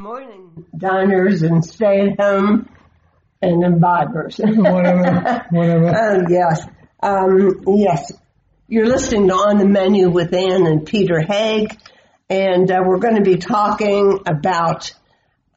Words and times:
morning 0.00 0.64
diners 0.74 1.42
and 1.42 1.62
stay 1.62 2.08
at 2.08 2.18
home 2.18 2.66
and 3.42 3.62
imbibers. 3.62 4.38
whatever, 4.38 5.44
whatever. 5.50 5.94
Oh, 5.94 6.24
yes. 6.26 6.66
Um, 7.02 7.62
yes. 7.66 8.10
You're 8.66 8.86
listening 8.86 9.28
to 9.28 9.34
On 9.34 9.58
the 9.58 9.66
Menu 9.66 10.08
with 10.08 10.32
Ann 10.32 10.66
and 10.66 10.86
Peter 10.86 11.20
Haig, 11.20 11.76
and 12.30 12.70
uh, 12.70 12.80
we're 12.82 12.98
going 12.98 13.16
to 13.16 13.22
be 13.22 13.36
talking 13.36 14.20
about 14.26 14.90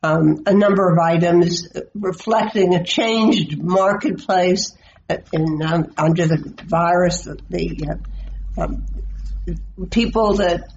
um, 0.02 0.44
a 0.46 0.54
number 0.54 0.92
of 0.92 1.00
items 1.00 1.70
reflecting 1.94 2.76
a 2.76 2.84
changed 2.84 3.58
marketplace 3.64 4.76
in, 5.32 5.62
um, 5.64 5.94
under 5.98 6.28
the 6.28 6.54
virus. 6.66 7.30
The 7.50 7.98
uh, 8.58 8.62
um, 8.62 8.86
people 9.90 10.34
that 10.36 10.68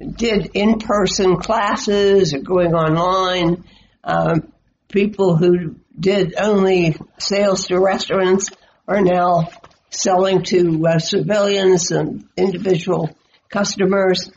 did 0.00 0.50
in-person 0.54 1.36
classes 1.36 2.34
or 2.34 2.40
going 2.40 2.74
online, 2.74 3.64
um, 4.02 4.52
people 4.88 5.36
who 5.36 5.76
did 5.98 6.34
only 6.38 6.96
sales 7.18 7.66
to 7.66 7.78
restaurants 7.78 8.50
are 8.88 9.02
now 9.02 9.50
selling 9.90 10.42
to 10.44 10.86
uh, 10.86 10.98
civilians 10.98 11.90
and 11.90 12.24
individual 12.36 13.10
customers. 13.48 14.30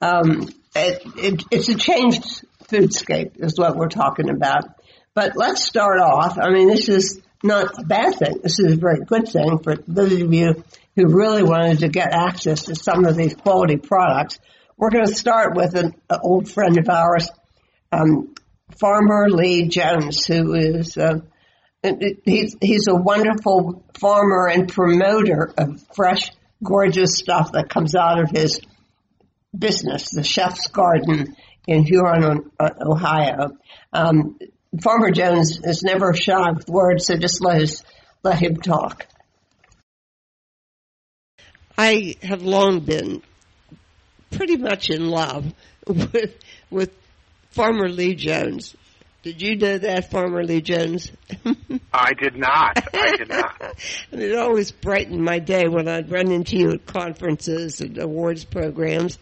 Um, 0.00 0.48
it, 0.74 1.02
it, 1.16 1.44
it's 1.50 1.68
a 1.68 1.76
changed 1.76 2.44
foodscape 2.64 3.42
is 3.42 3.58
what 3.58 3.76
we're 3.76 3.88
talking 3.88 4.30
about. 4.30 4.64
But 5.14 5.36
let's 5.36 5.64
start 5.64 5.98
off. 5.98 6.38
I 6.38 6.50
mean, 6.50 6.68
this 6.68 6.88
is 6.88 7.20
not 7.42 7.78
a 7.78 7.84
bad 7.84 8.14
thing. 8.16 8.40
This 8.42 8.60
is 8.60 8.74
a 8.74 8.76
very 8.76 9.00
good 9.04 9.28
thing 9.28 9.58
for 9.58 9.76
those 9.88 10.12
of 10.12 10.32
you 10.32 10.62
who 10.94 11.06
really 11.06 11.42
wanted 11.42 11.80
to 11.80 11.88
get 11.88 12.12
access 12.12 12.64
to 12.64 12.74
some 12.74 13.04
of 13.04 13.16
these 13.16 13.34
quality 13.34 13.76
products. 13.76 14.38
We're 14.80 14.88
going 14.88 15.04
to 15.04 15.14
start 15.14 15.54
with 15.54 15.74
an, 15.74 15.92
an 16.08 16.18
old 16.22 16.50
friend 16.50 16.78
of 16.78 16.88
ours, 16.88 17.28
um, 17.92 18.34
Farmer 18.80 19.28
Lee 19.28 19.68
Jones, 19.68 20.24
who 20.24 20.54
is 20.54 20.96
uh, 20.96 21.18
he's 22.24 22.56
he's 22.62 22.88
a 22.88 22.94
wonderful 22.94 23.84
farmer 24.00 24.48
and 24.48 24.72
promoter 24.72 25.52
of 25.58 25.84
fresh, 25.94 26.30
gorgeous 26.64 27.18
stuff 27.18 27.52
that 27.52 27.68
comes 27.68 27.94
out 27.94 28.20
of 28.20 28.30
his 28.30 28.62
business, 29.56 30.12
the 30.12 30.24
Chef's 30.24 30.68
Garden 30.68 31.36
in 31.66 31.84
Huron, 31.84 32.50
Ohio. 32.58 33.50
Um, 33.92 34.38
Farmer 34.82 35.10
Jones 35.10 35.60
is 35.62 35.82
never 35.82 36.14
shy 36.14 36.52
with 36.52 36.70
words, 36.70 37.04
so 37.04 37.18
just 37.18 37.42
let 37.42 37.70
let 38.22 38.38
him 38.38 38.56
talk. 38.56 39.06
I 41.76 42.16
have 42.22 42.40
long 42.40 42.80
been 42.80 43.22
pretty 44.30 44.56
much 44.56 44.90
in 44.90 45.08
love 45.08 45.52
with 45.86 46.36
with 46.70 46.92
Farmer 47.50 47.88
Lee 47.88 48.14
Jones. 48.14 48.76
Did 49.22 49.42
you 49.42 49.56
know 49.56 49.76
that, 49.76 50.10
Farmer 50.10 50.42
Lee 50.42 50.62
Jones? 50.62 51.12
I 51.92 52.14
did 52.14 52.36
not. 52.36 52.82
I 52.94 53.16
did 53.16 53.28
not. 53.28 53.60
and 54.12 54.22
it 54.22 54.34
always 54.34 54.72
brightened 54.72 55.22
my 55.22 55.38
day 55.38 55.68
when 55.68 55.88
I'd 55.88 56.10
run 56.10 56.30
into 56.30 56.56
you 56.56 56.70
at 56.70 56.86
conferences 56.86 57.82
and 57.82 57.98
awards 57.98 58.46
programs. 58.46 59.18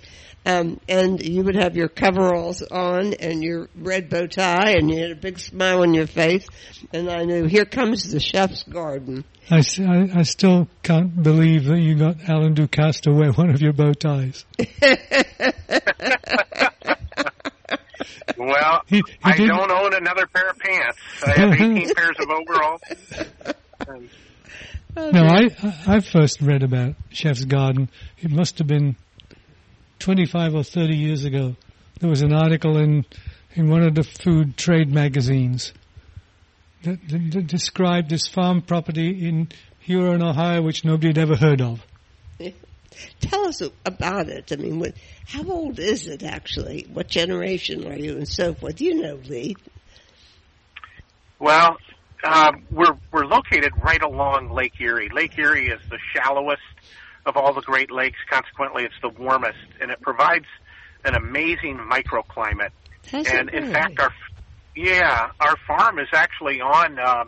Um, 0.47 0.81
and 0.89 1.23
you 1.23 1.43
would 1.43 1.57
have 1.57 1.77
your 1.77 1.89
coveralls 1.89 2.63
on 2.63 3.13
and 3.15 3.43
your 3.43 3.69
red 3.77 4.09
bow 4.09 4.27
tie 4.27 4.73
and 4.79 4.91
you 4.91 4.99
had 5.01 5.11
a 5.11 5.17
big 5.17 5.39
smile 5.39 5.83
on 5.83 5.93
your 5.93 6.07
face. 6.07 6.47
And 6.93 7.11
I 7.11 7.25
knew, 7.25 7.45
here 7.45 7.67
comes 7.67 8.11
the 8.11 8.21
chef's 8.21 8.63
garden. 8.63 9.25
I, 9.51 9.59
I, 9.81 10.21
I 10.21 10.23
still 10.23 10.69
can't 10.83 11.23
believe 11.23 11.67
that 11.67 11.79
you 11.81 11.97
got 11.97 12.29
Alain 12.29 12.55
Ducasse 12.55 13.03
to 13.03 13.13
wear 13.13 13.33
one 13.33 13.51
of 13.51 13.61
your 13.61 13.73
bow 13.73 13.93
ties. 13.93 14.45
Well, 18.39 18.83
he, 18.87 18.97
he 18.97 19.03
I 19.25 19.33
didn't. 19.37 19.49
don't 19.49 19.71
own 19.71 19.95
another 19.95 20.27
pair 20.27 20.49
of 20.49 20.59
pants. 20.59 20.99
I 21.27 21.31
have 21.41 21.53
18 21.53 21.95
pairs 21.95 22.17
of 22.21 22.31
overalls. 22.31 22.81
no, 25.13 25.23
I 25.25 25.49
I 25.87 26.01
first 26.01 26.41
read 26.41 26.63
about 26.63 26.95
Chef's 27.11 27.45
Garden. 27.45 27.89
It 28.19 28.31
must 28.31 28.59
have 28.59 28.69
been 28.69 28.97
25 29.99 30.55
or 30.55 30.65
30 30.65 30.97
years 30.97 31.25
ago. 31.25 31.57
There 32.01 32.11
was 32.11 32.23
an 32.23 32.33
article 32.33 32.79
in 32.79 33.05
in 33.55 33.71
one 33.71 33.83
of 33.83 33.95
the 33.95 34.05
food 34.05 34.57
trade 34.57 34.93
magazines 34.93 35.73
that, 36.85 37.01
that, 37.09 37.31
that 37.33 37.47
described 37.47 38.11
this 38.11 38.27
farm 38.27 38.63
property 38.63 39.27
in 39.27 39.49
Huron, 39.81 40.23
Ohio, 40.23 40.63
which 40.63 40.85
nobody 40.85 41.09
had 41.09 41.19
ever 41.19 41.35
heard 41.35 41.61
of. 41.61 41.85
Tell 43.21 43.47
us 43.47 43.63
about 43.85 44.29
it. 44.29 44.53
I 44.53 44.57
mean, 44.57 44.79
what, 44.79 44.95
how 45.27 45.45
old 45.45 45.79
is 45.79 46.07
it 46.07 46.23
actually? 46.23 46.87
What 46.93 47.09
generation 47.09 47.91
are 47.91 47.97
you, 47.97 48.17
and 48.17 48.29
so 48.29 48.55
forth? 48.55 48.81
You 48.81 49.03
know, 49.03 49.19
Lee. 49.27 49.57
Well, 51.39 51.77
uh, 52.25 52.53
we're 52.71 52.97
we're 53.13 53.27
located 53.27 53.73
right 53.83 54.03
along 54.03 54.51
Lake 54.51 54.81
Erie. 54.81 55.09
Lake 55.13 55.39
Erie 55.39 55.69
is 55.69 55.81
the 55.89 55.99
shallowest 56.15 56.63
of 57.29 57.37
all 57.37 57.53
the 57.53 57.63
Great 57.63 57.91
Lakes. 57.91 58.19
Consequently, 58.29 58.85
it's 58.85 59.01
the 59.03 59.09
warmest, 59.09 59.59
and 59.81 59.91
it 59.91 60.01
provides 60.01 60.47
an 61.05 61.15
amazing 61.15 61.79
microclimate. 61.79 62.71
Has 63.13 63.27
and 63.29 63.49
in 63.51 63.73
fact, 63.73 64.01
our 64.01 64.13
yeah, 64.75 65.31
our 65.41 65.57
farm 65.67 65.99
is 65.99 66.09
actually 66.13 66.61
on 66.61 66.99
uh, 66.99 67.25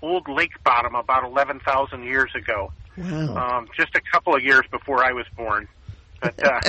old 0.00 0.28
lake 0.28 0.62
bottom 0.64 0.94
about 0.94 1.24
eleven 1.24 1.60
thousand 1.60 2.04
years 2.04 2.30
ago. 2.34 2.72
Wow. 2.96 3.58
Um, 3.58 3.68
just 3.76 3.94
a 3.94 4.00
couple 4.00 4.34
of 4.34 4.42
years 4.42 4.64
before 4.70 5.04
I 5.04 5.12
was 5.12 5.26
born. 5.36 5.68
But 6.20 6.34
uh, 6.44 6.60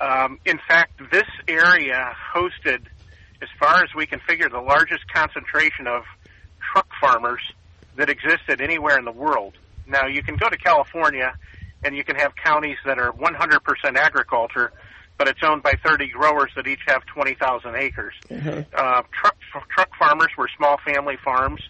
um, 0.00 0.38
in 0.44 0.58
fact, 0.68 1.00
this 1.10 1.28
area 1.48 2.12
hosted, 2.34 2.82
as 3.40 3.48
far 3.58 3.82
as 3.82 3.90
we 3.96 4.06
can 4.06 4.20
figure, 4.20 4.48
the 4.48 4.60
largest 4.60 5.06
concentration 5.12 5.86
of 5.86 6.02
truck 6.72 6.88
farmers 7.00 7.40
that 7.96 8.08
existed 8.08 8.60
anywhere 8.60 8.98
in 8.98 9.04
the 9.04 9.12
world. 9.12 9.54
Now, 9.86 10.06
you 10.06 10.22
can 10.22 10.36
go 10.36 10.48
to 10.48 10.56
California 10.56 11.34
and 11.84 11.96
you 11.96 12.04
can 12.04 12.16
have 12.16 12.32
counties 12.36 12.76
that 12.84 12.98
are 12.98 13.12
100% 13.12 13.96
agriculture, 13.96 14.72
but 15.18 15.28
it's 15.28 15.40
owned 15.42 15.62
by 15.62 15.74
30 15.84 16.08
growers 16.08 16.50
that 16.56 16.66
each 16.66 16.82
have 16.86 17.04
20,000 17.06 17.74
acres. 17.76 18.14
Uh-huh. 18.30 18.62
Uh, 18.74 19.02
truck 19.12 19.36
truck 19.68 19.90
farmers 19.98 20.30
were 20.38 20.48
small 20.56 20.78
family 20.84 21.16
farms 21.24 21.60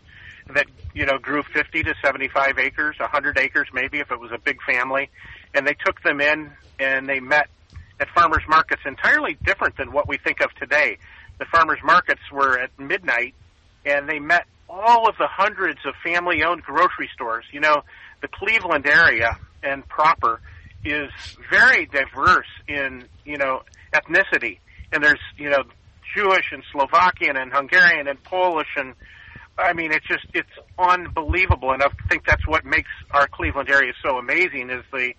that 0.54 0.66
you 0.94 1.06
know 1.06 1.18
grew 1.18 1.42
50 1.42 1.82
to 1.84 1.94
75 2.04 2.58
acres, 2.58 2.98
100 2.98 3.38
acres 3.38 3.68
maybe 3.72 4.00
if 4.00 4.10
it 4.10 4.20
was 4.20 4.30
a 4.32 4.38
big 4.38 4.58
family, 4.62 5.10
and 5.54 5.66
they 5.66 5.74
took 5.74 6.02
them 6.02 6.20
in 6.20 6.50
and 6.78 7.08
they 7.08 7.20
met 7.20 7.48
at 8.00 8.08
farmers 8.10 8.42
markets 8.48 8.82
entirely 8.84 9.36
different 9.44 9.76
than 9.76 9.92
what 9.92 10.08
we 10.08 10.18
think 10.18 10.40
of 10.40 10.52
today. 10.54 10.98
The 11.38 11.44
farmers 11.46 11.78
markets 11.84 12.22
were 12.30 12.58
at 12.58 12.70
midnight 12.78 13.34
and 13.84 14.08
they 14.08 14.18
met 14.18 14.46
all 14.68 15.08
of 15.08 15.16
the 15.18 15.26
hundreds 15.26 15.80
of 15.84 15.94
family 16.02 16.42
owned 16.42 16.62
grocery 16.62 17.10
stores. 17.12 17.44
You 17.52 17.60
know, 17.60 17.82
the 18.22 18.28
Cleveland 18.28 18.86
area 18.86 19.36
and 19.62 19.86
proper 19.88 20.40
is 20.84 21.10
very 21.50 21.86
diverse 21.86 22.46
in, 22.66 23.04
you 23.24 23.36
know, 23.36 23.60
ethnicity. 23.92 24.58
And 24.92 25.04
there's, 25.04 25.20
you 25.36 25.50
know, 25.50 25.62
Jewish 26.16 26.46
and 26.52 26.62
Slovakian 26.72 27.36
and 27.36 27.52
Hungarian 27.52 28.08
and 28.08 28.22
Polish 28.24 28.69
and 28.76 28.94
I 29.58 29.74
mean, 29.74 29.92
it's 29.92 30.06
just 30.06 30.24
it's 30.32 30.48
unbelievable, 30.78 31.72
and 31.72 31.82
I 31.82 31.88
think 32.08 32.24
that's 32.26 32.46
what 32.46 32.64
makes 32.64 32.88
our 33.10 33.28
Cleveland 33.28 33.69
area 33.69 33.92
so 34.02 34.16
amazing 34.16 34.70
is 34.70 34.82
the 34.90 35.12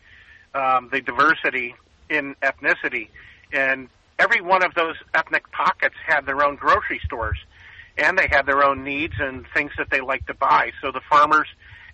um, 0.56 0.90
the 0.92 1.02
diversity 1.02 1.76
in 2.10 2.36
ethnicity, 2.42 3.10
and 3.52 3.90
every 4.20 4.42
one 4.42 4.64
of 4.64 4.74
those 4.76 4.96
ethnic 5.14 5.52
pockets 5.52 5.96
had 6.06 6.26
their 6.26 6.44
own 6.44 6.56
grocery 6.56 7.00
stores, 7.06 7.38
and 7.98 8.18
they 8.18 8.28
had 8.30 8.46
their 8.46 8.64
own 8.64 8.84
needs 8.84 9.14
and 9.20 9.46
things 9.54 9.72
that 9.78 9.88
they 9.92 10.02
like 10.02 10.26
to 10.26 10.34
buy. 10.34 10.72
So 10.82 10.92
the 10.92 11.02
farmers 11.10 11.48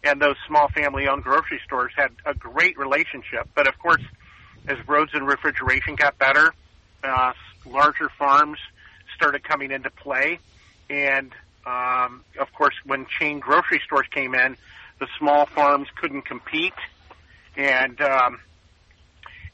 and 0.04 0.22
those 0.22 0.36
small 0.48 0.69
family-owned 0.75 1.24
grocery 1.24 1.60
stores 1.66 1.92
had 1.96 2.12
a 2.25 2.34
great 2.34 2.78
relationship. 2.78 3.48
But 3.56 3.68
of 3.68 3.78
course, 3.80 4.01
as 4.68 4.78
roads 4.88 5.12
and 5.13 5.28
refrigeration 5.28 5.96
got 5.96 6.18
better, 6.18 6.54
uh, 7.04 7.34
larger 7.66 8.10
farms 8.18 8.57
started 9.16 9.44
coming 9.44 9.72
into 9.72 9.90
play, 9.90 10.40
and 10.90 11.34
um, 11.66 12.24
of 12.40 12.48
course, 12.57 12.75
when 12.86 13.06
chain 13.19 13.40
grocery 13.40 13.81
stores 13.86 14.07
came 14.13 14.34
in, 14.34 14.56
the 15.00 15.07
small 15.19 15.46
farms 15.56 15.88
couldn't 16.01 16.25
compete, 16.25 16.74
and 17.56 18.00
um, 18.01 18.40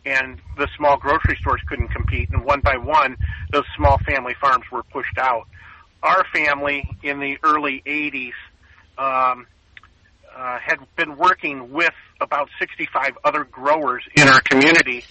and 0.05 0.39
the 0.57 0.67
small 0.77 0.97
grocery 0.97 1.37
stores 1.39 1.61
couldn't 1.67 1.89
compete. 1.89 2.29
And 2.31 2.45
one 2.45 2.61
by 2.61 2.77
one, 2.77 3.17
those 3.51 3.65
small 3.75 3.99
family 4.05 4.33
farms 4.39 4.65
were 4.71 4.83
pushed 4.83 5.17
out. 5.17 5.47
Our 6.03 6.23
family 6.33 6.85
in 7.01 7.19
the 7.19 7.37
early 7.43 7.81
'80s 7.87 8.33
um, 8.97 9.47
uh, 10.35 10.57
had 10.63 10.79
been 10.95 11.17
working 11.17 11.71
with 11.71 11.93
about 12.19 12.49
65 12.59 13.11
other 13.23 13.43
growers 13.43 14.03
in 14.15 14.27
our 14.27 14.41
community, 14.41 15.03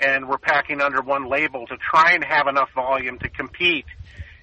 and 0.00 0.28
we're 0.28 0.38
packing 0.38 0.80
under 0.80 1.00
one 1.00 1.28
label 1.28 1.66
to 1.66 1.76
try 1.76 2.12
and 2.14 2.24
have 2.24 2.46
enough 2.48 2.70
volume 2.74 3.18
to 3.20 3.28
compete 3.28 3.86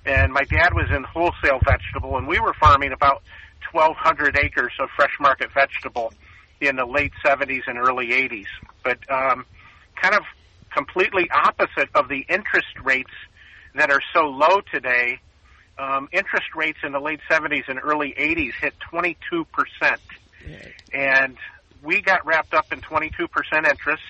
and 0.05 0.31
my 0.33 0.43
dad 0.43 0.73
was 0.73 0.89
in 0.95 1.03
wholesale 1.03 1.59
vegetable, 1.63 2.17
and 2.17 2.27
we 2.27 2.39
were 2.39 2.53
farming 2.59 2.91
about 2.93 3.21
1,200 3.71 4.37
acres 4.37 4.71
of 4.79 4.89
fresh 4.95 5.13
market 5.19 5.49
vegetable 5.53 6.13
in 6.61 6.75
the 6.75 6.85
late 6.85 7.11
70s 7.25 7.61
and 7.67 7.77
early 7.77 8.07
80s. 8.07 8.47
But 8.83 8.97
um, 9.09 9.45
kind 10.01 10.15
of 10.15 10.23
completely 10.73 11.29
opposite 11.31 11.89
of 11.95 12.07
the 12.07 12.25
interest 12.29 12.79
rates 12.83 13.11
that 13.75 13.91
are 13.91 14.01
so 14.13 14.21
low 14.25 14.61
today. 14.71 15.19
Um, 15.77 16.09
interest 16.11 16.55
rates 16.55 16.79
in 16.83 16.91
the 16.91 16.99
late 16.99 17.21
70s 17.29 17.63
and 17.67 17.79
early 17.81 18.13
80s 18.17 18.53
hit 18.59 18.73
22 18.89 19.45
percent, 19.45 20.01
and 20.93 21.37
we 21.83 22.01
got 22.01 22.25
wrapped 22.25 22.53
up 22.53 22.71
in 22.71 22.81
22 22.81 23.27
percent 23.27 23.67
interest, 23.67 24.03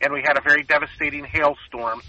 and 0.00 0.12
we 0.12 0.22
had 0.22 0.38
a 0.38 0.42
very 0.42 0.62
devastating 0.64 1.24
hailstorm. 1.24 2.02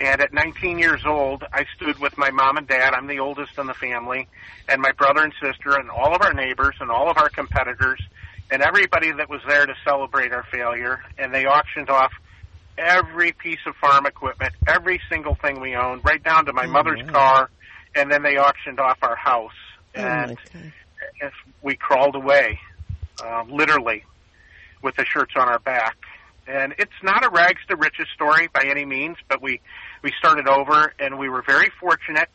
And 0.00 0.20
at 0.20 0.32
19 0.32 0.78
years 0.78 1.02
old, 1.06 1.42
I 1.52 1.64
stood 1.76 1.98
with 1.98 2.16
my 2.16 2.30
mom 2.30 2.56
and 2.56 2.68
dad. 2.68 2.94
I'm 2.94 3.08
the 3.08 3.18
oldest 3.18 3.58
in 3.58 3.66
the 3.66 3.74
family, 3.74 4.28
and 4.68 4.80
my 4.80 4.92
brother 4.92 5.22
and 5.24 5.32
sister, 5.42 5.74
and 5.76 5.90
all 5.90 6.14
of 6.14 6.22
our 6.22 6.32
neighbors, 6.32 6.76
and 6.80 6.90
all 6.90 7.10
of 7.10 7.16
our 7.18 7.28
competitors, 7.28 8.00
and 8.50 8.62
everybody 8.62 9.10
that 9.12 9.28
was 9.28 9.40
there 9.48 9.66
to 9.66 9.74
celebrate 9.84 10.32
our 10.32 10.44
failure. 10.52 11.00
And 11.18 11.34
they 11.34 11.46
auctioned 11.46 11.90
off 11.90 12.12
every 12.78 13.32
piece 13.32 13.58
of 13.66 13.74
farm 13.76 14.06
equipment, 14.06 14.52
every 14.68 15.00
single 15.10 15.34
thing 15.34 15.60
we 15.60 15.74
owned, 15.74 16.02
right 16.04 16.22
down 16.22 16.46
to 16.46 16.52
my 16.52 16.66
Oh, 16.66 16.70
mother's 16.70 17.02
wow. 17.02 17.12
car, 17.12 17.50
and 17.96 18.10
then 18.10 18.22
they 18.22 18.38
auctioned 18.38 18.78
off 18.78 18.98
our 19.02 19.16
house. 19.16 19.50
Oh 19.96 20.00
And 20.00 20.38
as 21.22 21.32
we 21.62 21.76
crawled 21.76 22.14
away, 22.14 22.58
uh, 23.22 23.44
literally, 23.48 24.04
with 24.82 24.96
the 24.96 25.04
shirts 25.04 25.32
on 25.36 25.48
our 25.48 25.58
back. 25.58 25.96
And 26.46 26.74
it's 26.78 26.90
not 27.02 27.24
a 27.24 27.28
rags 27.28 27.60
to 27.68 27.76
riches 27.76 28.06
story 28.14 28.48
by 28.52 28.64
any 28.64 28.84
means, 28.84 29.16
but 29.28 29.42
we 29.42 29.60
we 30.02 30.12
started 30.18 30.48
over, 30.48 30.94
and 30.98 31.18
we 31.18 31.28
were 31.28 31.42
very 31.46 31.70
fortunate. 31.78 32.28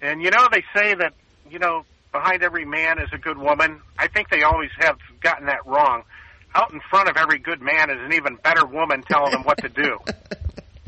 And 0.00 0.22
you 0.22 0.30
know, 0.30 0.48
they 0.50 0.64
say 0.74 0.94
that 0.94 1.12
you 1.50 1.58
know 1.58 1.84
behind 2.12 2.42
every 2.42 2.64
man 2.64 2.98
is 2.98 3.08
a 3.12 3.18
good 3.18 3.36
woman. 3.36 3.82
I 3.98 4.08
think 4.08 4.30
they 4.30 4.42
always 4.42 4.70
have 4.78 4.96
gotten 5.20 5.46
that 5.46 5.66
wrong. 5.66 6.02
Out 6.54 6.72
in 6.72 6.80
front 6.88 7.10
of 7.10 7.18
every 7.18 7.38
good 7.38 7.60
man 7.60 7.90
is 7.90 7.98
an 8.00 8.14
even 8.14 8.36
better 8.36 8.64
woman 8.64 9.02
telling 9.02 9.32
them 9.32 9.42
what 9.42 9.58
to 9.58 9.68
do. 9.68 9.98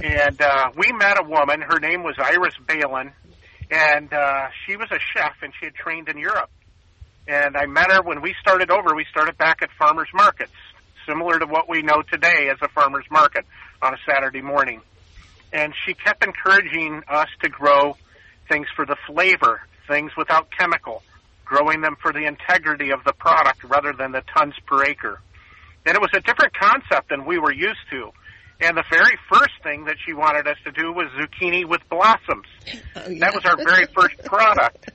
And 0.01 0.41
uh, 0.41 0.71
we 0.77 0.93
met 0.93 1.19
a 1.19 1.25
woman. 1.25 1.61
Her 1.61 1.81
name 1.81 2.05
was 2.05 2.15
Iris 2.19 2.55
Bailin, 2.67 3.11
and 3.71 4.13
uh, 4.13 4.47
she 4.65 4.77
was 4.77 4.89
a 4.93 4.99
chef, 5.01 5.35
and 5.43 5.53
she 5.59 5.67
had 5.67 5.75
trained 5.75 6.09
in 6.09 6.19
Europe. 6.19 6.51
And 7.29 7.59
I 7.59 7.67
met 7.67 7.93
her 7.93 8.03
when 8.03 8.23
we 8.23 8.35
started 8.41 8.71
over. 8.71 8.95
We 8.95 9.05
started 9.11 9.37
back 9.37 9.61
at 9.61 9.69
farmers 9.79 10.09
markets, 10.15 10.53
similar 11.07 11.39
to 11.39 11.47
what 11.47 11.69
we 11.69 11.83
know 11.83 12.03
today 12.11 12.49
as 12.51 12.57
a 12.63 12.69
farmers 12.69 13.05
market 13.11 13.45
on 13.83 13.93
a 13.93 13.99
Saturday 14.09 14.41
morning. 14.41 14.81
And 15.53 15.75
she 15.87 15.93
kept 15.93 16.25
encouraging 16.25 17.03
us 17.07 17.29
to 17.43 17.51
grow 17.51 17.97
things 18.49 18.67
for 18.75 18.87
the 18.87 18.97
flavor, 19.07 19.61
things 19.87 20.13
without 20.17 20.49
chemical, 20.59 21.03
growing 21.45 21.83
them 21.83 21.97
for 22.01 22.15
the 22.15 22.25
integrity 22.25 22.91
of 22.93 23.05
the 23.05 23.13
product 23.13 23.63
rather 23.63 23.93
than 23.93 24.13
the 24.13 24.23
tons 24.35 24.55
per 24.67 24.85
acre. 24.85 25.21
And 25.85 25.95
it 25.95 26.01
was 26.01 26.11
a 26.15 26.21
different 26.21 26.55
concept 26.59 27.11
than 27.11 27.27
we 27.27 27.39
were 27.39 27.53
used 27.53 27.85
to. 27.91 28.11
And 28.61 28.77
the 28.77 28.85
very 28.91 29.17
first 29.31 29.53
thing 29.63 29.85
that 29.85 29.97
she 30.05 30.15
wanted 30.15 30.49
us 30.49 30.57
to 30.65 30.73
do 30.73 30.93
was 30.93 31.09
zucchini 31.19 31.67
with 31.67 31.83
blossoms. 31.91 32.47
Oh, 32.97 33.09
yeah. 33.09 33.21
That 33.21 33.35
was 33.35 33.45
our 33.45 33.57
very 33.57 33.87
first 33.95 34.19
product. 34.25 34.91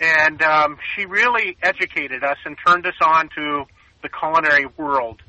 And 0.00 0.42
um, 0.42 0.78
she 0.94 1.04
really 1.06 1.56
educated 1.62 2.24
us 2.24 2.38
and 2.44 2.56
turned 2.66 2.86
us 2.86 2.94
on 3.04 3.28
to 3.36 3.64
the 4.02 4.08
culinary 4.08 4.66
world. 4.76 5.20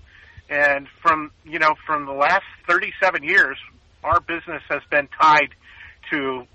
And 0.49 0.87
from 1.01 1.31
you 1.45 1.59
know 1.59 1.75
from 1.85 2.05
the 2.05 2.11
last 2.13 2.43
37 2.67 3.23
years, 3.23 3.57
our 4.03 4.19
business 4.19 4.61
has 4.69 4.81
been 4.89 5.07
tied 5.19 5.49
to 6.11 6.45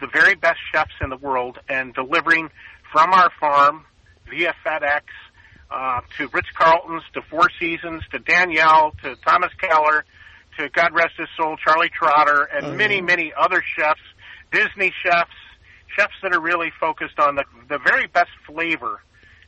the 0.00 0.06
very 0.06 0.34
best 0.34 0.58
chefs 0.72 0.92
in 1.00 1.10
the 1.10 1.16
world 1.16 1.58
and 1.68 1.94
delivering 1.94 2.50
from 2.92 3.12
our 3.12 3.30
farm 3.38 3.84
via 4.28 4.54
FedEx 4.64 5.02
uh, 5.70 6.00
to 6.16 6.28
Ritz 6.32 6.48
Carlton's, 6.56 7.02
to 7.14 7.22
Four 7.22 7.48
Seasons, 7.58 8.02
to 8.10 8.18
Daniel, 8.18 8.92
to 9.02 9.14
Thomas 9.24 9.52
Keller, 9.60 10.04
to 10.58 10.68
God 10.70 10.92
rest 10.94 11.14
his 11.18 11.28
soul, 11.36 11.56
Charlie 11.64 11.90
Trotter, 11.90 12.42
and 12.52 12.66
Oh, 12.66 12.74
many, 12.74 12.96
yeah. 12.96 13.02
many 13.02 13.32
other 13.38 13.62
chefs, 13.76 14.00
Disney 14.52 14.92
chefs, 15.04 15.30
chefs 15.96 16.14
that 16.22 16.34
are 16.34 16.40
really 16.40 16.70
focused 16.78 17.18
on 17.18 17.36
the 17.36 17.44
the 17.68 17.78
very 17.78 18.06
best 18.06 18.30
flavor 18.46 19.00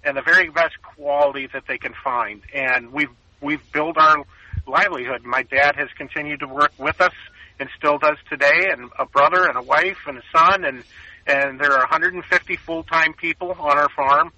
and 0.05 0.17
the 0.17 0.23
very 0.23 0.49
best 0.49 0.75
quality 0.83 1.49
that 1.53 1.65
they 1.69 1.79
can 1.79 1.95
find. 2.03 2.43
And 2.55 2.93
we've 2.93 3.11
we've 3.41 3.73
built 3.73 3.97
our 3.99 4.25
livelihood. 4.67 5.25
My 5.25 5.43
dad 5.43 5.77
has 5.77 5.89
continued 5.97 6.41
to 6.41 6.49
work 6.49 6.73
with 6.79 7.01
us 7.01 7.15
and 7.59 7.69
still 7.77 7.99
does 7.99 8.17
today, 8.29 8.69
and 8.71 8.91
a 8.99 9.07
brother 9.07 9.47
and 9.47 9.57
a 9.57 9.63
wife 9.63 9.99
and 10.07 10.19
a 10.19 10.23
son, 10.35 10.65
and 10.65 10.85
and 11.27 11.61
there 11.61 11.73
are 11.73 11.81
150 11.81 12.57
full 12.57 12.83
time 12.83 13.15
people 13.15 13.53
on 13.53 13.79
our 13.79 13.89
farm. 13.91 14.33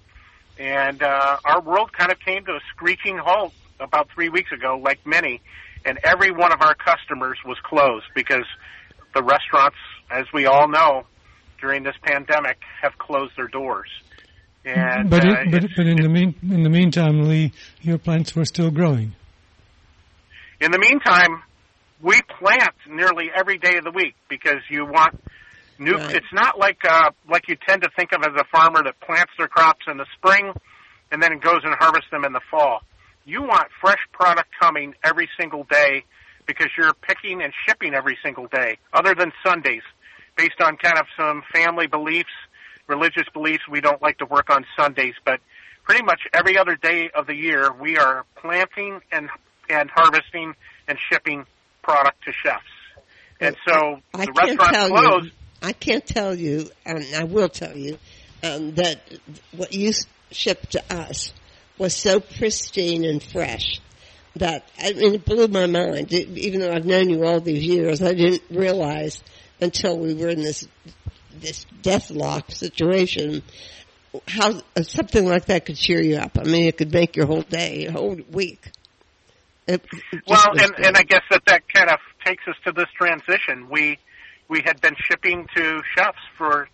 And 0.57 1.03
uh, 1.03 1.37
our 1.43 1.61
world 1.61 1.91
kind 1.91 2.11
of 2.11 2.19
came 2.19 2.45
to 2.45 2.53
a 2.53 2.59
screeching 2.73 3.17
halt 3.17 3.53
about 3.79 4.09
three 4.13 4.29
weeks 4.29 4.51
ago, 4.53 4.79
like 4.81 5.05
many, 5.05 5.41
and 5.83 5.99
every 6.03 6.31
one 6.31 6.53
of 6.53 6.61
our 6.61 6.75
customers 6.75 7.37
was 7.45 7.57
closed 7.63 8.05
because 8.13 8.45
the 9.13 9.21
restaurants, 9.21 9.77
as 10.09 10.25
we 10.33 10.45
all 10.45 10.69
know, 10.69 11.05
during 11.65 11.81
this 11.81 11.95
pandemic, 12.03 12.57
have 12.83 12.95
closed 12.99 13.33
their 13.35 13.47
doors. 13.47 13.89
And 14.65 15.09
but, 15.09 15.25
uh, 15.25 15.35
but, 15.49 15.63
it's- 15.63 15.73
but 15.75 15.87
in 15.87 15.97
the 15.99 16.09
mean 16.09 16.35
in 16.43 16.61
the 16.63 16.69
meantime, 16.69 17.27
Lee, 17.27 17.53
your 17.81 17.97
plants 17.97 18.35
were 18.35 18.45
still 18.45 18.69
growing. 18.69 19.13
In 20.61 20.71
the 20.71 20.77
meantime, 20.79 21.41
we 22.01 22.21
plant 22.39 22.75
nearly 22.87 23.29
every 23.35 23.57
day 23.57 23.77
of 23.77 23.83
the 23.83 23.91
week 23.91 24.13
because 24.29 24.61
you 24.69 24.85
want 24.85 25.19
new. 25.79 25.93
Right. 25.95 26.15
It's 26.15 26.33
not 26.33 26.59
like 26.59 26.77
uh, 26.87 27.11
like 27.29 27.47
you 27.47 27.55
tend 27.67 27.81
to 27.81 27.89
think 27.97 28.11
of 28.13 28.21
as 28.21 28.39
a 28.39 28.45
farmer 28.55 28.83
that 28.83 28.99
plants 28.99 29.31
their 29.39 29.47
crops 29.47 29.85
in 29.87 29.97
the 29.97 30.05
spring 30.17 30.53
and 31.11 31.21
then 31.21 31.39
goes 31.39 31.61
and 31.63 31.73
harvests 31.79 32.09
them 32.11 32.25
in 32.25 32.33
the 32.33 32.41
fall. 32.51 32.81
You 33.25 33.41
want 33.41 33.67
fresh 33.81 34.01
product 34.13 34.49
coming 34.59 34.93
every 35.03 35.27
single 35.39 35.63
day 35.63 36.03
because 36.45 36.67
you're 36.77 36.93
picking 36.93 37.41
and 37.41 37.51
shipping 37.67 37.95
every 37.95 38.17
single 38.23 38.45
day, 38.47 38.77
other 38.93 39.15
than 39.15 39.31
Sundays, 39.43 39.81
based 40.35 40.61
on 40.61 40.77
kind 40.77 40.97
of 40.97 41.05
some 41.17 41.43
family 41.53 41.87
beliefs, 41.87 42.29
religious 42.87 43.27
beliefs. 43.33 43.63
We 43.69 43.81
don't 43.81 44.01
like 44.01 44.17
to 44.19 44.25
work 44.25 44.49
on 44.49 44.65
Sundays, 44.77 45.15
but 45.23 45.39
pretty 45.83 46.03
much 46.03 46.21
every 46.33 46.57
other 46.57 46.75
day 46.75 47.09
of 47.15 47.27
the 47.27 47.35
year 47.35 47.71
we 47.71 47.97
are 47.97 48.25
planting 48.35 49.01
and 49.11 49.29
and 49.69 49.89
harvesting 49.89 50.53
and 50.87 50.97
shipping 51.11 51.45
product 51.81 52.23
to 52.25 52.31
chefs. 52.31 52.63
And 53.39 53.55
so 53.67 53.99
I 54.13 54.25
the 54.25 54.31
restaurant 54.31 54.93
closed. 54.93 55.25
you. 55.25 55.31
I 55.61 55.73
can't 55.73 56.05
tell 56.05 56.35
you, 56.35 56.69
and 56.85 57.03
I 57.15 57.23
will 57.23 57.49
tell 57.49 57.75
you, 57.75 57.97
um, 58.43 58.75
that 58.75 59.01
what 59.51 59.73
you 59.73 59.91
shipped 60.31 60.73
to 60.73 60.83
us 60.93 61.33
was 61.77 61.95
so 61.95 62.19
pristine 62.19 63.03
and 63.03 63.21
fresh 63.21 63.81
that 64.35 64.69
I 64.79 64.93
mean 64.93 65.15
it 65.15 65.25
blew 65.25 65.47
my 65.47 65.65
mind. 65.65 66.11
It, 66.13 66.29
even 66.37 66.59
though 66.59 66.71
I've 66.71 66.85
known 66.85 67.09
you 67.09 67.25
all 67.25 67.39
these 67.39 67.63
years, 67.65 68.01
I 68.01 68.13
didn't 68.13 68.43
realize 68.49 69.23
until 69.61 69.97
we 69.97 70.13
were 70.13 70.29
in 70.29 70.41
this 70.41 70.67
this 71.41 71.65
deathlock 71.83 72.51
situation 72.51 73.43
how 74.27 74.61
uh, 74.75 74.83
something 74.83 75.25
like 75.25 75.45
that 75.45 75.65
could 75.65 75.75
cheer 75.75 76.01
you 76.01 76.17
up. 76.17 76.37
I 76.37 76.43
mean, 76.43 76.65
it 76.65 76.77
could 76.77 76.93
make 76.93 77.15
your 77.15 77.25
whole 77.25 77.41
day, 77.41 77.85
whole 77.85 78.17
week. 78.31 78.71
It, 79.67 79.83
it 80.11 80.23
Well, 80.27 80.43
and, 80.51 80.75
good. 80.75 80.85
and 80.85 80.97
I 80.97 81.03
guess 81.03 81.23
that 81.31 81.43
that 81.47 81.63
kind 81.73 81.89
of 81.89 81.99
takes 82.25 82.47
us 82.47 82.55
to 82.65 82.71
this 82.71 82.87
transition. 82.97 83.69
We 83.69 83.97
we 84.47 84.61
had 84.63 84.79
been 84.79 84.95
shipping 85.09 85.47
to 85.55 85.81
chefs 85.97 86.19
for 86.37 86.69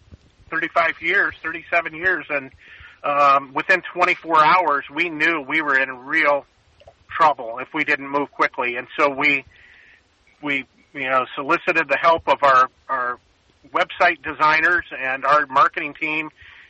35 0.49 1.01
years, 1.01 1.33
37 1.41 1.95
years, 1.95 2.25
and 2.29 2.51
um, 3.03 3.53
within 3.53 3.81
24 3.93 4.43
hours, 4.43 4.85
we 4.93 5.09
knew 5.09 5.41
we 5.47 5.61
were 5.61 5.79
in 5.79 5.89
real 5.99 6.45
trouble 7.09 7.59
if 7.59 7.69
we 7.73 7.85
didn't 7.85 8.09
move 8.09 8.29
quickly. 8.31 8.75
And 8.75 8.87
so 8.99 9.09
we 9.09 9.45
we 10.41 10.65
you 10.93 11.09
know 11.09 11.25
solicited 11.35 11.87
the 11.87 11.97
help 12.01 12.27
of 12.27 12.43
our 12.43 12.69
our 12.89 13.19
website 13.73 14.21
designers 14.23 14.85
and 14.97 15.25
our 15.25 15.45
marketing 15.47 15.93
team, 15.99 16.29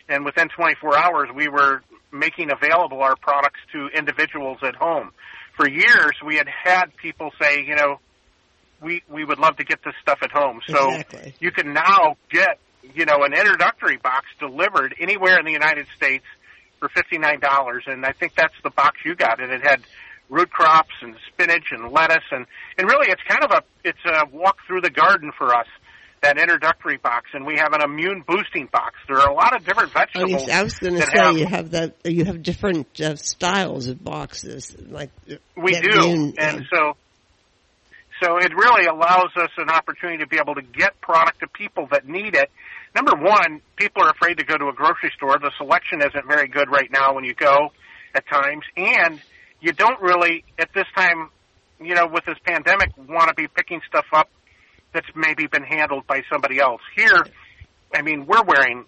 and 0.10 0.26
within 0.26 0.50
24 0.50 0.98
hours, 0.98 1.30
we 1.34 1.48
were 1.48 1.82
making 2.12 2.52
available 2.52 3.02
our 3.02 3.16
products 3.16 3.60
to 3.72 3.88
individuals 3.88 4.58
at 4.64 4.76
home. 4.76 5.12
For 5.56 5.70
years, 5.70 6.12
we 6.26 6.36
had 6.36 6.48
had 6.48 6.96
people 6.98 7.32
say, 7.42 7.64
you 7.64 7.76
know, 7.76 8.00
we 8.82 9.04
we 9.08 9.24
would 9.24 9.40
love 9.40 9.58
to 9.58 9.64
get 9.64 9.80
this 9.84 9.94
stuff 10.02 10.20
at 10.22 10.32
home. 10.32 10.62
So 10.68 10.92
Exactly. 10.92 11.36
you 11.40 11.52
can 11.52 11.74
now 11.74 12.18
get 12.30 12.60
you 12.96 13.06
know 13.06 13.24
an 13.24 13.34
introductory 13.34 13.98
box 13.98 14.26
delivered 14.40 14.96
anywhere 15.00 15.40
in 15.40 15.46
the 15.46 15.52
United 15.52 15.88
States 15.96 16.26
for 16.80 16.90
fifty 16.90 17.18
nine 17.18 17.40
dollars, 17.40 17.84
and 17.88 18.06
I 18.06 18.12
think 18.12 18.36
that's 18.36 18.56
the 18.64 18.72
box 18.72 18.98
you 19.06 19.16
got, 19.16 19.42
and 19.42 19.52
it 19.52 19.62
had 19.66 19.82
root 20.32 20.50
crops 20.50 20.96
and 21.04 21.16
spinach 21.32 21.68
and 21.72 21.92
lettuce, 21.92 22.24
and 22.32 22.48
and 22.80 22.88
really 22.90 23.08
it's 23.12 23.22
kind 23.28 23.44
of 23.44 23.52
a 23.52 23.64
it's 23.88 24.00
a 24.06 24.26
walk 24.36 24.58
through 24.66 24.82
the 24.82 24.90
garden 24.90 25.32
for 25.38 25.54
us. 25.54 25.68
That 26.24 26.38
introductory 26.38 26.98
box, 26.98 27.30
and 27.34 27.48
we 27.48 27.58
have 27.58 27.74
an 27.74 27.82
immune 27.82 28.24
boosting 28.28 28.70
box. 28.72 28.94
There 29.08 29.18
are 29.18 29.28
a 29.28 29.34
lot 29.34 29.56
of 29.56 29.66
different 29.66 29.90
Oh, 29.96 30.00
vegetables. 30.02 30.48
yes, 30.48 30.50
I 30.56 30.62
was 30.64 30.78
going 30.78 30.94
to 30.94 31.02
say 31.02 31.18
have- 31.18 31.38
you 31.38 31.46
have 31.48 31.72
that. 31.72 31.96
You 32.06 32.26
have 32.26 32.44
different 32.44 33.02
uh, 33.02 33.16
styles 33.16 33.88
of 33.88 34.04
boxes, 34.04 34.76
like 34.90 35.10
We 35.58 35.72
do, 35.74 35.90
being, 36.00 36.36
and 36.38 36.58
um, 36.60 36.68
so 36.72 36.94
so 38.22 38.38
it 38.38 38.54
really 38.56 38.86
allows 38.86 39.32
us 39.36 39.50
an 39.58 39.70
opportunity 39.72 40.20
to 40.20 40.28
be 40.28 40.38
able 40.38 40.54
to 40.54 40.62
get 40.62 41.02
product 41.02 41.40
to 41.40 41.48
people 41.48 41.88
that 41.92 42.08
need 42.08 42.36
it. 42.36 42.52
Number 42.94 43.14
one, 43.16 43.62
people 43.76 44.04
are 44.04 44.12
afraid 44.12 44.38
to 44.38 44.44
go 44.46 44.58
to 44.58 44.68
a 44.68 44.74
grocery 44.74 45.12
store. 45.16 45.40
The 45.40 45.52
selection 45.58 46.02
isn't 46.02 46.28
very 46.28 46.48
good 46.50 46.70
right 46.70 46.90
now 46.92 47.16
when 47.16 47.24
you 47.24 47.34
go 47.34 47.72
at 48.14 48.28
times, 48.28 48.64
and 48.78 49.20
you 49.62 49.72
don't 49.72 50.02
really 50.02 50.44
at 50.60 50.70
this 50.74 50.88
time, 50.96 51.30
you 51.80 51.96
know, 51.96 52.08
with 52.08 52.26
this 52.26 52.38
pandemic, 52.46 52.92
want 52.98 53.30
to 53.30 53.36
be 53.36 53.48
picking 53.48 53.82
stuff 53.88 54.06
up 54.12 54.30
that's 54.94 55.08
maybe 55.16 55.48
been 55.48 55.64
handled 55.64 56.06
by 56.08 56.24
somebody 56.30 56.60
else. 56.60 56.82
Here, 56.96 57.26
I 57.94 58.02
mean, 58.02 58.26
we're 58.26 58.44
wearing 58.44 58.86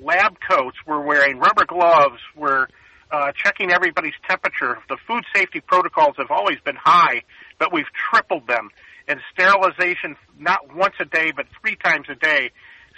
lab 0.00 0.36
coats, 0.48 0.76
we're 0.86 1.00
wearing 1.00 1.38
rubber 1.38 1.64
gloves, 1.64 2.20
we're 2.36 2.68
uh, 3.10 3.32
checking 3.32 3.70
everybody's 3.72 4.14
temperature. 4.28 4.78
The 4.88 4.96
food 5.06 5.24
safety 5.34 5.60
protocols 5.60 6.14
have 6.18 6.30
always 6.30 6.58
been 6.64 6.76
high, 6.76 7.22
but 7.58 7.72
we've 7.72 7.90
tripled 8.10 8.46
them. 8.46 8.70
And 9.08 9.20
sterilization 9.32 10.16
not 10.38 10.74
once 10.74 10.94
a 11.00 11.04
day, 11.04 11.32
but 11.34 11.46
three 11.60 11.76
times 11.76 12.06
a 12.08 12.14
day. 12.14 12.52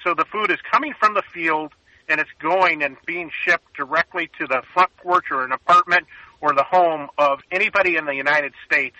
So 0.05 0.15
the 0.15 0.27
food 0.27 0.51
is 0.51 0.59
coming 0.71 0.93
from 0.99 1.15
the 1.15 1.23
field 1.33 1.73
and 2.09 2.21
it's 2.21 2.31
going 2.39 2.83
and 2.83 2.97
being 3.07 3.31
shipped 3.45 3.75
directly 3.75 4.31
to 4.39 4.47
the 4.47 4.63
front 4.75 4.95
porch 4.99 5.27
or 5.31 5.45
an 5.45 5.53
apartment 5.53 6.07
or 6.45 6.53
the 6.53 6.65
home 6.65 7.09
of 7.17 7.41
anybody 7.51 7.97
in 7.97 8.05
the 8.05 8.15
United 8.15 8.53
States, 8.67 8.97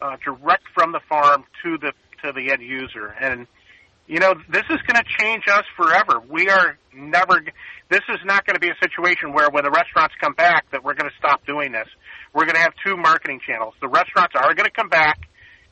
uh, 0.00 0.16
direct 0.24 0.62
from 0.72 0.92
the 0.92 1.00
farm 1.08 1.44
to 1.64 1.76
the 1.78 1.92
to 2.22 2.32
the 2.32 2.52
end 2.52 2.62
user. 2.62 3.08
And 3.20 3.48
you 4.06 4.20
know, 4.20 4.34
this 4.48 4.62
is 4.70 4.78
going 4.86 5.02
to 5.02 5.04
change 5.18 5.42
us 5.50 5.64
forever. 5.76 6.22
We 6.30 6.48
are 6.48 6.78
never. 6.94 7.42
This 7.90 8.02
is 8.08 8.18
not 8.24 8.46
going 8.46 8.54
to 8.54 8.60
be 8.60 8.70
a 8.70 8.78
situation 8.80 9.32
where, 9.32 9.50
when 9.50 9.64
the 9.64 9.70
restaurants 9.70 10.14
come 10.20 10.34
back, 10.34 10.70
that 10.70 10.84
we're 10.84 10.94
going 10.94 11.10
to 11.10 11.16
stop 11.18 11.44
doing 11.44 11.72
this. 11.72 11.88
We're 12.32 12.44
going 12.44 12.54
to 12.54 12.60
have 12.60 12.74
two 12.84 12.96
marketing 12.96 13.40
channels. 13.44 13.74
The 13.80 13.88
restaurants 13.88 14.34
are 14.36 14.54
going 14.54 14.66
to 14.66 14.70
come 14.70 14.88
back, 14.88 15.18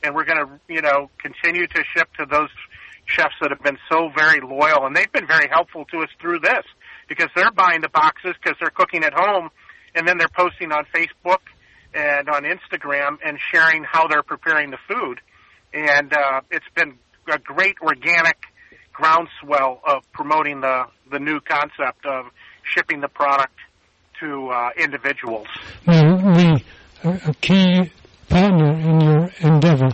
and 0.03 0.13
we're 0.13 0.25
going 0.25 0.45
to, 0.45 0.59
you 0.67 0.81
know, 0.81 1.09
continue 1.17 1.65
to 1.65 1.83
ship 1.95 2.09
to 2.19 2.25
those 2.25 2.49
chefs 3.05 3.35
that 3.39 3.51
have 3.51 3.63
been 3.63 3.77
so 3.89 4.09
very 4.17 4.41
loyal, 4.41 4.85
and 4.85 4.95
they've 4.95 5.11
been 5.11 5.27
very 5.27 5.47
helpful 5.49 5.85
to 5.85 5.99
us 5.99 6.09
through 6.19 6.39
this 6.39 6.65
because 7.07 7.29
they're 7.35 7.51
buying 7.51 7.81
the 7.81 7.89
boxes 7.89 8.33
because 8.41 8.57
they're 8.59 8.71
cooking 8.71 9.03
at 9.03 9.13
home, 9.13 9.49
and 9.95 10.07
then 10.07 10.17
they're 10.17 10.27
posting 10.27 10.71
on 10.71 10.85
Facebook 10.93 11.39
and 11.93 12.29
on 12.29 12.43
Instagram 12.43 13.17
and 13.25 13.39
sharing 13.51 13.83
how 13.83 14.07
they're 14.07 14.23
preparing 14.23 14.69
the 14.69 14.77
food. 14.87 15.21
And 15.73 16.13
uh, 16.13 16.41
it's 16.51 16.67
been 16.75 16.97
a 17.27 17.39
great 17.39 17.77
organic 17.81 18.37
groundswell 18.93 19.81
of 19.85 20.09
promoting 20.11 20.61
the 20.61 20.85
the 21.11 21.19
new 21.19 21.39
concept 21.39 22.05
of 22.05 22.25
shipping 22.63 23.01
the 23.01 23.07
product 23.07 23.55
to 24.19 24.49
uh, 24.49 24.69
individuals. 24.77 25.47
Well, 25.85 26.17
the 26.17 26.61
a 27.03 27.33
key 27.41 27.91
partner 28.29 28.73
in 28.73 29.01
your 29.01 29.29
endeavor 29.39 29.89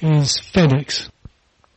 is 0.00 0.38
FedEx. 0.52 1.10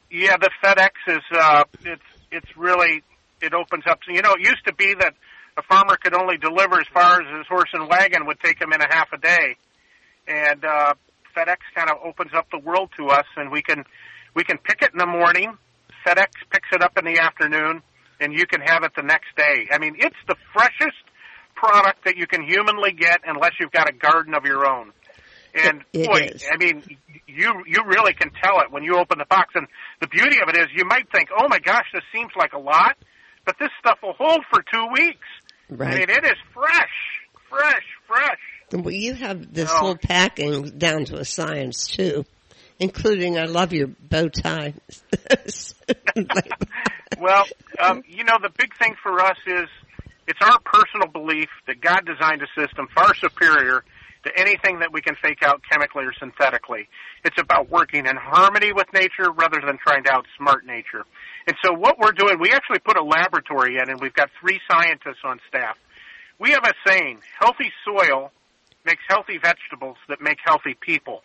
Yeah, 0.10 0.38
the 0.38 0.50
FedEx 0.64 0.92
is 1.08 1.24
uh, 1.32 1.64
it's 1.86 2.02
it's 2.32 2.58
really 2.58 3.04
it 3.42 3.54
opens 3.54 3.84
up. 3.90 4.00
You 4.08 4.22
know, 4.22 4.34
it 4.34 4.42
used 4.42 4.66
to 4.66 4.74
be 4.74 4.94
that 4.96 5.14
a 5.58 5.62
farmer 5.64 5.98
could 5.98 6.14
only 6.16 6.38
deliver 6.38 6.80
as 6.80 6.88
far 6.94 7.22
as 7.22 7.38
his 7.38 7.48
horse 7.48 7.70
and 7.74 7.88
wagon 7.90 8.26
would 8.26 8.40
take 8.40 8.60
him 8.60 8.72
in 8.74 8.82
a 8.82 8.88
half 8.90 9.10
a 9.14 9.18
day, 9.18 9.58
and 10.28 10.64
uh, 10.64 10.94
FedEx 11.36 11.58
kind 11.76 11.90
of 11.90 11.98
opens 12.04 12.32
up 12.36 12.48
the 12.52 12.60
world 12.60 12.90
to 12.98 13.08
us, 13.08 13.26
and 13.38 13.52
we 13.52 13.62
can 13.62 13.84
we 14.34 14.44
can 14.44 14.58
pick 14.58 14.82
it 14.82 14.92
in 14.94 14.98
the 14.98 15.06
morning. 15.06 15.58
FedEx 16.06 16.30
picks 16.52 16.70
it 16.72 16.82
up 16.82 16.98
in 16.98 17.06
the 17.06 17.20
afternoon, 17.20 17.82
and 18.20 18.34
you 18.34 18.46
can 18.46 18.62
have 18.62 18.84
it 18.84 18.92
the 18.96 19.04
next 19.04 19.36
day. 19.36 19.68
I 19.72 19.78
mean, 19.78 19.96
it's 20.00 20.16
the 20.28 20.36
freshest 20.54 20.98
product 21.56 22.06
that 22.06 22.18
you 22.18 22.28
can 22.28 22.44
humanly 22.44 22.92
get 22.92 23.22
unless 23.26 23.52
you've 23.60 23.72
got 23.72 23.90
a 23.90 23.94
garden 23.94 24.34
of 24.34 24.46
your 24.46 24.68
own. 24.68 24.92
And 25.54 25.84
it 25.94 26.08
boy, 26.08 26.30
is. 26.34 26.46
I 26.50 26.58
mean, 26.58 26.84
you 27.28 27.64
you 27.68 27.84
really 27.86 28.14
can 28.14 28.32
tell 28.42 28.62
it 28.62 28.72
when 28.72 28.84
you 28.84 28.98
open 28.98 29.20
the 29.20 29.26
box. 29.26 29.54
And 29.56 29.68
the 30.00 30.08
beauty 30.08 30.38
of 30.42 30.50
it 30.50 30.58
is, 30.58 30.68
you 30.74 30.86
might 30.86 31.12
think, 31.12 31.30
"Oh 31.38 31.48
my 31.50 31.60
gosh, 31.60 31.86
this 31.94 32.04
seems 32.14 32.32
like 32.38 32.54
a 32.54 32.60
lot," 32.60 32.96
but 33.46 33.58
this 33.60 33.70
stuff 33.80 34.00
will 34.02 34.14
hold 34.14 34.46
for 34.50 34.64
two 34.64 34.88
weeks. 34.94 35.28
I 35.80 35.96
mean, 35.96 36.10
it 36.10 36.26
is 36.26 36.38
fresh, 36.54 36.90
fresh, 37.50 37.84
fresh. 38.08 38.40
Well, 38.74 38.92
you 38.92 39.14
have 39.14 39.54
this 39.54 39.72
Oh. 39.72 39.78
whole 39.78 39.96
packing 39.96 40.78
down 40.78 41.06
to 41.06 41.18
a 41.18 41.26
science 41.26 41.88
too, 41.88 42.26
including 42.80 43.38
I 43.38 43.46
love 43.46 43.74
your 43.74 43.88
bow 43.88 44.30
tie. 44.30 44.74
well, 47.20 47.46
um, 47.80 48.04
you 48.08 48.24
know, 48.24 48.38
the 48.42 48.52
big 48.58 48.76
thing 48.78 48.96
for 49.02 49.20
us 49.22 49.38
is 49.46 49.68
it's 50.28 50.40
our 50.42 50.60
personal 50.60 51.08
belief 51.08 51.50
that 51.68 51.82
God 51.82 52.06
designed 52.06 52.42
a 52.42 52.48
system 52.60 52.88
far 52.94 53.14
superior 53.16 53.84
to 54.24 54.40
anything 54.40 54.80
that 54.80 54.94
we 54.94 55.02
can 55.02 55.16
fake 55.22 55.44
out 55.44 55.62
chemically 55.70 56.06
or 56.06 56.14
synthetically. 56.20 56.88
It's 57.26 57.40
about 57.42 57.70
working 57.70 58.06
in 58.06 58.16
harmony 58.16 58.72
with 58.72 58.88
nature 58.94 59.32
rather 59.32 59.60
than 59.66 59.78
trying 59.78 60.04
to 60.04 60.12
outsmart 60.12 60.64
nature. 60.66 61.06
And 61.52 61.58
so 61.66 61.74
what 61.74 62.00
we're 62.00 62.14
doing, 62.14 62.40
we 62.40 62.52
actually 62.52 62.80
put 62.80 62.96
a 62.96 63.04
laboratory 63.04 63.76
in 63.76 63.90
and 63.90 64.00
we've 64.00 64.14
got 64.14 64.30
three 64.40 64.62
scientists 64.72 65.20
on 65.26 65.38
staff. 65.50 65.76
We 66.40 66.52
have 66.52 66.64
a 66.64 66.72
saying, 66.88 67.20
healthy 67.38 67.74
soil 67.84 68.32
makes 68.86 69.02
healthy 69.10 69.38
vegetables 69.38 69.98
that 70.08 70.22
make 70.22 70.38
healthy 70.46 70.78
people. 70.80 71.24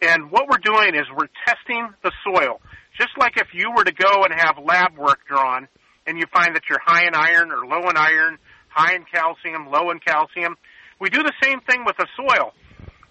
And 0.00 0.32
what 0.32 0.48
we're 0.50 0.58
doing 0.58 0.96
is 0.96 1.02
we're 1.16 1.30
testing 1.46 1.86
the 2.02 2.10
soil. 2.24 2.60
Just 2.98 3.10
like 3.16 3.36
if 3.36 3.54
you 3.54 3.70
were 3.70 3.84
to 3.84 3.92
go 3.92 4.24
and 4.24 4.34
have 4.34 4.58
lab 4.58 4.98
work 4.98 5.20
drawn 5.28 5.68
and 6.08 6.18
you 6.18 6.24
find 6.34 6.56
that 6.56 6.62
you're 6.68 6.82
high 6.84 7.06
in 7.06 7.14
iron 7.14 7.52
or 7.52 7.64
low 7.64 7.88
in 7.88 7.96
iron, 7.96 8.38
high 8.66 8.96
in 8.96 9.04
calcium, 9.04 9.70
low 9.70 9.92
in 9.92 10.00
calcium, 10.00 10.56
we 10.98 11.08
do 11.08 11.22
the 11.22 11.34
same 11.40 11.60
thing 11.60 11.84
with 11.86 11.96
the 11.98 12.08
soil. 12.16 12.52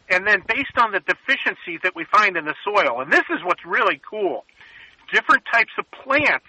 And 0.09 0.27
then 0.27 0.43
based 0.45 0.77
on 0.77 0.91
the 0.91 0.99
deficiencies 0.99 1.79
that 1.83 1.95
we 1.95 2.03
find 2.11 2.35
in 2.35 2.43
the 2.43 2.55
soil, 2.65 2.99
and 2.99 3.09
this 3.09 3.23
is 3.29 3.39
what's 3.45 3.65
really 3.65 4.01
cool, 4.03 4.43
different 5.11 5.43
types 5.51 5.71
of 5.77 5.89
plants 5.91 6.45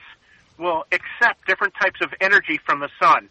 will 0.59 0.85
accept 0.93 1.47
different 1.47 1.75
types 1.81 2.01
of 2.03 2.13
energy 2.21 2.59
from 2.65 2.81
the 2.81 2.89
sun. 3.01 3.29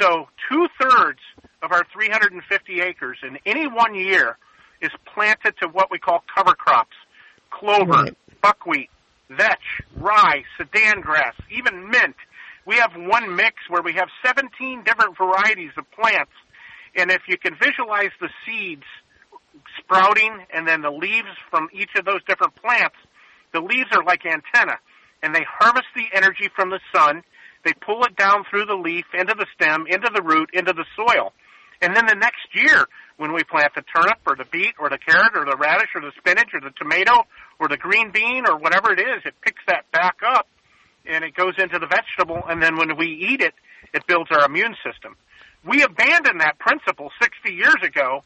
So 0.00 0.28
two 0.50 0.68
thirds 0.80 1.20
of 1.62 1.72
our 1.72 1.84
350 1.92 2.80
acres 2.80 3.18
in 3.22 3.38
any 3.46 3.66
one 3.66 3.94
year 3.94 4.36
is 4.80 4.90
planted 5.12 5.54
to 5.62 5.68
what 5.68 5.90
we 5.90 5.98
call 5.98 6.22
cover 6.34 6.54
crops. 6.54 6.94
Clover, 7.50 8.04
Right. 8.04 8.16
buckwheat, 8.40 8.90
vetch, 9.30 9.82
rye, 9.96 10.44
sudan 10.56 11.00
grass, 11.00 11.34
even 11.50 11.88
mint. 11.90 12.16
We 12.64 12.76
have 12.76 12.94
one 12.94 13.34
mix 13.34 13.56
where 13.68 13.82
we 13.82 13.94
have 13.94 14.08
17 14.24 14.82
different 14.84 15.16
varieties 15.16 15.72
of 15.76 15.90
plants. 15.90 16.32
And 16.94 17.10
if 17.10 17.22
you 17.26 17.38
can 17.38 17.54
visualize 17.56 18.10
the 18.20 18.28
seeds 18.44 18.84
sprouting 19.78 20.46
and 20.52 20.68
then 20.68 20.82
the 20.82 20.90
leaves 20.90 21.28
from 21.50 21.68
each 21.72 21.94
of 21.96 22.04
those 22.04 22.22
different 22.24 22.54
plants, 22.56 22.96
the 23.52 23.60
leaves 23.60 23.90
are 23.92 24.04
like 24.04 24.24
antenna 24.26 24.78
and 25.22 25.34
they 25.34 25.44
harvest 25.48 25.88
the 25.94 26.06
energy 26.14 26.48
from 26.54 26.70
the 26.70 26.80
sun. 26.94 27.22
They 27.64 27.72
pull 27.72 28.04
it 28.04 28.16
down 28.16 28.44
through 28.48 28.66
the 28.66 28.74
leaf, 28.74 29.04
into 29.14 29.34
the 29.34 29.46
stem, 29.54 29.86
into 29.88 30.10
the 30.14 30.22
root, 30.22 30.50
into 30.52 30.72
the 30.72 30.84
soil. 30.96 31.32
And 31.80 31.94
then 31.94 32.06
the 32.06 32.14
next 32.14 32.54
year, 32.54 32.86
when 33.16 33.32
we 33.32 33.42
plant 33.44 33.74
the 33.74 33.82
turnip 33.82 34.18
or 34.26 34.36
the 34.36 34.44
beet 34.44 34.74
or 34.78 34.88
the 34.88 34.98
carrot 34.98 35.32
or 35.34 35.44
the 35.44 35.56
radish 35.56 35.90
or 35.94 36.00
the 36.00 36.12
spinach 36.18 36.50
or 36.54 36.60
the 36.60 36.70
tomato 36.78 37.26
or 37.58 37.68
the 37.68 37.76
green 37.76 38.10
bean 38.12 38.44
or 38.48 38.56
whatever 38.56 38.92
it 38.92 39.00
is, 39.00 39.22
it 39.24 39.34
picks 39.42 39.62
that 39.66 39.90
back 39.92 40.16
up 40.24 40.46
and 41.06 41.24
it 41.24 41.34
goes 41.34 41.54
into 41.58 41.78
the 41.78 41.86
vegetable. 41.86 42.42
And 42.48 42.62
then 42.62 42.76
when 42.76 42.96
we 42.96 43.06
eat 43.06 43.40
it, 43.40 43.54
it 43.92 44.06
builds 44.06 44.30
our 44.30 44.44
immune 44.44 44.76
system. 44.84 45.16
We 45.64 45.82
abandoned 45.82 46.40
that 46.40 46.58
principle 46.58 47.10
60 47.20 47.52
years 47.52 47.76
ago 47.82 48.22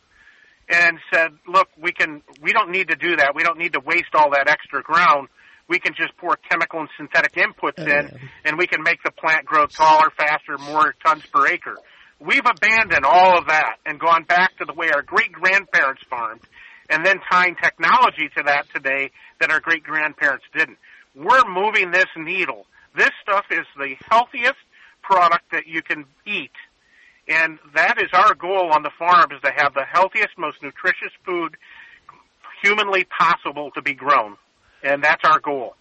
and 0.73 0.99
said, 1.13 1.33
look, 1.47 1.69
we 1.81 1.93
can, 1.93 2.23
we 2.41 2.53
don't 2.53 2.71
need 2.71 2.89
to 2.89 2.97
do 2.97 3.17
that. 3.17 3.35
We 3.35 3.43
don't 3.43 3.59
need 3.59 3.75
to 3.75 3.81
waste 3.81 4.15
all 4.15 4.31
that 4.31 4.49
extra 4.49 4.83
ground. 4.83 5.29
We 5.69 5.79
can 5.79 5.95
just 5.95 6.17
pour 6.17 6.37
chemical 6.37 6.81
and 6.81 6.89
synthetic 6.97 7.35
inputs 7.35 7.79
oh, 7.79 7.83
in 7.83 7.89
Yeah. 7.89 8.19
and 8.45 8.59
we 8.59 8.67
can 8.67 8.83
make 8.83 9.03
the 9.03 9.13
plant 9.13 9.45
grow 9.45 9.67
taller, 9.67 10.11
faster, 10.17 10.59
more 10.59 10.95
tons 11.05 11.25
per 11.33 11.47
acre. 11.47 11.77
We've 12.19 12.45
abandoned 12.45 13.05
all 13.05 13.39
of 13.39 13.47
that 13.49 13.77
and 13.85 13.99
gone 13.99 14.25
back 14.25 14.57
to 14.59 14.65
the 14.65 14.73
way 14.75 14.91
our 14.91 15.03
great 15.03 15.33
grandparents 15.33 16.03
farmed 16.09 16.43
and 16.89 17.05
then 17.05 17.17
tying 17.31 17.57
technology 17.61 18.29
to 18.37 18.45
that 18.45 18.67
today 18.75 19.11
that 19.41 19.51
our 19.51 19.61
great 19.61 19.83
grandparents 19.83 20.45
didn't. 20.57 20.79
We're 21.15 21.45
moving 21.49 21.91
this 21.91 22.07
needle. 22.17 22.67
This 22.97 23.11
stuff 23.23 23.45
is 23.51 23.67
the 23.77 23.97
healthiest 24.09 24.61
product 25.03 25.45
that 25.53 25.67
you 25.67 25.83
can 25.83 26.05
eat. 26.27 26.53
And 27.33 27.59
that 27.75 27.97
is 27.99 28.11
our 28.13 28.35
goal 28.35 28.73
on 28.73 28.83
the 28.83 28.91
farm 28.99 29.31
is 29.33 29.41
to 29.43 29.51
have 29.57 29.73
the 29.73 29.85
healthiest, 29.91 30.37
most 30.37 30.63
nutritious 30.63 31.13
food 31.25 31.57
humanly 32.63 33.05
possible 33.05 33.71
to 33.71 33.81
be 33.81 33.95
grown. 33.95 34.37
And 34.83 35.03
that's 35.03 35.23
our 35.25 35.41
goal. 35.41 35.75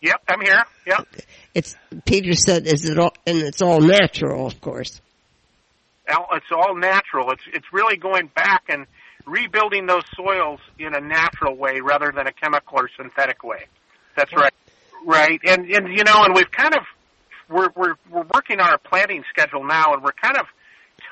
Yep, 0.00 0.22
I'm 0.28 0.40
here. 0.40 0.64
Yep. 0.86 1.08
it's 1.54 1.76
Peter 2.06 2.32
said, 2.32 2.66
"Is 2.66 2.88
it 2.88 2.98
all?" 2.98 3.12
And 3.26 3.38
it's 3.38 3.60
all 3.60 3.80
natural, 3.80 4.46
of 4.46 4.60
course. 4.60 5.00
It's 6.08 6.46
all 6.52 6.76
natural. 6.76 7.32
It's 7.32 7.42
it's 7.52 7.66
really 7.72 7.96
going 7.96 8.30
back 8.34 8.62
and 8.68 8.86
rebuilding 9.26 9.86
those 9.86 10.04
soils 10.16 10.60
in 10.78 10.94
a 10.94 11.00
natural 11.00 11.56
way 11.56 11.80
rather 11.82 12.12
than 12.14 12.26
a 12.28 12.32
chemical 12.32 12.78
or 12.78 12.88
synthetic 12.96 13.42
way. 13.42 13.66
That's 14.16 14.32
right. 14.32 14.54
Right. 15.04 15.40
And 15.44 15.68
and 15.68 15.88
you 15.88 16.04
know, 16.04 16.24
and 16.24 16.34
we've 16.34 16.50
kind 16.50 16.74
of 16.76 16.82
we're 17.48 17.68
we're 17.74 17.94
we're 18.08 18.26
working 18.32 18.60
on 18.60 18.70
our 18.70 18.78
planting 18.78 19.24
schedule 19.30 19.64
now 19.64 19.94
and 19.94 20.02
we're 20.02 20.12
kind 20.12 20.36
of 20.36 20.46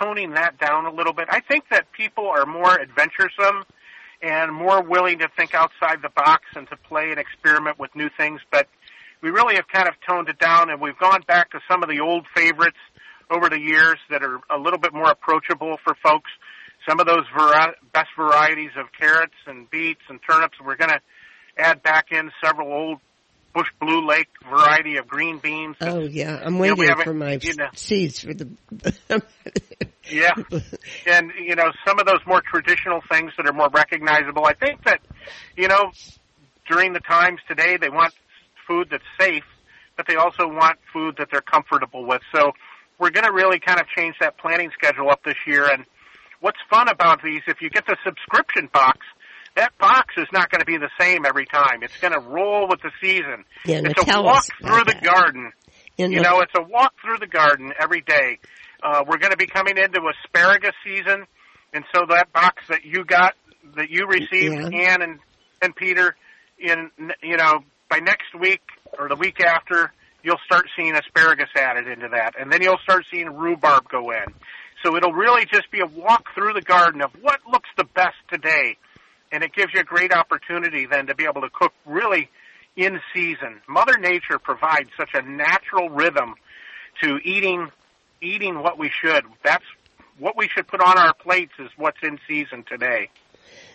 toning 0.01 0.33
that 0.33 0.59
down 0.59 0.87
a 0.87 0.93
little 0.93 1.13
bit. 1.13 1.29
I 1.31 1.41
think 1.41 1.65
that 1.71 1.91
people 1.93 2.29
are 2.29 2.47
more 2.47 2.81
adventuresome 2.81 3.65
and 4.23 4.53
more 4.53 4.83
willing 4.83 5.19
to 5.19 5.29
think 5.37 5.55
outside 5.55 6.03
the 6.03 6.09
box 6.09 6.45
and 6.55 6.69
to 6.69 6.77
play 6.77 7.11
and 7.11 7.19
experiment 7.19 7.79
with 7.79 7.95
new 7.95 8.09
things, 8.17 8.41
but 8.51 8.67
we 9.21 9.31
really 9.31 9.57
have 9.57 9.69
kind 9.69 9.89
of 9.89 9.95
toned 10.07 10.29
it 10.29 10.39
down 10.39 10.71
and 10.71 10.81
we've 10.81 10.99
gone 10.99 11.23
back 11.27 11.51
to 11.51 11.61
some 11.69 11.83
of 11.83 11.89
the 11.89 12.01
old 12.01 12.27
favorites 12.35 12.79
over 13.31 13.49
the 13.49 13.59
years 13.59 13.99
that 14.11 14.23
are 14.23 14.41
a 14.51 14.59
little 14.59 14.79
bit 14.79 14.95
more 14.95 15.11
approachable 15.11 15.79
for 15.85 15.95
folks. 16.03 16.31
Some 16.89 17.01
of 17.01 17.07
those 17.07 17.25
vari- 17.37 17.75
best 17.93 18.11
varieties 18.17 18.71
of 18.77 18.87
carrots 18.99 19.35
and 19.47 19.69
beets 19.71 20.03
and 20.09 20.21
turnips, 20.29 20.59
we're 20.65 20.77
going 20.77 20.91
to 20.91 21.01
add 21.59 21.83
back 21.83 22.13
in 22.13 22.31
several 22.45 22.73
old 22.73 22.99
Bush 23.57 23.69
Blue 23.81 24.07
Lake 24.07 24.29
variety 24.47 24.99
of 24.99 25.09
green 25.09 25.39
beans. 25.39 25.77
Oh 25.81 26.01
yeah, 26.01 26.39
I'm 26.45 26.59
waiting 26.59 26.77
we 26.77 26.89
have 26.89 27.01
for 27.01 27.15
my 27.15 27.39
you 27.41 27.55
know. 27.57 27.69
seeds 27.75 28.21
for 28.21 28.35
the. 28.35 28.49
Yeah, 30.09 30.35
and 31.09 31.33
you 31.37 31.57
know 31.57 31.73
some 31.85 31.99
of 31.99 32.07
those 32.07 32.21
more 32.29 32.41
traditional 32.41 33.01
things 33.11 33.33
that 33.37 33.49
are 33.49 33.53
more 33.53 33.69
recognizable. 33.71 34.47
I 34.47 34.53
think 34.53 34.85
that 34.85 35.01
you 35.57 35.67
know 35.67 35.91
during 36.69 36.93
the 36.93 37.01
times 37.01 37.41
today 37.49 37.77
they 37.77 37.89
want 37.89 38.15
food 38.69 38.87
that's 38.93 39.03
safe, 39.19 39.43
but 39.97 40.07
they 40.07 40.15
also 40.15 40.47
want 40.47 40.79
food 40.93 41.17
that 41.19 41.29
they're 41.33 41.41
comfortable 41.41 42.07
with. 42.07 42.23
So 42.33 42.53
we're 43.01 43.11
going 43.11 43.25
to 43.25 43.33
really 43.33 43.59
kind 43.59 43.81
of 43.81 43.89
change 43.89 44.15
that 44.21 44.39
planning 44.39 44.71
schedule 44.75 45.11
up 45.11 45.25
this 45.25 45.39
year. 45.45 45.69
And 45.69 45.85
what's 46.41 46.59
fun 46.71 46.89
about 46.89 47.21
these, 47.25 47.43
if 47.49 47.61
you 47.61 47.69
get 47.69 47.87
the 47.87 47.97
subscription 48.05 48.69
box, 48.73 48.99
that 49.57 49.77
box 49.79 50.15
is 50.17 50.27
not 50.33 50.51
going 50.51 50.61
to 50.61 50.67
be 50.67 50.77
the 50.77 50.91
same 51.01 51.25
every 51.27 51.47
time. 51.47 51.83
It's 51.83 51.97
going 51.99 52.13
to 52.13 52.21
roll 52.21 52.69
with 52.69 52.81
the 52.83 52.91
season. 53.01 53.45
Yeah, 53.65 53.81
it's 53.85 54.01
a 54.15 54.23
walk 54.23 54.45
through 54.63 54.85
the 54.85 54.93
that. 54.93 55.03
garden. 55.03 55.53
You 55.97 56.09
the- 56.09 56.21
know, 56.21 56.41
it's 56.41 56.53
a 56.57 56.63
walk 56.63 56.93
through 57.03 57.19
the 57.19 57.27
garden 57.27 57.73
every 57.79 58.03
day. 58.03 58.39
Uh, 58.83 59.03
we're 59.07 59.19
going 59.19 59.33
to 59.33 59.37
be 59.39 59.47
coming 59.47 59.79
into 59.79 60.01
asparagus 60.25 60.75
season, 60.85 61.25
and 61.73 61.85
so 61.95 62.05
that 62.11 62.33
box 62.33 62.63
that 62.69 62.85
you 62.85 63.05
got, 63.05 63.35
that 63.75 63.91
you 63.91 64.07
received, 64.07 64.73
Yeah. 64.73 64.93
Ann 64.93 65.03
and 65.03 65.19
and 65.63 65.75
Peter, 65.75 66.15
in 66.59 66.91
you 67.23 67.37
know 67.39 67.61
by 67.89 67.99
next 67.99 68.35
week 68.39 68.61
or 68.99 69.09
the 69.09 69.17
week 69.17 69.41
after, 69.43 69.93
you'll 70.23 70.39
start 70.45 70.67
seeing 70.77 70.95
asparagus 70.95 71.49
added 71.57 71.89
into 71.89 72.09
that, 72.13 72.35
and 72.39 72.53
then 72.53 72.61
you'll 72.63 72.79
start 72.83 73.05
seeing 73.11 73.31
rhubarb 73.35 73.89
go 73.89 74.11
in. 74.11 74.25
So 74.85 74.95
it'll 74.97 75.15
really 75.15 75.47
just 75.47 75.71
be 75.71 75.81
a 75.81 75.87
walk 75.87 76.27
through 76.35 76.53
the 76.53 76.61
garden 76.61 77.01
of 77.01 77.11
what 77.23 77.41
looks 77.51 77.69
the 77.79 77.85
best 77.85 78.15
today, 78.31 78.77
and 79.37 79.45
it 79.45 79.53
gives 79.53 79.75
you 79.75 79.81
a 79.81 79.85
great 79.85 80.15
opportunity 80.15 80.87
then 80.87 81.09
to 81.09 81.15
be 81.15 81.25
able 81.25 81.43
to 81.43 81.51
cook 81.51 81.75
really 81.85 82.31
in 82.75 82.99
season. 83.15 83.61
Mother 83.69 83.99
Nature 83.99 84.39
provides 84.39 84.89
such 84.99 85.11
a 85.13 85.21
natural 85.21 85.91
rhythm 85.91 86.37
to 87.03 87.19
eating 87.23 87.71
eating 88.23 88.63
what 88.63 88.79
we 88.79 88.91
should. 88.91 89.25
That's 89.45 89.65
what 90.19 90.39
we 90.39 90.49
should 90.49 90.67
put 90.67 90.81
on 90.81 90.97
our 90.97 91.13
plates 91.13 91.53
is 91.59 91.69
what's 91.77 91.99
in 92.03 92.19
season 92.27 92.65
today. 92.67 93.11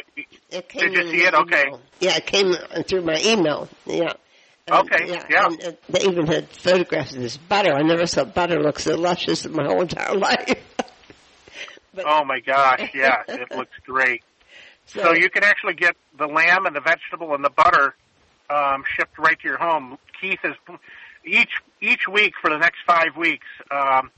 It 0.49 0.69
came 0.69 0.91
Did 0.91 0.93
you 0.93 1.11
see 1.11 1.25
it? 1.25 1.33
Okay. 1.33 1.71
Yeah, 1.99 2.17
it 2.17 2.25
came 2.25 2.53
through 2.87 3.01
my 3.03 3.19
email. 3.23 3.67
Yeah. 3.85 4.13
And, 4.67 4.87
Okay, 4.87 5.07
yeah. 5.29 5.45
And 5.47 5.63
uh, 5.63 5.71
they 5.89 6.01
even 6.05 6.27
had 6.27 6.47
photographs 6.49 7.13
of 7.15 7.21
this 7.21 7.35
butter. 7.37 7.73
I 7.73 7.81
never 7.81 8.05
saw 8.05 8.23
butter 8.23 8.61
look 8.61 8.79
so 8.79 8.95
luscious 8.95 9.45
in 9.45 9.53
my 9.53 9.65
whole 9.65 9.81
entire 9.81 10.15
life. 10.17 10.55
But, 11.93 12.05
oh 12.07 12.23
my 12.23 12.39
gosh, 12.39 12.91
yeah, 12.95 13.23
it 13.27 13.51
looks 13.51 13.77
great. 13.85 14.23
So 14.85 15.13
you 15.13 15.29
can 15.29 15.43
actually 15.43 15.75
get 15.75 15.95
the 16.17 16.27
lamb 16.27 16.65
and 16.65 16.75
the 16.75 16.81
vegetable 16.81 17.33
and 17.33 17.43
the 17.43 17.49
butter 17.49 17.95
um, 18.49 18.83
shipped 18.95 19.17
right 19.17 19.39
to 19.39 19.47
your 19.47 19.57
home. 19.57 19.97
Keith 20.19 20.39
is 20.43 20.55
each 21.25 21.61
each 21.79 22.07
week 22.11 22.33
for 22.41 22.49
the 22.49 22.57
next 22.57 22.79
five 22.85 23.15
weeks. 23.17 23.45
Um, 23.69 24.11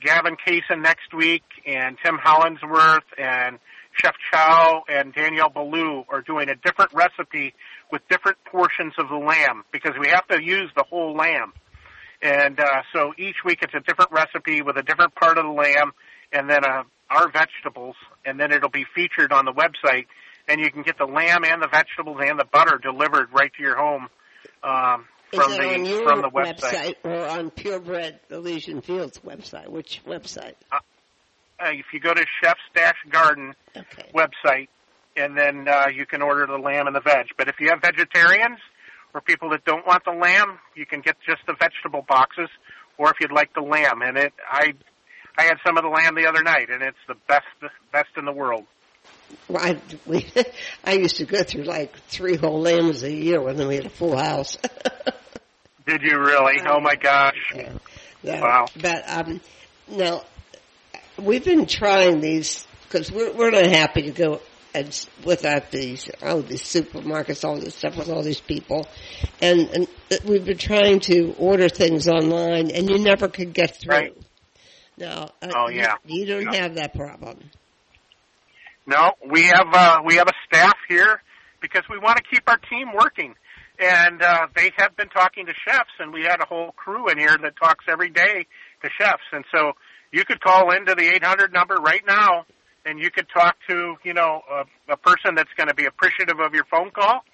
Gavin 0.00 0.36
Kaysen 0.36 0.82
next 0.82 1.12
week, 1.14 1.44
and 1.66 1.96
Tim 2.02 2.16
Hollingsworth, 2.18 3.04
and 3.18 3.58
Chef 3.92 4.14
Chow, 4.30 4.82
and 4.88 5.12
Daniel 5.12 5.50
Boulud 5.50 6.06
are 6.08 6.22
doing 6.22 6.48
a 6.48 6.54
different 6.54 6.92
recipe 6.94 7.54
with 7.92 8.00
different 8.08 8.38
portions 8.44 8.94
of 8.98 9.08
the 9.08 9.16
lamb 9.16 9.64
because 9.72 9.92
we 10.00 10.08
have 10.08 10.26
to 10.28 10.42
use 10.42 10.70
the 10.74 10.84
whole 10.84 11.14
lamb. 11.14 11.52
And 12.22 12.60
uh, 12.60 12.82
so 12.92 13.12
each 13.18 13.44
week 13.44 13.60
it's 13.62 13.74
a 13.74 13.80
different 13.80 14.12
recipe 14.12 14.62
with 14.62 14.76
a 14.76 14.82
different 14.82 15.14
part 15.14 15.38
of 15.38 15.44
the 15.44 15.52
lamb, 15.52 15.92
and 16.32 16.48
then 16.48 16.64
uh, 16.64 16.84
our 17.10 17.30
vegetables, 17.30 17.96
and 18.24 18.38
then 18.38 18.52
it'll 18.52 18.70
be 18.70 18.86
featured 18.94 19.32
on 19.32 19.44
the 19.44 19.52
website, 19.52 20.06
and 20.48 20.60
you 20.60 20.70
can 20.70 20.82
get 20.82 20.98
the 20.98 21.06
lamb 21.06 21.44
and 21.44 21.62
the 21.62 21.68
vegetables 21.68 22.18
and 22.22 22.38
the 22.38 22.44
butter 22.44 22.78
delivered 22.82 23.28
right 23.32 23.52
to 23.56 23.62
your 23.62 23.76
home 23.76 24.08
um, 24.62 25.06
from 25.32 25.50
the 25.52 25.62
on 25.62 25.84
your 25.84 26.02
from 26.04 26.22
the 26.22 26.30
website. 26.30 26.94
or 27.04 27.26
on 27.26 27.50
Purebred 27.50 28.20
Elysian 28.30 28.80
Fields 28.80 29.18
website? 29.24 29.68
Which 29.68 30.02
website? 30.06 30.54
Uh, 30.72 30.78
if 31.60 31.86
you 31.92 32.00
go 32.00 32.14
to 32.14 32.24
Chef's 32.42 32.60
Dash 32.74 32.96
Garden 33.10 33.54
Okay. 33.76 34.10
website, 34.14 34.68
and 35.16 35.36
then 35.36 35.68
uh, 35.68 35.86
you 35.94 36.06
can 36.06 36.22
order 36.22 36.46
the 36.46 36.56
lamb 36.58 36.86
and 36.86 36.96
the 36.96 37.00
veg. 37.00 37.26
But 37.36 37.48
if 37.48 37.56
you 37.60 37.68
have 37.68 37.80
vegetarians 37.82 38.58
or 39.14 39.20
people 39.20 39.50
that 39.50 39.64
don't 39.64 39.86
want 39.86 40.04
the 40.04 40.12
lamb, 40.12 40.58
you 40.74 40.86
can 40.86 41.00
get 41.00 41.16
just 41.26 41.40
the 41.46 41.54
vegetable 41.58 42.04
boxes, 42.08 42.48
or 42.98 43.10
if 43.10 43.16
you'd 43.20 43.32
like 43.32 43.54
the 43.54 43.60
lamb. 43.60 44.02
And 44.02 44.16
it, 44.16 44.32
I, 44.50 44.74
I 45.40 45.44
had 45.44 45.56
some 45.66 45.78
of 45.78 45.84
the 45.84 45.88
lamb 45.88 46.14
the 46.16 46.26
other 46.26 46.42
night, 46.42 46.68
and 46.68 46.82
it's 46.82 46.98
the 47.08 47.14
best, 47.26 47.46
best 47.92 48.10
in 48.18 48.26
the 48.26 48.32
world. 48.32 48.66
Well, 49.48 49.64
I, 49.64 49.80
we, 50.04 50.26
I 50.84 50.92
used 50.92 51.16
to 51.16 51.24
go 51.24 51.42
through 51.42 51.62
like 51.64 51.96
three 52.08 52.36
whole 52.36 52.60
lambs 52.60 53.02
a 53.02 53.10
year 53.10 53.40
when 53.40 53.56
we 53.66 53.76
had 53.76 53.86
a 53.86 53.90
full 53.90 54.18
house. 54.18 54.58
Did 55.86 56.02
you 56.02 56.18
really? 56.18 56.60
Oh 56.66 56.78
my 56.80 56.94
gosh! 56.94 57.38
Yeah. 58.22 58.40
Wow. 58.42 58.66
But 58.78 59.08
um, 59.08 59.40
now 59.88 60.24
we've 61.16 61.44
been 61.44 61.64
trying 61.64 62.20
these 62.20 62.66
because 62.82 63.10
we're 63.10 63.32
we're 63.32 63.50
not 63.50 63.64
happy 63.64 64.02
to 64.02 64.10
go 64.10 64.40
and 64.74 65.06
without 65.24 65.70
these 65.70 66.10
oh 66.22 66.42
these 66.42 66.62
supermarkets 66.62 67.44
all 67.44 67.58
this 67.58 67.76
stuff 67.76 67.96
with 67.96 68.10
all 68.10 68.22
these 68.22 68.42
people, 68.42 68.86
and 69.40 69.70
and 69.70 69.88
we've 70.26 70.44
been 70.44 70.58
trying 70.58 71.00
to 71.00 71.34
order 71.38 71.70
things 71.70 72.08
online 72.08 72.70
and 72.70 72.90
you 72.90 72.98
never 72.98 73.26
could 73.26 73.54
get 73.54 73.80
through. 73.80 73.94
Right. 73.94 74.16
Now, 75.00 75.30
uh, 75.42 75.48
Oh, 75.54 75.68
you- 75.68 75.80
yeah. 75.80 75.96
you, 76.04 76.26
don't 76.26 76.52
Yeah. 76.52 76.62
have 76.62 76.74
that 76.74 76.94
problem. 76.94 77.50
No, 78.86 79.12
we 79.26 79.44
have 79.44 79.72
uh, 79.72 80.00
we 80.04 80.16
have 80.16 80.28
a 80.28 80.32
staff 80.46 80.76
here 80.88 81.22
because 81.60 81.82
we 81.88 81.98
want 81.98 82.16
to 82.18 82.22
keep 82.24 82.48
our 82.48 82.56
team 82.70 82.92
working. 82.92 83.34
and 83.78 84.20
uh, 84.22 84.46
they 84.54 84.70
have 84.76 84.94
been 84.96 85.08
talking 85.08 85.46
to 85.46 85.54
chefs, 85.66 85.88
and 86.00 86.12
we 86.12 86.22
had 86.22 86.38
a 86.42 86.44
whole 86.44 86.70
crew 86.72 87.08
in 87.08 87.16
here 87.16 87.38
that 87.40 87.54
talks 87.56 87.86
every 87.88 88.10
day 88.10 88.44
to 88.82 88.90
chefs, 88.98 89.22
and 89.32 89.42
so 89.50 89.72
you 90.12 90.22
could 90.22 90.38
call 90.42 90.70
into 90.70 90.94
the 90.94 91.08
800 91.14 91.50
number 91.50 91.76
right 91.76 92.02
now, 92.06 92.44
and 92.84 92.98
you 92.98 93.10
could 93.10 93.26
talk 93.30 93.56
to 93.70 93.96
you 94.04 94.12
know 94.12 94.42
a, 94.50 94.92
a 94.92 94.96
person 94.98 95.34
that's 95.34 95.48
going 95.56 95.68
to 95.68 95.74
be 95.74 95.86
appreciative 95.86 96.40
of 96.40 96.52
your 96.52 96.64
phone 96.64 96.90
call, 96.90 97.24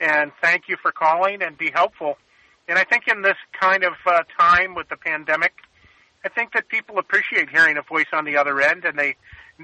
and 0.00 0.32
thank 0.40 0.68
you 0.70 0.76
for 0.80 0.90
calling 0.90 1.42
and 1.42 1.58
be 1.58 1.70
helpful. 1.70 2.16
And 2.66 2.78
I 2.78 2.84
think 2.84 3.04
in 3.06 3.20
this 3.20 3.36
kind 3.60 3.84
of 3.84 3.92
uh, 4.06 4.22
time 4.38 4.74
with 4.74 4.88
the 4.88 4.96
pandemic, 4.96 5.52
I 6.24 6.28
think 6.28 6.52
that 6.52 6.68
people 6.68 6.98
appreciate 6.98 7.48
hearing 7.48 7.76
a 7.76 7.82
voice 7.82 8.06
on 8.12 8.24
the 8.24 8.36
other 8.36 8.60
end, 8.60 8.84
and 8.84 8.98
they, 8.98 9.16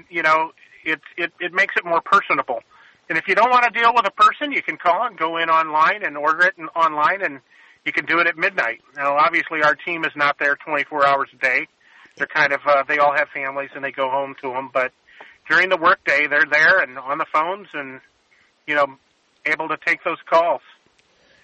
you 0.09 0.23
know, 0.23 0.51
it 0.83 0.99
it 1.17 1.31
it 1.39 1.53
makes 1.53 1.75
it 1.77 1.85
more 1.85 2.01
personable. 2.01 2.61
And 3.09 3.17
if 3.17 3.27
you 3.27 3.35
don't 3.35 3.49
want 3.49 3.63
to 3.63 3.79
deal 3.79 3.93
with 3.93 4.05
a 4.05 4.11
person, 4.11 4.51
you 4.51 4.61
can 4.61 4.77
call 4.77 5.07
and 5.07 5.17
go 5.17 5.37
in 5.37 5.49
online 5.49 6.03
and 6.03 6.17
order 6.17 6.45
it 6.45 6.55
in, 6.57 6.67
online, 6.69 7.21
and 7.21 7.39
you 7.85 7.93
can 7.93 8.05
do 8.05 8.19
it 8.19 8.27
at 8.27 8.37
midnight. 8.37 8.81
Now, 8.95 9.15
obviously, 9.15 9.63
our 9.63 9.75
team 9.75 10.03
is 10.03 10.11
not 10.15 10.37
there 10.39 10.57
24 10.57 11.05
hours 11.05 11.29
a 11.33 11.37
day. 11.37 11.67
They're 12.17 12.27
kind 12.27 12.51
of 12.51 12.61
uh, 12.65 12.83
they 12.87 12.97
all 12.97 13.15
have 13.15 13.29
families 13.29 13.69
and 13.75 13.83
they 13.83 13.91
go 13.91 14.09
home 14.09 14.35
to 14.41 14.49
them, 14.49 14.69
but 14.73 14.91
during 15.47 15.69
the 15.69 15.77
workday, 15.77 16.27
they're 16.27 16.47
there 16.51 16.79
and 16.79 16.97
on 16.97 17.19
the 17.19 17.27
phones 17.31 17.67
and 17.73 18.01
you 18.65 18.75
know 18.75 18.97
able 19.45 19.67
to 19.69 19.77
take 19.85 20.03
those 20.03 20.17
calls. 20.29 20.61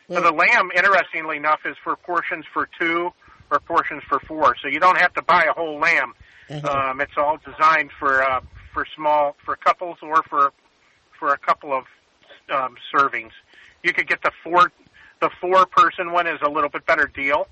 Well, 0.10 0.22
so 0.22 0.32
the 0.32 0.36
lamb, 0.36 0.72
interestingly 0.76 1.38
enough, 1.38 1.62
is 1.66 1.78
for 1.84 1.96
portions 1.96 2.46
for 2.52 2.68
two 2.80 3.14
or 3.54 3.60
portions 3.60 4.04
for 4.10 4.20
four. 4.20 4.56
So 4.62 4.68
you 4.68 4.80
don't 4.80 4.98
have 4.98 5.14
to 5.14 5.22
buy 5.22 5.46
a 5.46 5.54
whole 5.54 5.80
lamb. 5.80 6.14
Uh-huh. 6.50 6.90
Um, 6.90 7.02
it's 7.02 7.14
all 7.18 7.38
designed 7.38 7.92
for 8.00 8.24
uh, 8.24 8.42
for 8.74 8.86
small 8.96 9.36
for 9.46 9.56
couples 9.56 9.98
or 10.02 10.24
for 10.24 10.52
for 11.18 11.34
a 11.34 11.38
couple 11.38 11.72
of 11.72 11.86
um, 12.50 12.76
servings. 12.94 13.32
You 13.84 13.94
could 13.94 14.08
get 14.08 14.22
the 14.24 14.32
four 14.44 14.72
the 15.22 15.30
four 15.40 15.66
person 15.66 16.12
one 16.12 16.28
is 16.28 16.40
a 16.42 16.50
little 16.50 16.70
bit 16.70 16.86
better 16.86 17.10
deal. 17.14 17.48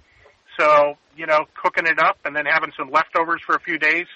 So 0.60 0.98
you 1.16 1.26
know, 1.26 1.46
cooking 1.62 1.88
it 1.88 2.00
up 2.00 2.18
and 2.26 2.36
then 2.36 2.46
having 2.46 2.72
some 2.78 2.90
leftovers 2.90 3.42
for 3.42 3.56
a 3.56 3.60
few 3.60 3.78
days 3.78 4.08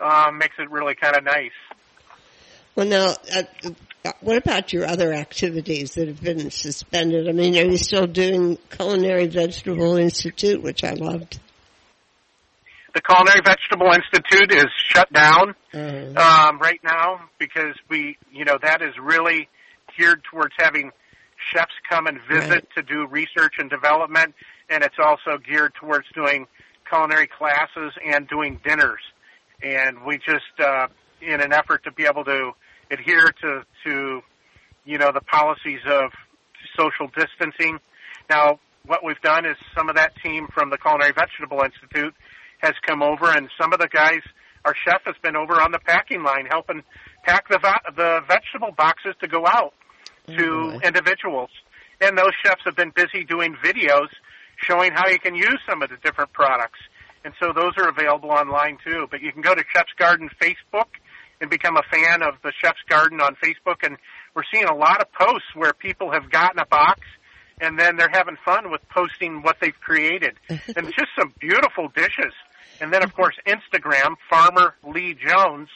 um, 0.00 0.38
makes 0.38 0.56
it 0.58 0.70
really 0.70 0.94
kind 0.94 1.16
of 1.16 1.24
nice. 1.24 1.50
Well, 2.74 2.86
now, 2.86 3.16
uh, 3.34 3.42
what 4.20 4.36
about 4.36 4.72
your 4.72 4.86
other 4.86 5.12
activities 5.12 5.94
that 5.94 6.08
have 6.08 6.22
been 6.22 6.50
suspended? 6.50 7.28
I 7.28 7.32
mean, 7.32 7.56
are 7.56 7.70
you 7.70 7.76
still 7.76 8.06
doing 8.06 8.58
Culinary 8.70 9.26
Vegetable 9.26 9.96
Institute, 9.96 10.62
which 10.62 10.84
I 10.84 10.92
loved? 10.92 11.38
The 12.94 13.02
Culinary 13.02 13.40
Vegetable 13.44 13.92
Institute 13.92 14.52
is 14.52 14.66
shut 14.76 15.12
down 15.12 15.54
uh-huh. 15.72 16.48
um, 16.50 16.58
right 16.58 16.80
now 16.82 17.28
because 17.38 17.74
we, 17.88 18.16
you 18.32 18.44
know, 18.44 18.58
that 18.62 18.82
is 18.82 18.94
really 19.00 19.48
geared 19.96 20.22
towards 20.24 20.54
having 20.58 20.90
chefs 21.52 21.72
come 21.88 22.06
and 22.06 22.18
visit 22.28 22.50
right. 22.50 22.68
to 22.76 22.82
do 22.82 23.06
research 23.06 23.54
and 23.58 23.70
development, 23.70 24.34
and 24.68 24.82
it's 24.82 24.96
also 24.98 25.38
geared 25.38 25.72
towards 25.74 26.06
doing 26.14 26.46
culinary 26.88 27.28
classes 27.28 27.92
and 28.04 28.26
doing 28.28 28.60
dinners. 28.64 29.00
And 29.62 30.04
we 30.04 30.18
just, 30.18 30.58
uh, 30.58 30.88
in 31.20 31.40
an 31.40 31.52
effort 31.52 31.84
to 31.84 31.92
be 31.92 32.04
able 32.04 32.24
to 32.24 32.52
adhere 32.90 33.32
to, 33.42 33.62
to, 33.84 34.20
you 34.84 34.98
know, 34.98 35.12
the 35.12 35.20
policies 35.20 35.80
of 35.86 36.10
social 36.78 37.08
distancing. 37.16 37.78
Now, 38.30 38.58
what 38.86 39.04
we've 39.04 39.20
done 39.20 39.44
is 39.44 39.56
some 39.76 39.88
of 39.88 39.96
that 39.96 40.12
team 40.22 40.48
from 40.54 40.70
the 40.70 40.78
Culinary 40.78 41.12
Vegetable 41.12 41.62
Institute 41.62 42.14
has 42.58 42.74
come 42.86 43.02
over, 43.02 43.26
and 43.30 43.48
some 43.60 43.72
of 43.72 43.78
the 43.78 43.88
guys, 43.88 44.20
our 44.64 44.74
chef 44.74 45.02
has 45.04 45.14
been 45.22 45.36
over 45.36 45.60
on 45.60 45.70
the 45.72 45.78
packing 45.78 46.22
line 46.22 46.46
helping 46.50 46.82
pack 47.24 47.48
the 47.48 47.58
the 47.96 48.20
vegetable 48.26 48.72
boxes 48.76 49.14
to 49.20 49.28
go 49.28 49.46
out 49.46 49.74
oh, 50.28 50.36
to 50.36 50.72
oh 50.74 50.80
individuals. 50.82 51.50
And 52.00 52.16
those 52.16 52.32
chefs 52.44 52.62
have 52.64 52.76
been 52.76 52.92
busy 52.94 53.24
doing 53.24 53.56
videos 53.62 54.08
showing 54.56 54.92
how 54.92 55.08
you 55.08 55.18
can 55.18 55.34
use 55.34 55.58
some 55.68 55.82
of 55.82 55.90
the 55.90 55.96
different 56.02 56.32
products. 56.32 56.78
And 57.24 57.34
so 57.40 57.52
those 57.52 57.72
are 57.76 57.88
available 57.88 58.30
online 58.30 58.78
too. 58.84 59.06
But 59.10 59.20
you 59.20 59.32
can 59.32 59.42
go 59.42 59.54
to 59.54 59.62
Chef's 59.72 59.92
Garden 59.98 60.30
Facebook 60.40 60.86
and 61.40 61.50
become 61.50 61.76
a 61.76 61.82
fan 61.90 62.22
of 62.22 62.34
the 62.42 62.52
Chef's 62.60 62.82
Garden 62.88 63.20
on 63.20 63.36
Facebook. 63.36 63.84
And 63.84 63.96
we're 64.34 64.42
seeing 64.52 64.64
a 64.66 64.74
lot 64.74 65.00
of 65.00 65.12
posts 65.12 65.48
where 65.54 65.72
people 65.72 66.12
have 66.12 66.30
gotten 66.30 66.58
a 66.58 66.66
box 66.66 67.00
and 67.60 67.78
then 67.78 67.96
they're 67.96 68.10
having 68.12 68.36
fun 68.44 68.70
with 68.70 68.80
posting 68.88 69.42
what 69.42 69.56
they've 69.60 69.78
created. 69.80 70.34
and 70.48 70.86
just 70.86 71.10
some 71.18 71.32
beautiful 71.40 71.88
dishes. 71.94 72.32
And 72.80 72.92
then, 72.92 73.02
of 73.02 73.14
course, 73.14 73.34
Instagram, 73.46 74.14
Farmer 74.30 74.74
Lee 74.86 75.14
Jones. 75.14 75.68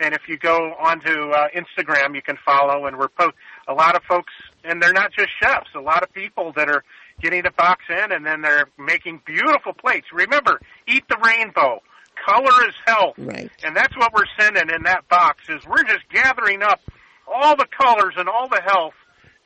And 0.00 0.14
if 0.14 0.22
you 0.28 0.38
go 0.38 0.74
onto 0.78 1.30
uh, 1.30 1.48
Instagram, 1.54 2.14
you 2.14 2.22
can 2.22 2.38
follow. 2.44 2.86
And 2.86 2.96
we're 2.96 3.08
po- 3.08 3.32
a 3.66 3.74
lot 3.74 3.96
of 3.96 4.02
folks, 4.04 4.32
and 4.64 4.82
they're 4.82 4.92
not 4.92 5.12
just 5.12 5.30
chefs. 5.42 5.70
A 5.74 5.80
lot 5.80 6.02
of 6.02 6.12
people 6.12 6.52
that 6.56 6.68
are 6.68 6.84
getting 7.20 7.42
the 7.42 7.50
box 7.50 7.84
in, 7.90 8.12
and 8.12 8.24
then 8.24 8.42
they're 8.42 8.68
making 8.78 9.20
beautiful 9.26 9.72
plates. 9.72 10.06
Remember, 10.12 10.60
eat 10.86 11.04
the 11.08 11.18
rainbow. 11.22 11.82
Color 12.26 12.68
is 12.68 12.74
health. 12.86 13.14
Right. 13.18 13.50
And 13.64 13.76
that's 13.76 13.96
what 13.96 14.12
we're 14.12 14.28
sending 14.38 14.70
in 14.74 14.82
that 14.84 15.08
box. 15.08 15.48
Is 15.48 15.64
we're 15.66 15.84
just 15.84 16.08
gathering 16.12 16.62
up 16.62 16.80
all 17.26 17.56
the 17.56 17.66
colors 17.66 18.14
and 18.16 18.28
all 18.28 18.48
the 18.48 18.62
health 18.64 18.94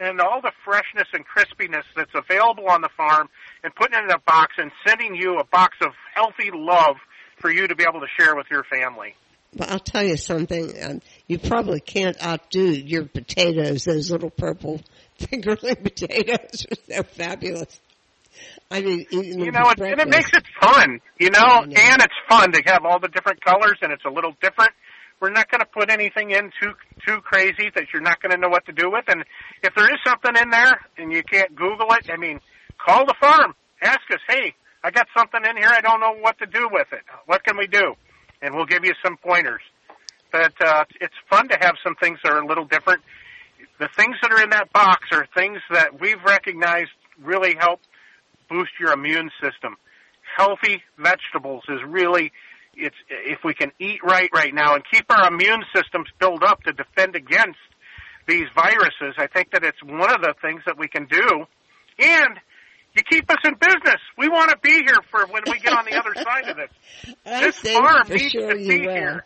and 0.00 0.20
all 0.20 0.40
the 0.40 0.52
freshness 0.64 1.08
and 1.12 1.24
crispiness 1.26 1.84
that's 1.96 2.12
available 2.14 2.68
on 2.68 2.80
the 2.80 2.88
farm 2.96 3.28
and 3.62 3.74
putting 3.74 3.98
it 3.98 4.04
in 4.04 4.10
a 4.10 4.18
box 4.18 4.54
and 4.58 4.70
sending 4.86 5.14
you 5.14 5.38
a 5.38 5.44
box 5.44 5.76
of 5.82 5.92
healthy 6.14 6.50
love 6.52 6.96
for 7.38 7.50
you 7.50 7.66
to 7.68 7.76
be 7.76 7.84
able 7.84 8.00
to 8.00 8.06
share 8.18 8.34
with 8.34 8.46
your 8.50 8.64
family. 8.64 9.14
Well, 9.54 9.68
I'll 9.70 9.78
tell 9.78 10.02
you 10.02 10.16
something. 10.16 10.72
Um, 10.82 11.02
you 11.26 11.38
probably 11.38 11.80
can't 11.80 12.20
outdo 12.24 12.72
your 12.72 13.04
potatoes, 13.04 13.84
those 13.84 14.10
little 14.10 14.30
purple 14.30 14.80
fingerling 15.20 15.82
potatoes. 15.82 16.66
They're 16.88 17.02
fabulous. 17.02 17.80
I 18.72 18.80
mean, 18.80 19.06
you 19.10 19.52
know, 19.52 19.68
it, 19.68 19.80
and 19.80 20.00
it 20.00 20.08
makes 20.08 20.30
it 20.32 20.44
fun, 20.58 21.00
you 21.20 21.28
know, 21.28 21.42
know, 21.42 21.62
and 21.62 22.02
it's 22.02 22.14
fun 22.28 22.52
to 22.52 22.62
have 22.66 22.84
all 22.84 22.98
the 22.98 23.08
different 23.08 23.44
colors, 23.44 23.76
and 23.82 23.92
it's 23.92 24.04
a 24.04 24.10
little 24.10 24.32
different. 24.40 24.72
We're 25.20 25.30
not 25.30 25.50
going 25.50 25.60
to 25.60 25.66
put 25.66 25.90
anything 25.90 26.30
in 26.30 26.50
too 26.60 26.72
too 27.06 27.20
crazy 27.20 27.70
that 27.74 27.84
you're 27.92 28.02
not 28.02 28.20
going 28.20 28.32
to 28.32 28.38
know 28.38 28.48
what 28.48 28.64
to 28.66 28.72
do 28.72 28.90
with. 28.90 29.04
And 29.08 29.24
if 29.62 29.74
there 29.74 29.86
is 29.86 30.00
something 30.04 30.32
in 30.40 30.50
there 30.50 30.80
and 30.96 31.12
you 31.12 31.22
can't 31.22 31.54
Google 31.54 31.92
it, 31.92 32.10
I 32.10 32.16
mean, 32.16 32.40
call 32.78 33.06
the 33.06 33.14
farm, 33.20 33.54
ask 33.80 34.00
us, 34.10 34.20
hey, 34.28 34.54
I 34.82 34.90
got 34.90 35.06
something 35.16 35.40
in 35.48 35.56
here, 35.56 35.70
I 35.70 35.80
don't 35.80 36.00
know 36.00 36.14
what 36.18 36.38
to 36.38 36.46
do 36.46 36.68
with 36.72 36.88
it. 36.92 37.02
What 37.26 37.44
can 37.44 37.56
we 37.56 37.68
do? 37.68 37.94
And 38.40 38.54
we'll 38.54 38.66
give 38.66 38.84
you 38.84 38.94
some 39.04 39.16
pointers. 39.16 39.62
But 40.32 40.54
uh, 40.60 40.84
it's 41.00 41.14
fun 41.30 41.48
to 41.48 41.58
have 41.60 41.74
some 41.84 41.94
things 41.96 42.18
that 42.24 42.32
are 42.32 42.40
a 42.40 42.46
little 42.46 42.64
different. 42.64 43.02
The 43.78 43.88
things 43.96 44.16
that 44.22 44.32
are 44.32 44.42
in 44.42 44.50
that 44.50 44.72
box 44.72 45.06
are 45.12 45.26
things 45.36 45.58
that 45.70 46.00
we've 46.00 46.22
recognized 46.24 46.90
really 47.22 47.54
help 47.56 47.80
boost 48.52 48.72
your 48.78 48.92
immune 48.92 49.30
system. 49.42 49.76
Healthy 50.36 50.82
vegetables 50.98 51.64
is 51.68 51.80
really 51.86 52.32
it's 52.74 52.96
if 53.08 53.40
we 53.44 53.54
can 53.54 53.70
eat 53.78 54.00
right 54.02 54.30
right 54.34 54.54
now 54.54 54.74
and 54.74 54.82
keep 54.90 55.04
our 55.10 55.28
immune 55.28 55.62
systems 55.74 56.08
built 56.18 56.42
up 56.42 56.62
to 56.64 56.72
defend 56.72 57.16
against 57.16 57.58
these 58.26 58.46
viruses, 58.54 59.14
I 59.18 59.26
think 59.26 59.50
that 59.52 59.64
it's 59.64 59.82
one 59.82 60.12
of 60.12 60.22
the 60.22 60.34
things 60.40 60.62
that 60.66 60.78
we 60.78 60.88
can 60.88 61.06
do. 61.06 61.44
And 61.98 62.38
you 62.94 63.02
keep 63.10 63.28
us 63.30 63.38
in 63.44 63.54
business. 63.54 64.00
We 64.16 64.28
want 64.28 64.50
to 64.50 64.58
be 64.62 64.84
here 64.84 64.98
for 65.10 65.26
when 65.26 65.42
we 65.46 65.58
get 65.58 65.72
on 65.72 65.84
the 65.84 65.98
other 65.98 66.14
side 66.14 66.48
of 66.48 66.56
this. 66.56 67.16
I 67.26 67.40
this 67.40 67.58
farm 67.60 68.08
needs 68.08 68.30
sure 68.30 68.50
to 68.50 68.56
be 68.56 68.80
here. 68.80 69.24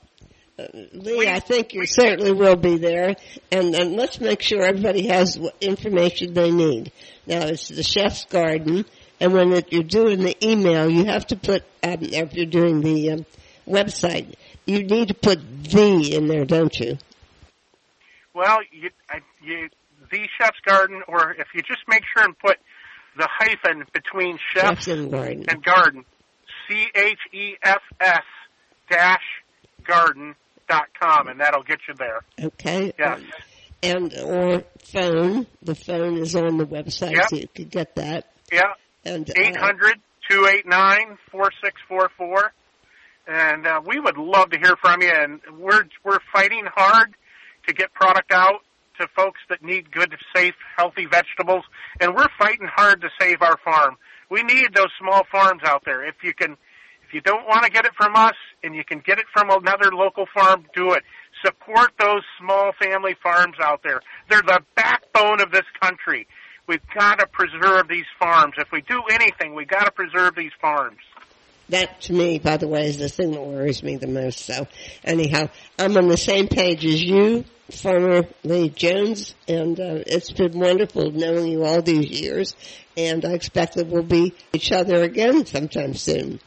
Uh, 0.58 0.66
Lee, 0.94 1.28
I 1.28 1.40
think 1.40 1.74
you 1.74 1.84
certainly 1.84 2.32
will 2.32 2.56
be 2.56 2.78
there, 2.78 3.14
and, 3.52 3.74
and 3.74 3.92
let's 3.96 4.20
make 4.20 4.40
sure 4.40 4.62
everybody 4.62 5.06
has 5.08 5.38
what 5.38 5.54
information 5.60 6.32
they 6.32 6.50
need. 6.50 6.92
Now, 7.26 7.46
it's 7.46 7.68
the 7.68 7.82
chef's 7.82 8.24
garden, 8.24 8.86
and 9.20 9.32
when 9.32 9.52
it, 9.52 9.72
you're 9.72 9.82
doing 9.82 10.20
the 10.20 10.36
email, 10.46 10.90
you 10.90 11.04
have 11.06 11.26
to 11.28 11.36
put, 11.36 11.64
um, 11.82 11.98
if 12.00 12.34
you're 12.34 12.46
doing 12.46 12.80
the 12.80 13.12
um, 13.12 13.26
website, 13.66 14.34
you 14.66 14.82
need 14.82 15.08
to 15.08 15.14
put 15.14 15.40
the 15.64 16.14
in 16.14 16.26
there, 16.26 16.44
don't 16.44 16.78
you? 16.78 16.98
Well, 18.34 18.58
you, 18.70 18.90
I, 19.08 19.20
you, 19.42 19.68
the 20.10 20.28
chef's 20.38 20.60
garden, 20.64 21.02
or 21.08 21.32
if 21.32 21.48
you 21.54 21.62
just 21.62 21.82
make 21.88 22.02
sure 22.14 22.24
and 22.24 22.38
put 22.38 22.58
the 23.16 23.28
hyphen 23.30 23.84
between 23.92 24.38
chef 24.52 24.86
and 24.88 25.10
garden, 25.10 25.46
and 25.48 25.62
garden, 25.62 26.04
C 26.68 26.88
H 26.94 27.18
E 27.32 27.54
F 27.62 27.80
S 28.00 28.22
dash 28.90 29.22
garden 29.84 30.34
dot 30.68 30.88
com, 31.00 31.28
and 31.28 31.40
that'll 31.40 31.62
get 31.62 31.78
you 31.88 31.94
there. 31.94 32.20
Okay. 32.40 32.92
Yes. 32.98 33.20
And 33.82 34.12
or 34.18 34.64
phone. 34.84 35.46
The 35.62 35.74
phone 35.74 36.18
is 36.18 36.34
on 36.36 36.58
the 36.58 36.66
website, 36.66 37.12
yep. 37.12 37.30
so 37.30 37.36
you 37.36 37.48
could 37.48 37.70
get 37.70 37.94
that. 37.96 38.32
Yeah. 38.52 38.74
And 39.06 39.30
uh, 39.30 39.34
eight 39.38 39.56
hundred 39.56 40.00
two 40.28 40.46
eight 40.46 40.66
nine 40.66 41.16
four 41.30 41.50
six 41.62 41.80
four 41.88 42.10
four, 42.18 42.52
and 43.26 43.66
uh, 43.66 43.80
we 43.86 44.00
would 44.00 44.18
love 44.18 44.50
to 44.50 44.58
hear 44.58 44.76
from 44.82 45.00
you. 45.02 45.12
And 45.12 45.40
we're 45.58 45.84
we're 46.04 46.18
fighting 46.32 46.64
hard 46.74 47.14
to 47.66 47.74
get 47.74 47.92
product 47.94 48.32
out 48.32 48.62
to 48.98 49.06
folks 49.14 49.40
that 49.48 49.62
need 49.62 49.92
good, 49.92 50.14
safe, 50.34 50.54
healthy 50.76 51.06
vegetables, 51.06 51.64
and 52.00 52.14
we're 52.14 52.28
fighting 52.38 52.68
hard 52.74 53.00
to 53.02 53.08
save 53.20 53.42
our 53.42 53.56
farm. 53.64 53.96
We 54.30 54.42
need 54.42 54.74
those 54.74 54.90
small 55.00 55.22
farms 55.30 55.62
out 55.64 55.82
there. 55.84 56.06
If 56.06 56.16
you 56.22 56.34
can, 56.34 56.52
if 57.06 57.12
you 57.14 57.20
don't 57.20 57.46
want 57.46 57.64
to 57.64 57.70
get 57.70 57.84
it 57.84 57.92
from 57.96 58.16
us 58.16 58.34
and 58.64 58.74
you 58.74 58.84
can 58.84 59.00
get 59.00 59.18
it 59.18 59.26
from 59.32 59.50
another 59.50 59.92
local 59.92 60.26
farm, 60.34 60.66
do 60.74 60.92
it. 60.92 61.04
Support 61.44 61.92
those 62.00 62.22
small 62.40 62.72
family 62.82 63.14
farms 63.22 63.56
out 63.62 63.82
there. 63.84 64.00
They're 64.28 64.42
the 64.42 64.62
backbone 64.74 65.40
of 65.40 65.52
this 65.52 65.66
country. 65.80 66.26
We've 66.66 66.80
got 66.94 67.18
to 67.20 67.26
preserve 67.26 67.88
these 67.88 68.06
farms. 68.18 68.54
If 68.58 68.68
we 68.72 68.82
do 68.82 69.02
anything, 69.10 69.54
we've 69.54 69.68
got 69.68 69.84
to 69.84 69.90
preserve 69.90 70.34
these 70.34 70.52
farms. 70.60 70.98
That 71.68 72.00
to 72.02 72.12
me, 72.12 72.38
by 72.38 72.58
the 72.58 72.68
way, 72.68 72.86
is 72.86 72.98
the 72.98 73.08
thing 73.08 73.32
that 73.32 73.42
worries 73.42 73.82
me 73.82 73.96
the 73.96 74.06
most. 74.06 74.40
So 74.40 74.68
anyhow, 75.02 75.48
I'm 75.78 75.96
on 75.96 76.08
the 76.08 76.16
same 76.16 76.46
page 76.46 76.84
as 76.84 77.02
you, 77.02 77.44
Farmer 77.72 78.22
Lee 78.44 78.68
Jones, 78.68 79.34
and 79.48 79.78
uh, 79.80 80.04
it's 80.06 80.30
been 80.30 80.56
wonderful 80.58 81.10
knowing 81.10 81.48
you 81.48 81.64
all 81.64 81.82
these 81.82 82.08
years. 82.08 82.54
And 82.96 83.24
I 83.24 83.32
expect 83.32 83.74
that 83.74 83.88
we'll 83.88 84.04
be 84.04 84.34
each 84.52 84.70
other 84.70 85.02
again 85.02 85.44
sometime 85.44 85.94
soon. 85.94 86.40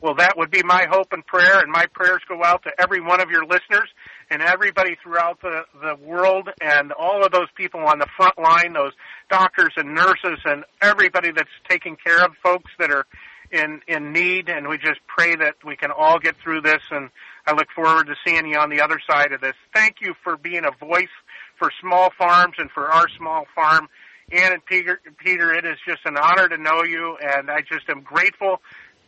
Well, 0.00 0.16
that 0.16 0.36
would 0.36 0.50
be 0.50 0.64
my 0.64 0.86
hope 0.90 1.12
and 1.12 1.24
prayer, 1.24 1.60
and 1.60 1.70
my 1.70 1.86
prayers 1.94 2.20
go 2.28 2.42
out 2.42 2.64
to 2.64 2.72
every 2.80 3.00
one 3.00 3.20
of 3.20 3.30
your 3.30 3.44
listeners 3.44 3.88
and 4.32 4.40
everybody 4.40 4.96
throughout 5.02 5.42
the, 5.42 5.64
the 5.82 5.94
world 6.02 6.48
and 6.62 6.90
all 6.92 7.22
of 7.22 7.32
those 7.32 7.48
people 7.54 7.80
on 7.80 7.98
the 7.98 8.06
front 8.16 8.38
line, 8.38 8.72
those 8.72 8.92
doctors 9.28 9.74
and 9.76 9.94
nurses 9.94 10.38
and 10.46 10.64
everybody 10.80 11.32
that's 11.32 11.50
taking 11.68 11.96
care 11.96 12.24
of 12.24 12.32
folks 12.42 12.70
that 12.78 12.90
are 12.90 13.04
in, 13.50 13.82
in 13.86 14.12
need. 14.12 14.48
And 14.48 14.68
we 14.68 14.78
just 14.78 15.00
pray 15.06 15.36
that 15.36 15.56
we 15.66 15.76
can 15.76 15.90
all 15.90 16.18
get 16.18 16.36
through 16.42 16.62
this. 16.62 16.80
And 16.90 17.10
I 17.46 17.52
look 17.52 17.68
forward 17.74 18.06
to 18.06 18.14
seeing 18.26 18.46
you 18.46 18.58
on 18.58 18.70
the 18.70 18.80
other 18.80 18.98
side 19.06 19.32
of 19.32 19.42
this. 19.42 19.52
Thank 19.74 19.96
you 20.00 20.14
for 20.24 20.38
being 20.38 20.64
a 20.64 20.84
voice 20.84 21.12
for 21.58 21.70
small 21.82 22.10
farms 22.16 22.54
and 22.56 22.70
for 22.70 22.90
our 22.90 23.08
small 23.18 23.44
farm. 23.54 23.88
Ann 24.32 24.54
and 24.54 24.64
Peter, 24.64 24.98
Peter, 25.18 25.52
it 25.52 25.66
is 25.66 25.76
just 25.86 26.06
an 26.06 26.16
honor 26.16 26.48
to 26.48 26.56
know 26.56 26.84
you, 26.84 27.18
and 27.22 27.50
I 27.50 27.60
just 27.60 27.86
am 27.90 28.00
grateful. 28.00 28.62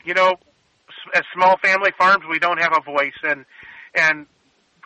You 0.04 0.12
know, 0.12 0.34
as 1.14 1.22
small 1.32 1.56
family 1.62 1.92
farms, 1.96 2.24
we 2.28 2.38
don't 2.38 2.60
have 2.60 2.76
a 2.76 2.82
voice, 2.82 3.16
and 3.22 3.46
and 3.94 4.26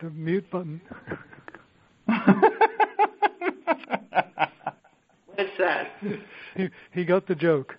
the 0.00 0.10
mute 0.10 0.48
button. 0.50 0.80
What's 5.38 5.50
that? 5.58 5.86
he, 6.56 6.68
he 6.92 7.04
got 7.04 7.28
the 7.28 7.36
joke. 7.36 7.76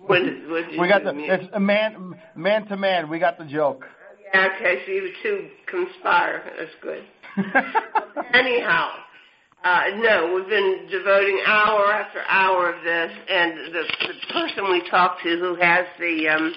What, 0.00 0.20
what 0.48 0.64
We 0.78 0.86
got 0.86 1.02
the 1.02 1.12
to 1.12 1.18
it's 1.18 1.48
a 1.54 1.60
man 1.60 2.14
man 2.36 2.66
to 2.66 2.76
man. 2.76 3.08
We 3.08 3.18
got 3.18 3.38
the 3.38 3.46
joke. 3.46 3.86
Yeah, 4.34 4.48
okay, 4.54 4.82
so 4.84 4.92
you 4.92 5.10
two 5.22 5.48
conspire. 5.66 6.42
That's 6.58 6.70
good. 6.82 7.04
Anyhow, 8.34 8.90
uh, 9.64 9.82
no, 9.96 10.34
we've 10.34 10.48
been 10.50 10.86
devoting 10.90 11.40
hour 11.46 11.90
after 11.90 12.20
hour 12.28 12.74
of 12.74 12.84
this, 12.84 13.10
and 13.30 13.74
the, 13.74 13.84
the 14.06 14.32
person 14.34 14.64
we 14.70 14.86
talked 14.90 15.22
to 15.22 15.38
who 15.38 15.54
has 15.54 15.86
the 15.98 16.28
um, 16.28 16.52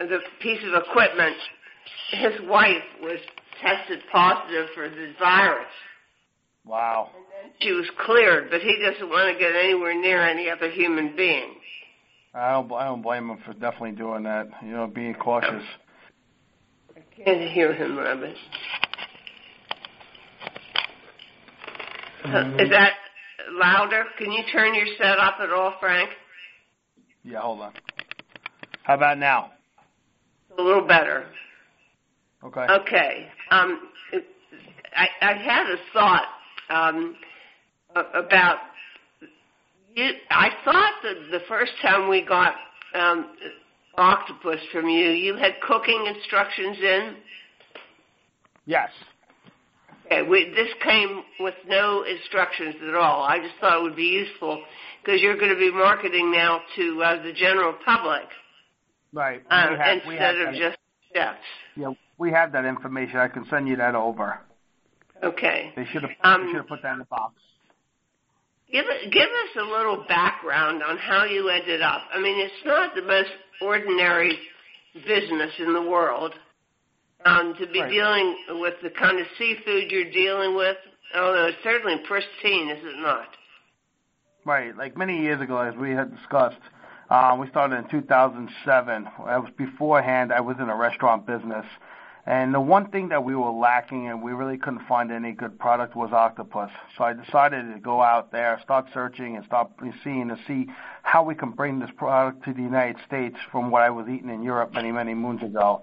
the 0.00 0.18
piece 0.42 0.60
of 0.66 0.82
equipment, 0.82 1.36
his 2.10 2.34
wife 2.50 2.84
was 3.00 3.18
tested 3.62 4.00
positive 4.12 4.66
for 4.74 4.90
the 4.90 5.14
virus. 5.18 5.72
Wow. 6.64 7.10
She 7.60 7.72
was 7.72 7.86
cleared, 8.04 8.50
but 8.50 8.60
he 8.60 8.76
doesn't 8.82 9.08
want 9.08 9.32
to 9.32 9.38
get 9.38 9.54
anywhere 9.54 10.00
near 10.00 10.22
any 10.22 10.48
other 10.48 10.70
human 10.70 11.16
beings. 11.16 11.56
I 12.34 12.52
don't 12.52 12.72
I 12.72 12.84
don't 12.84 13.02
blame 13.02 13.28
him 13.28 13.38
for 13.44 13.52
definitely 13.52 13.92
doing 13.92 14.22
that. 14.22 14.48
You 14.62 14.70
know, 14.70 14.86
being 14.86 15.14
cautious. 15.14 15.64
I 16.96 17.00
can't 17.14 17.50
hear 17.50 17.74
him, 17.74 17.98
Robert. 17.98 18.34
Uh, 22.24 22.56
is 22.58 22.70
that 22.70 22.92
louder? 23.50 24.04
Can 24.16 24.32
you 24.32 24.42
turn 24.52 24.74
your 24.74 24.86
set 24.96 25.18
up 25.18 25.36
at 25.40 25.50
all, 25.50 25.74
Frank? 25.80 26.10
Yeah, 27.24 27.40
hold 27.40 27.60
on. 27.60 27.72
How 28.84 28.94
about 28.94 29.18
now? 29.18 29.52
A 30.58 30.62
little 30.62 30.86
better. 30.86 31.26
Okay. 32.44 32.66
Okay. 32.68 33.28
Um, 33.50 33.88
I, 34.96 35.08
I 35.20 35.34
had 35.34 35.66
a 35.66 35.76
thought 35.92 36.26
um, 36.70 37.16
about 37.94 38.58
you. 39.94 40.10
I 40.30 40.50
thought 40.64 40.92
that 41.02 41.14
the 41.30 41.40
first 41.48 41.72
time 41.82 42.08
we 42.08 42.24
got 42.24 42.54
um, 42.94 43.34
octopus 43.96 44.60
from 44.72 44.88
you, 44.88 45.10
you 45.10 45.36
had 45.36 45.60
cooking 45.66 46.12
instructions 46.14 46.78
in. 46.78 47.16
Yes. 48.66 48.90
Okay, 50.06 50.22
we, 50.22 50.52
this 50.54 50.68
came 50.82 51.22
with 51.40 51.54
no 51.66 52.04
instructions 52.04 52.76
at 52.88 52.94
all. 52.94 53.22
I 53.22 53.38
just 53.38 53.54
thought 53.60 53.80
it 53.80 53.82
would 53.82 53.96
be 53.96 54.02
useful 54.02 54.62
because 55.02 55.20
you're 55.20 55.36
going 55.36 55.52
to 55.52 55.58
be 55.58 55.72
marketing 55.72 56.32
now 56.32 56.60
to 56.76 57.02
uh, 57.02 57.22
the 57.22 57.32
general 57.32 57.74
public 57.84 58.24
Right. 59.12 59.42
uh, 59.50 59.66
we 59.70 59.76
have, 59.76 59.86
have 59.86 59.96
instead 60.04 60.36
of 60.36 60.46
that, 60.46 60.54
just 60.54 60.78
chefs. 61.14 61.38
yeah, 61.76 61.92
we 62.18 62.30
have 62.30 62.52
that 62.52 62.64
information. 62.64 63.18
I 63.18 63.28
can 63.28 63.46
send 63.50 63.68
you 63.68 63.76
that 63.76 63.94
over. 63.94 64.40
Okay. 65.22 65.72
They 65.76 65.84
should 65.86 66.02
have 66.02 66.10
Um, 66.22 66.42
they 66.42 66.46
should 66.48 66.56
have 66.56 66.68
put 66.68 66.82
that 66.82 66.92
in 66.94 66.98
the 66.98 67.04
box. 67.04 67.34
Give 68.70 68.86
give 69.10 69.28
us 69.28 69.56
a 69.60 69.64
little 69.64 70.04
background 70.08 70.82
on 70.82 70.96
how 70.96 71.24
you 71.24 71.48
ended 71.48 71.82
up. 71.82 72.02
I 72.12 72.18
mean, 72.18 72.40
it's 72.40 72.64
not 72.64 72.94
the 72.94 73.02
most 73.02 73.30
ordinary 73.60 74.38
business 75.06 75.52
in 75.58 75.72
the 75.72 75.82
world. 75.82 76.34
Um, 77.24 77.54
to 77.54 77.66
be 77.68 77.80
Right. 77.80 77.90
dealing 77.90 78.36
with 78.60 78.80
the 78.82 78.90
kind 78.90 79.20
of 79.20 79.26
seafood 79.38 79.92
you're 79.92 80.10
dealing 80.10 80.56
with, 80.56 80.76
although 81.14 81.46
it's 81.46 81.62
certainly 81.62 81.98
pristine, 81.98 82.68
is 82.68 82.84
it 82.84 82.98
not? 82.98 83.28
Right. 84.44 84.76
Like 84.76 84.96
many 84.96 85.20
years 85.20 85.40
ago, 85.40 85.58
as 85.58 85.76
we 85.76 85.90
had 85.92 86.12
discussed, 86.16 86.58
um, 87.10 87.38
we 87.38 87.46
started 87.48 87.76
in 87.76 87.88
2007. 87.90 89.08
I 89.24 89.38
was 89.38 89.50
beforehand. 89.56 90.32
I 90.32 90.40
was 90.40 90.56
in 90.58 90.68
a 90.68 90.74
restaurant 90.74 91.26
business, 91.26 91.66
and 92.24 92.54
the 92.54 92.60
one 92.60 92.88
thing 92.90 93.08
that 93.08 93.24
we 93.24 93.34
were 93.34 93.50
lacking 93.50 94.06
and 94.06 94.22
we 94.22 94.32
really 94.32 94.56
couldn't 94.56 94.86
find 94.86 95.10
any 95.10 95.32
good 95.32 95.58
product 95.58 95.96
was 95.96 96.12
octopus. 96.12 96.70
So 96.96 97.02
I 97.02 97.14
decided 97.14 97.72
to 97.74 97.80
go 97.80 98.00
out 98.00 98.30
there, 98.30 98.60
start 98.62 98.86
searching, 98.94 99.34
and 99.36 99.44
start 99.44 99.70
seeing 100.04 100.28
to 100.28 100.38
see 100.46 100.68
how 101.02 101.24
we 101.24 101.34
can 101.34 101.50
bring 101.50 101.80
this 101.80 101.90
product 101.96 102.44
to 102.44 102.52
the 102.52 102.62
United 102.62 102.96
States 103.04 103.36
from 103.50 103.72
what 103.72 103.82
I 103.82 103.90
was 103.90 104.06
eating 104.08 104.30
in 104.30 104.44
Europe 104.44 104.72
many, 104.72 104.92
many 104.92 105.14
moons 105.14 105.42
ago. 105.42 105.82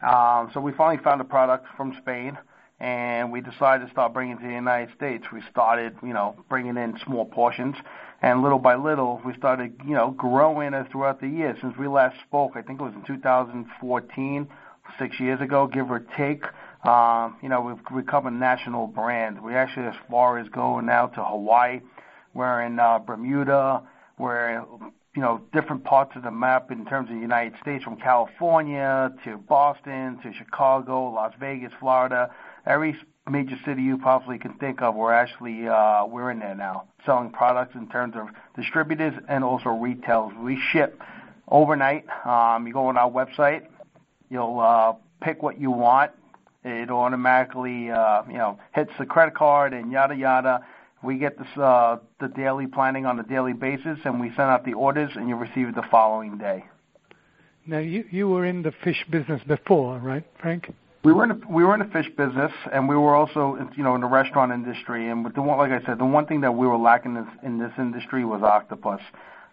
Um, 0.00 0.50
so 0.54 0.60
we 0.60 0.72
finally 0.72 1.02
found 1.02 1.20
a 1.20 1.24
product 1.24 1.66
from 1.76 1.96
Spain, 2.00 2.38
and 2.78 3.32
we 3.32 3.40
decided 3.40 3.84
to 3.86 3.90
start 3.90 4.14
bringing 4.14 4.36
it 4.36 4.40
to 4.40 4.46
the 4.46 4.54
United 4.54 4.94
States. 4.94 5.24
We 5.32 5.42
started, 5.50 5.96
you 6.04 6.14
know, 6.14 6.36
bringing 6.48 6.76
in 6.76 6.98
small 7.04 7.24
portions, 7.24 7.74
and 8.22 8.42
little 8.42 8.60
by 8.60 8.76
little, 8.76 9.20
we 9.24 9.34
started, 9.34 9.74
you 9.84 9.94
know, 9.94 10.12
growing 10.12 10.72
it 10.72 10.86
throughout 10.92 11.20
the 11.20 11.28
years. 11.28 11.58
Since 11.60 11.76
we 11.76 11.88
last 11.88 12.16
spoke, 12.26 12.52
I 12.54 12.62
think 12.62 12.80
it 12.80 12.84
was 12.84 12.94
in 12.94 13.02
2014, 13.02 14.48
six 15.00 15.18
years 15.18 15.40
ago, 15.40 15.66
give 15.66 15.90
or 15.90 16.04
take. 16.16 16.44
Um, 16.84 17.36
you 17.42 17.48
know, 17.48 17.60
we've 17.60 18.04
become 18.04 18.26
a 18.26 18.30
national 18.30 18.86
brand. 18.86 19.42
We 19.42 19.54
actually, 19.54 19.86
as 19.86 19.96
far 20.08 20.38
as 20.38 20.48
going 20.48 20.86
now 20.86 21.08
to 21.08 21.24
Hawaii, 21.24 21.80
we're 22.34 22.62
in 22.62 22.78
uh, 22.78 23.00
Bermuda, 23.00 23.82
we're 24.18 24.62
you 25.16 25.22
know, 25.22 25.40
different 25.52 25.82
parts 25.82 26.12
of 26.14 26.22
the 26.22 26.30
map 26.30 26.70
in 26.70 26.84
terms 26.86 27.10
of 27.10 27.16
the 27.16 27.20
United 27.20 27.54
States, 27.60 27.82
from 27.82 27.96
California 27.96 29.12
to 29.24 29.36
Boston 29.38 30.18
to 30.22 30.32
Chicago, 30.32 31.10
Las 31.10 31.32
Vegas, 31.40 31.72
Florida, 31.80 32.30
every 32.64 32.96
major 33.28 33.56
city 33.64 33.82
you 33.82 33.98
possibly 33.98 34.38
can 34.38 34.54
think 34.54 34.82
of, 34.82 34.94
we're 34.94 35.12
actually 35.12 35.66
uh, 35.66 36.04
we're 36.06 36.30
in 36.30 36.38
there 36.38 36.54
now, 36.54 36.84
selling 37.04 37.30
products 37.30 37.74
in 37.74 37.88
terms 37.88 38.14
of 38.16 38.28
distributors 38.56 39.14
and 39.28 39.42
also 39.42 39.70
retails. 39.70 40.32
We 40.38 40.60
ship 40.72 41.00
overnight. 41.48 42.04
Um, 42.24 42.66
you 42.66 42.72
go 42.72 42.86
on 42.86 42.96
our 42.96 43.10
website, 43.10 43.66
you'll 44.30 44.60
uh, 44.60 44.94
pick 45.20 45.42
what 45.42 45.60
you 45.60 45.70
want. 45.70 46.12
It 46.64 46.90
automatically, 46.90 47.90
uh, 47.90 48.22
you 48.26 48.38
know, 48.38 48.58
hits 48.74 48.92
the 48.98 49.06
credit 49.06 49.34
card 49.34 49.72
and 49.72 49.90
yada 49.92 50.14
yada 50.14 50.64
we 51.02 51.18
get 51.18 51.38
this, 51.38 51.48
uh, 51.56 51.98
the 52.20 52.28
daily 52.28 52.66
planning 52.66 53.06
on 53.06 53.18
a 53.18 53.22
daily 53.22 53.52
basis, 53.52 53.98
and 54.04 54.20
we 54.20 54.28
send 54.30 54.50
out 54.50 54.64
the 54.64 54.74
orders, 54.74 55.10
and 55.14 55.28
you 55.28 55.36
receive 55.36 55.68
it 55.68 55.74
the 55.74 55.84
following 55.90 56.36
day. 56.38 56.64
Now, 57.66 57.78
you 57.78 58.04
you 58.10 58.28
were 58.28 58.44
in 58.44 58.62
the 58.62 58.72
fish 58.72 59.04
business 59.10 59.42
before, 59.46 59.98
right, 59.98 60.24
Frank? 60.40 60.74
We 61.02 61.12
were 61.12 61.24
in 61.24 61.30
a, 61.30 61.38
we 61.48 61.64
were 61.64 61.74
in 61.74 61.80
the 61.80 61.92
fish 61.92 62.08
business, 62.16 62.52
and 62.72 62.88
we 62.88 62.96
were 62.96 63.14
also 63.14 63.56
you 63.76 63.82
know 63.82 63.94
in 63.94 64.00
the 64.00 64.06
restaurant 64.06 64.52
industry. 64.52 65.08
And 65.08 65.24
with 65.24 65.34
the 65.34 65.42
one, 65.42 65.58
like 65.58 65.70
I 65.70 65.84
said, 65.86 65.98
the 65.98 66.04
one 66.04 66.26
thing 66.26 66.40
that 66.42 66.52
we 66.52 66.66
were 66.66 66.78
lacking 66.78 67.16
in 67.16 67.24
this, 67.24 67.34
in 67.42 67.58
this 67.58 67.72
industry 67.78 68.24
was 68.24 68.42
octopus. 68.42 69.00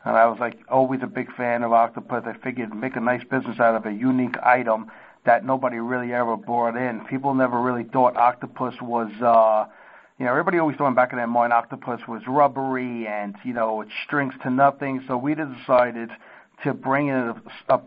And 0.05 0.15
I 0.15 0.25
was 0.25 0.39
like 0.39 0.60
always 0.69 1.01
a 1.03 1.07
big 1.07 1.33
fan 1.36 1.63
of 1.63 1.73
octopus. 1.73 2.23
I 2.25 2.33
figured 2.43 2.73
make 2.73 2.95
a 2.95 3.01
nice 3.01 3.23
business 3.23 3.60
out 3.60 3.75
of 3.75 3.86
a 3.86 3.91
unique 3.91 4.38
item 4.41 4.91
that 5.25 5.45
nobody 5.45 5.77
really 5.77 6.13
ever 6.13 6.38
brought 6.38 6.77
in. 6.77 7.05
People 7.05 7.33
never 7.33 7.60
really 7.60 7.83
thought 7.83 8.15
octopus 8.15 8.75
was 8.81 9.12
uh 9.21 9.65
you 10.19 10.25
know, 10.25 10.31
everybody 10.31 10.57
always 10.57 10.77
thought 10.77 10.95
back 10.95 11.12
in 11.12 11.17
their 11.17 11.27
mind 11.27 11.53
octopus 11.53 12.01
was 12.07 12.23
rubbery 12.27 13.05
and, 13.05 13.36
you 13.43 13.53
know, 13.53 13.81
it 13.81 13.89
strings 14.03 14.33
to 14.41 14.49
nothing. 14.49 15.03
So 15.07 15.15
we 15.15 15.36
decided 15.36 16.10
to 16.63 16.73
bring 16.73 17.10
in 17.10 17.13
a, 17.13 17.41
a 17.69 17.81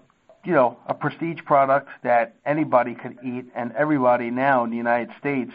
you 0.45 0.53
know, 0.53 0.79
a 0.87 0.95
prestige 0.95 1.41
product 1.45 1.89
that 2.03 2.37
anybody 2.47 2.95
could 2.95 3.19
eat 3.25 3.47
and 3.55 3.73
everybody 3.73 4.31
now 4.31 4.65
in 4.65 4.71
the 4.71 4.77
United 4.77 5.11
States 5.19 5.53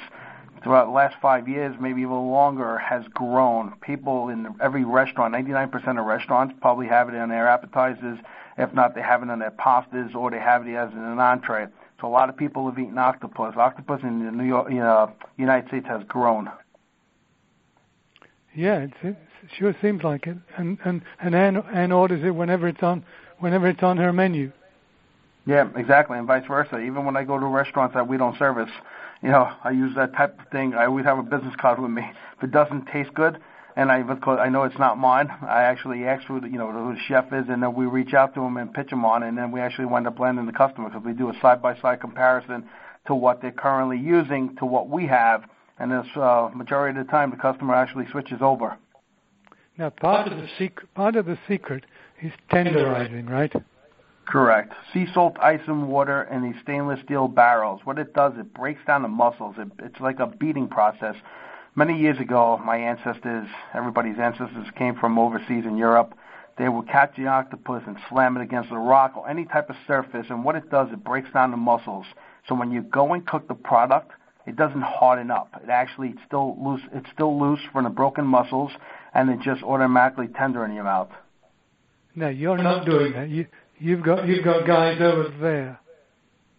throughout 0.66 0.86
the 0.86 0.92
last 0.92 1.16
five 1.22 1.48
years, 1.48 1.76
maybe 1.80 2.02
even 2.02 2.32
longer, 2.32 2.80
has 2.80 3.06
grown. 3.14 3.72
People 3.82 4.30
in 4.30 4.48
every 4.60 4.84
restaurant, 4.84 5.32
99% 5.32 6.00
of 6.00 6.06
restaurants 6.06 6.56
probably 6.60 6.88
have 6.88 7.08
it 7.08 7.14
in 7.14 7.30
their 7.30 7.48
appetizers. 7.48 8.18
If 8.58 8.74
not, 8.74 8.96
they 8.96 9.04
have 9.04 9.22
it 9.22 9.30
on 9.30 9.38
their 9.38 9.52
pastas 9.52 10.16
or 10.16 10.32
they 10.32 10.40
have 10.40 10.68
it 10.68 10.74
as 10.74 10.92
an 10.92 11.20
entree. 11.20 11.68
So 12.02 12.08
a 12.08 12.10
lot 12.10 12.30
of 12.30 12.36
people 12.36 12.68
have 12.68 12.80
eaten 12.80 12.98
octopus. 12.98 13.54
Octopus 13.56 14.02
in 14.02 14.26
the 14.26 14.32
New 14.32 14.44
York, 14.44 14.72
you 14.72 14.80
know, 14.80 15.14
United 15.38 15.68
States 15.68 15.86
has 15.86 16.02
grown. 16.08 16.50
Yeah, 18.56 18.80
it, 18.80 18.92
it 19.04 19.18
sure 19.60 19.76
seems 19.84 20.04
like 20.04 20.26
it. 20.26 20.38
And 20.58 20.80
and 20.84 21.04
and 21.22 21.36
Anne, 21.36 21.58
Anne 21.58 21.92
orders 21.92 22.24
it 22.24 22.32
whenever 22.32 22.68
it's 22.68 22.82
on 22.82 23.06
whenever 23.38 23.68
it's 23.68 23.84
on 23.84 23.98
her 23.98 24.12
menu. 24.12 24.52
Yeah, 25.46 25.70
exactly, 25.76 26.18
and 26.18 26.26
vice 26.26 26.46
versa. 26.48 26.80
Even 26.80 27.06
when 27.06 27.16
I 27.16 27.24
go 27.24 27.38
to 27.38 27.46
restaurants 27.46 27.94
that 27.94 28.08
we 28.08 28.18
don't 28.18 28.38
service, 28.40 28.72
you 29.26 29.32
know, 29.32 29.52
I 29.64 29.72
use 29.72 29.96
that 29.96 30.14
type 30.14 30.40
of 30.40 30.48
thing. 30.50 30.76
I 30.76 30.86
always 30.86 31.04
have 31.06 31.18
a 31.18 31.24
business 31.24 31.56
card 31.60 31.80
with 31.80 31.90
me. 31.90 32.04
If 32.38 32.44
it 32.44 32.52
doesn't 32.52 32.86
taste 32.94 33.12
good, 33.16 33.40
and 33.76 33.92
I 33.92 33.96
I 33.98 34.50
know 34.50 34.64
it's 34.64 34.78
not 34.78 35.00
mine, 35.00 35.32
I 35.42 35.64
actually 35.64 36.06
ask 36.06 36.28
who 36.28 36.40
the, 36.40 36.48
you 36.48 36.60
know 36.60 36.72
who 36.72 36.94
the 36.94 37.00
chef 37.08 37.26
is, 37.34 37.46
and 37.50 37.64
then 37.64 37.74
we 37.74 37.88
reach 37.88 38.14
out 38.14 38.36
to 38.36 38.42
him 38.42 38.58
and 38.58 38.72
pitch 38.72 38.92
him 38.92 39.04
on, 39.04 39.24
and 39.24 39.36
then 39.36 39.52
we 39.52 39.62
actually 39.62 39.86
wind 39.86 40.06
up 40.06 40.20
landing 40.20 40.46
the 40.46 40.54
customer 40.54 40.90
because 40.90 41.04
we 41.04 41.14
do 41.14 41.32
a 41.32 41.34
side 41.42 41.60
by 41.60 41.76
side 41.82 42.02
comparison 42.02 42.70
to 43.08 43.16
what 43.16 43.42
they're 43.42 43.52
currently 43.52 43.98
using 43.98 44.56
to 44.58 44.66
what 44.68 44.90
we 44.90 45.08
have, 45.08 45.44
and 45.80 45.92
this 45.92 46.06
uh, 46.16 46.52
majority 46.54 47.00
of 47.00 47.08
the 47.08 47.12
time 47.12 47.32
the 47.32 47.38
customer 47.38 47.74
actually 47.74 48.06
switches 48.12 48.38
over. 48.42 48.78
Now, 49.76 49.90
part 49.90 50.32
of 50.32 50.38
the 50.38 50.48
secret, 50.60 50.94
part 50.94 51.16
of 51.16 51.26
the 51.26 51.40
secret 51.48 51.84
is 52.22 52.32
tenderizing, 52.52 53.28
right? 53.28 53.52
Correct. 54.26 54.74
Sea 54.94 55.06
salt, 55.14 55.38
ice, 55.40 55.62
and 55.68 55.88
water 55.88 56.24
in 56.32 56.44
these 56.44 56.60
stainless 56.64 57.00
steel 57.04 57.28
barrels. 57.28 57.82
What 57.84 58.00
it 58.00 58.14
does, 58.14 58.34
it 58.38 58.54
breaks 58.54 58.82
down 58.86 59.04
the 59.04 59.08
muscles. 59.08 59.56
It, 59.58 59.68
it's 59.80 60.00
like 60.00 60.20
a 60.20 60.28
beating 60.28 60.68
process. 60.68 61.16
Many 61.76 62.00
years 62.00 62.20
ago, 62.20 62.60
my 62.66 62.78
ancestors, 62.78 63.48
everybody's 63.74 64.18
ancestors, 64.18 64.68
came 64.78 64.96
from 64.96 65.20
overseas 65.20 65.66
in 65.66 65.78
Europe. 65.78 66.18
They 66.58 66.70
would 66.70 66.88
catch 66.88 67.16
the 67.18 67.28
octopus 67.28 67.84
and 67.86 67.98
slam 68.10 68.38
it 68.38 68.42
against 68.42 68.72
a 68.72 68.78
rock 68.78 69.18
or 69.18 69.30
any 69.30 69.46
type 69.46 69.70
of 69.70 69.76
surface, 69.86 70.28
and 70.30 70.44
what 70.44 70.56
it 70.56 70.72
does, 70.72 70.88
it 70.92 71.04
breaks 71.04 71.30
down 71.34 71.52
the 71.52 71.58
muscles. 71.58 72.06
So 72.48 72.56
when 72.56 72.72
you 72.72 72.82
go 72.82 73.14
and 73.14 73.28
cook 73.28 73.48
the 73.48 73.56
product, 73.56 74.12
it 74.48 74.56
doesn't 74.56 74.82
harden 74.82 75.32
up. 75.32 75.50
It 75.62 75.70
actually 75.70 76.10
it's 76.10 76.22
still 76.26 76.56
loose. 76.64 76.82
It's 76.94 77.10
still 77.14 77.38
loose 77.40 77.60
from 77.74 77.84
the 77.84 77.90
broken 77.90 78.26
muscles, 78.26 78.72
and 79.14 79.30
it 79.30 79.40
just 79.42 79.64
automatically 79.64 80.28
tender 80.28 80.64
in 80.64 80.74
your 80.74 80.84
mouth. 80.84 81.10
No, 82.16 82.30
you're 82.30 82.58
not 82.58 82.86
doing 82.86 83.12
that. 83.14 83.28
You 83.30 83.48
you've 83.80 84.04
got 84.04 84.28
you've 84.28 84.44
got 84.44 84.66
guys 84.66 85.00
over 85.02 85.34
there. 85.40 85.80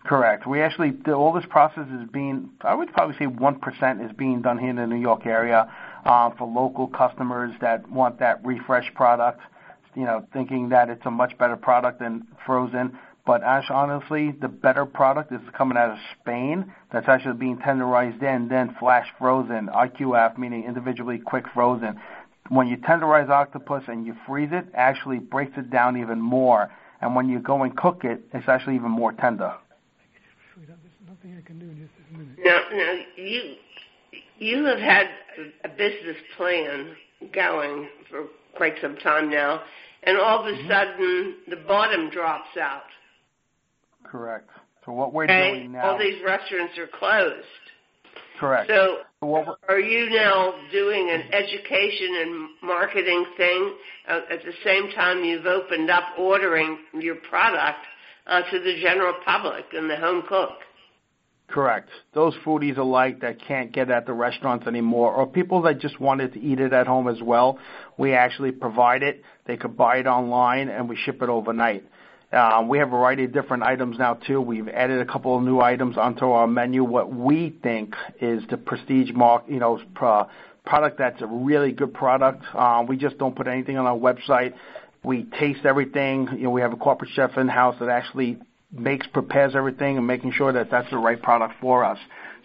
Correct. 0.05 0.46
We 0.46 0.61
actually 0.61 0.92
all 1.12 1.33
this 1.33 1.44
process 1.48 1.87
is 1.88 2.09
being. 2.12 2.50
I 2.62 2.74
would 2.74 2.92
probably 2.92 3.16
say 3.18 3.26
one 3.26 3.59
percent 3.59 4.00
is 4.02 4.12
being 4.16 4.42
done 4.42 4.59
here 4.59 4.70
in 4.70 4.76
the 4.76 4.87
New 4.87 5.00
York 5.00 5.26
area 5.26 5.72
uh, 6.05 6.31
for 6.38 6.46
local 6.46 6.87
customers 6.87 7.52
that 7.61 7.90
want 7.90 8.20
that 8.20 8.44
refresh 8.44 8.92
product. 8.94 9.40
You 9.94 10.05
know, 10.05 10.26
thinking 10.33 10.68
that 10.68 10.90
it's 10.90 11.05
a 11.07 11.11
much 11.11 11.37
better 11.38 11.57
product 11.57 12.00
than 12.00 12.26
frozen. 12.44 12.98
But 13.26 13.42
Ash, 13.42 13.66
honestly, 13.70 14.31
the 14.40 14.46
better 14.46 14.87
product 14.87 15.33
is 15.33 15.40
coming 15.59 15.76
out 15.76 15.90
of 15.90 15.98
Spain. 16.20 16.72
That's 16.92 17.09
actually 17.09 17.35
being 17.35 17.57
tenderized 17.57 18.22
in, 18.22 18.46
then 18.48 18.76
flash 18.79 19.09
frozen, 19.18 19.66
IQF, 19.66 20.38
meaning 20.38 20.62
individually 20.64 21.18
quick 21.18 21.44
frozen. 21.52 21.98
When 22.50 22.68
you 22.68 22.76
tenderize 22.76 23.29
octopus 23.29 23.83
and 23.88 24.07
you 24.07 24.14
freeze 24.29 24.50
it, 24.52 24.66
actually 24.74 25.18
breaks 25.18 25.59
it 25.59 25.70
down 25.70 25.96
even 25.96 26.20
more. 26.20 26.70
And 27.00 27.14
when 27.14 27.28
you 27.28 27.38
go 27.40 27.62
and 27.62 27.76
cook 27.76 28.04
it, 28.04 28.22
it's 28.32 28.48
actually 28.48 28.76
even 28.76 28.90
more 28.90 29.12
tender. 29.12 29.54
Now, 32.38 32.61
now 32.72 32.94
you 33.16 33.56
you 34.38 34.64
have 34.64 34.78
had 34.78 35.06
a 35.64 35.68
business 35.68 36.16
plan 36.37 36.94
going 37.32 37.88
for 38.11 38.26
quite 38.56 38.74
some 38.80 38.96
time 38.96 39.30
now, 39.30 39.62
and 40.02 40.18
all 40.18 40.40
of 40.40 40.46
a 40.46 40.56
mm-hmm. 40.56 40.68
sudden 40.68 41.37
the 41.48 41.56
bottom 41.66 42.11
drops 42.11 42.56
out. 42.61 42.82
Correct. 44.04 44.48
So 44.85 44.92
what 44.92 45.12
we're 45.12 45.24
okay? 45.24 45.59
doing 45.59 45.72
now. 45.72 45.90
All 45.90 45.98
these 45.98 46.22
restaurants 46.24 46.78
are 46.78 46.87
closed. 46.87 47.46
Correct. 48.38 48.68
So, 48.68 48.99
so 49.20 49.56
are 49.68 49.80
you 49.80 50.10
now 50.10 50.54
doing 50.72 51.10
an 51.10 51.22
education 51.32 52.16
and 52.20 52.48
marketing 52.62 53.24
thing 53.36 53.74
uh, 54.08 54.20
at 54.30 54.42
the 54.44 54.52
same 54.64 54.90
time 54.90 55.24
you've 55.24 55.46
opened 55.46 55.90
up 55.90 56.04
ordering 56.18 56.78
your 56.94 57.16
product 57.16 57.78
uh, 58.26 58.42
to 58.50 58.58
the 58.60 58.80
general 58.82 59.14
public 59.24 59.64
and 59.72 59.88
the 59.88 59.96
home 59.96 60.22
cook? 60.28 60.50
Correct. 61.48 61.88
Those 62.12 62.34
foodies 62.44 62.76
alike 62.76 63.20
that 63.20 63.40
can't 63.40 63.72
get 63.72 63.88
at 63.90 64.04
the 64.04 64.12
restaurants 64.12 64.66
anymore, 64.66 65.14
or 65.14 65.26
people 65.26 65.62
that 65.62 65.78
just 65.78 66.00
wanted 66.00 66.32
to 66.34 66.40
eat 66.40 66.58
it 66.58 66.72
at 66.72 66.88
home 66.88 67.06
as 67.06 67.22
well, 67.22 67.58
we 67.96 68.14
actually 68.14 68.50
provide 68.50 69.02
it. 69.04 69.22
They 69.46 69.56
could 69.56 69.76
buy 69.76 69.98
it 69.98 70.06
online, 70.06 70.68
and 70.68 70.88
we 70.88 70.96
ship 70.96 71.22
it 71.22 71.28
overnight. 71.28 71.84
Um, 72.37 72.68
we 72.68 72.78
have 72.78 72.89
a 72.89 72.91
variety 72.91 73.24
of 73.24 73.32
different 73.32 73.62
items 73.62 73.99
now 73.99 74.14
too. 74.14 74.41
We've 74.41 74.68
added 74.68 75.01
a 75.01 75.07
couple 75.07 75.37
of 75.37 75.43
new 75.43 75.61
items 75.61 75.97
onto 75.97 76.26
our 76.26 76.47
menu. 76.47 76.84
What 76.84 77.11
we 77.12 77.57
think 77.62 77.95
is 78.20 78.43
the 78.51 78.59
prestige 78.59 79.11
mark, 79.12 79.45
you 79.49 79.59
know, 79.59 79.80
pro- 79.95 80.28
product 80.66 80.99
that's 80.99 81.22
a 81.22 81.26
really 81.26 81.72
good 81.72 81.95
product. 81.95 82.45
Um, 82.55 82.87
we 82.87 82.99
just 82.99 83.16
don't 83.16 83.34
put 83.34 83.47
anything 83.47 83.78
on 83.78 83.87
our 83.87 83.97
website. 83.97 84.53
We 85.03 85.24
taste 85.39 85.64
everything. 85.64 86.28
You 86.32 86.45
know, 86.45 86.51
we 86.51 86.61
have 86.61 86.72
a 86.72 86.76
corporate 86.76 87.11
chef 87.14 87.39
in 87.39 87.49
house 87.49 87.76
that 87.80 87.89
actually 87.89 88.39
makes 88.70 89.07
prepares 89.07 89.55
everything 89.57 89.97
and 89.97 90.07
making 90.07 90.32
sure 90.32 90.53
that 90.53 90.70
that's 90.70 90.91
the 90.91 90.99
right 90.99 91.20
product 91.22 91.55
for 91.61 91.84
us. 91.84 91.99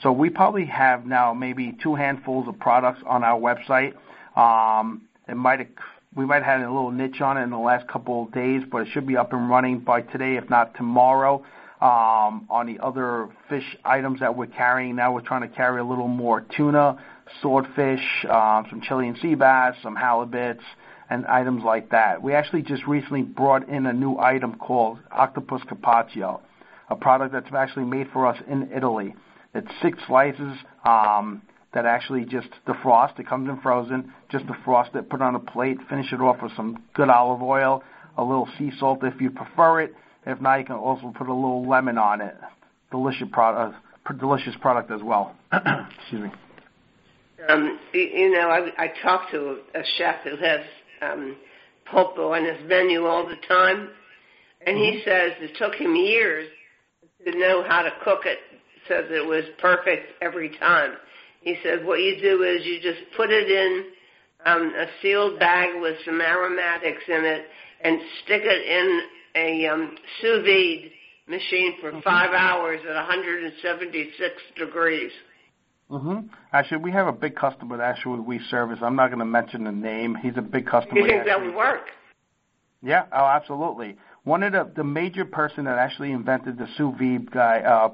So 0.03 0.11
we 0.11 0.29
probably 0.29 0.65
have 0.67 1.05
now 1.05 1.33
maybe 1.33 1.77
two 1.83 1.95
handfuls 1.95 2.47
of 2.47 2.57
products 2.59 3.01
on 3.05 3.23
our 3.23 3.39
website. 3.39 3.93
Um, 4.37 5.01
it 5.27 5.35
might 5.35 5.67
we 6.15 6.25
might 6.25 6.43
have 6.43 6.59
had 6.59 6.61
a 6.61 6.71
little 6.71 6.91
niche 6.91 7.21
on 7.21 7.37
it 7.37 7.43
in 7.43 7.49
the 7.49 7.57
last 7.57 7.87
couple 7.87 8.23
of 8.23 8.33
days, 8.33 8.63
but 8.69 8.81
it 8.81 8.89
should 8.91 9.07
be 9.07 9.15
up 9.15 9.31
and 9.31 9.49
running 9.49 9.79
by 9.79 10.01
today, 10.01 10.35
if 10.35 10.49
not 10.49 10.75
tomorrow. 10.75 11.43
Um, 11.79 12.45
on 12.49 12.67
the 12.67 12.79
other 12.83 13.29
fish 13.49 13.63
items 13.83 14.19
that 14.19 14.35
we're 14.35 14.45
carrying 14.45 14.95
now, 14.95 15.13
we're 15.13 15.21
trying 15.21 15.41
to 15.41 15.47
carry 15.47 15.79
a 15.79 15.83
little 15.83 16.07
more 16.07 16.45
tuna, 16.55 16.97
swordfish, 17.41 18.03
um, 18.29 18.67
some 18.69 18.81
Chilean 18.81 19.17
sea 19.19 19.33
bass, 19.33 19.75
some 19.81 19.95
halibuts, 19.95 20.61
and 21.09 21.25
items 21.25 21.63
like 21.63 21.89
that. 21.89 22.21
We 22.21 22.33
actually 22.33 22.61
just 22.61 22.85
recently 22.85 23.23
brought 23.23 23.67
in 23.67 23.85
a 23.87 23.93
new 23.93 24.17
item 24.19 24.55
called 24.55 24.99
Octopus 25.11 25.61
Carpaccio, 25.67 26.41
a 26.89 26.95
product 26.95 27.33
that's 27.33 27.51
actually 27.51 27.85
made 27.85 28.07
for 28.13 28.27
us 28.27 28.37
in 28.47 28.69
Italy. 28.75 29.15
It's 29.55 29.67
six 29.81 29.97
slices 30.07 30.57
um, 30.85 31.41
that 31.73 31.85
actually 31.85 32.25
just 32.25 32.49
defrost. 32.67 33.19
It 33.19 33.27
comes 33.27 33.49
in 33.49 33.59
frozen. 33.61 34.13
Just 34.29 34.45
defrost 34.45 34.95
it, 34.95 35.09
put 35.09 35.21
it 35.21 35.23
on 35.23 35.35
a 35.35 35.39
plate, 35.39 35.77
finish 35.89 36.11
it 36.11 36.19
off 36.19 36.41
with 36.41 36.51
some 36.55 36.83
good 36.93 37.09
olive 37.09 37.41
oil, 37.41 37.83
a 38.17 38.23
little 38.23 38.47
sea 38.57 38.71
salt 38.79 38.99
if 39.03 39.19
you 39.21 39.31
prefer 39.31 39.81
it. 39.81 39.93
If 40.25 40.39
not, 40.41 40.57
you 40.57 40.65
can 40.65 40.75
also 40.75 41.13
put 41.17 41.27
a 41.27 41.33
little 41.33 41.67
lemon 41.67 41.97
on 41.97 42.21
it. 42.21 42.35
Delicious 42.91 43.27
product, 43.31 43.75
uh, 44.07 44.13
delicious 44.13 44.53
product 44.61 44.91
as 44.91 45.01
well. 45.01 45.35
Excuse 45.53 46.23
me. 46.23 46.31
Um, 47.49 47.79
you 47.93 48.31
know, 48.31 48.49
I, 48.49 48.69
I 48.77 48.87
talked 49.01 49.31
to 49.31 49.59
a 49.73 49.81
chef 49.97 50.17
who 50.23 50.37
has 50.37 50.59
um, 51.01 51.37
pulpo 51.91 52.35
on 52.37 52.45
his 52.45 52.69
menu 52.69 53.05
all 53.05 53.27
the 53.27 53.37
time, 53.47 53.89
and 54.65 54.77
he 54.77 54.91
mm-hmm. 54.91 55.09
says 55.09 55.31
it 55.39 55.57
took 55.57 55.73
him 55.73 55.95
years 55.95 56.47
to 57.25 57.31
know 57.37 57.63
how 57.67 57.81
to 57.81 57.91
cook 58.03 58.21
it 58.25 58.37
so 58.87 59.01
that 59.01 59.11
it 59.11 59.25
was 59.25 59.43
perfect 59.59 60.07
every 60.21 60.55
time. 60.57 60.93
He 61.41 61.57
said 61.63 61.85
what 61.85 61.99
you 61.99 62.19
do 62.21 62.43
is 62.43 62.65
you 62.65 62.79
just 62.81 62.99
put 63.17 63.29
it 63.29 63.49
in 63.49 63.85
um, 64.45 64.73
a 64.75 64.85
sealed 65.01 65.39
bag 65.39 65.81
with 65.81 65.97
some 66.05 66.21
aromatics 66.21 67.03
in 67.07 67.25
it 67.25 67.45
and 67.83 67.99
stick 68.23 68.41
it 68.43 68.65
in 68.65 69.01
a 69.35 69.67
um, 69.67 69.97
sous 70.21 70.45
vide 70.45 70.91
machine 71.27 71.75
for 71.81 71.91
mm-hmm. 71.91 72.01
five 72.01 72.31
hours 72.31 72.79
at 72.87 72.95
176 72.95 74.33
degrees. 74.57 75.11
Mm-hmm. 75.89 76.27
Actually, 76.53 76.77
we 76.77 76.91
have 76.91 77.07
a 77.07 77.11
big 77.11 77.35
customer 77.35 77.77
that 77.77 77.83
actually 77.83 78.21
we 78.21 78.39
service. 78.49 78.79
I'm 78.81 78.95
not 78.95 79.07
going 79.07 79.19
to 79.19 79.25
mention 79.25 79.65
the 79.65 79.71
name. 79.71 80.15
He's 80.21 80.37
a 80.37 80.41
big 80.41 80.65
customer. 80.65 80.99
You 80.99 81.07
think 81.07 81.25
that 81.25 81.41
would 81.41 81.55
work? 81.55 81.87
Yeah. 82.81 83.05
Oh, 83.11 83.25
absolutely. 83.25 83.97
One 84.23 84.43
of 84.43 84.53
the 84.53 84.71
the 84.75 84.83
major 84.83 85.25
person 85.25 85.65
that 85.65 85.77
actually 85.77 86.11
invented 86.11 86.57
the 86.57 86.67
sous 86.77 86.95
vide 86.97 87.29
guy 87.31 87.59
uh, 87.59 87.91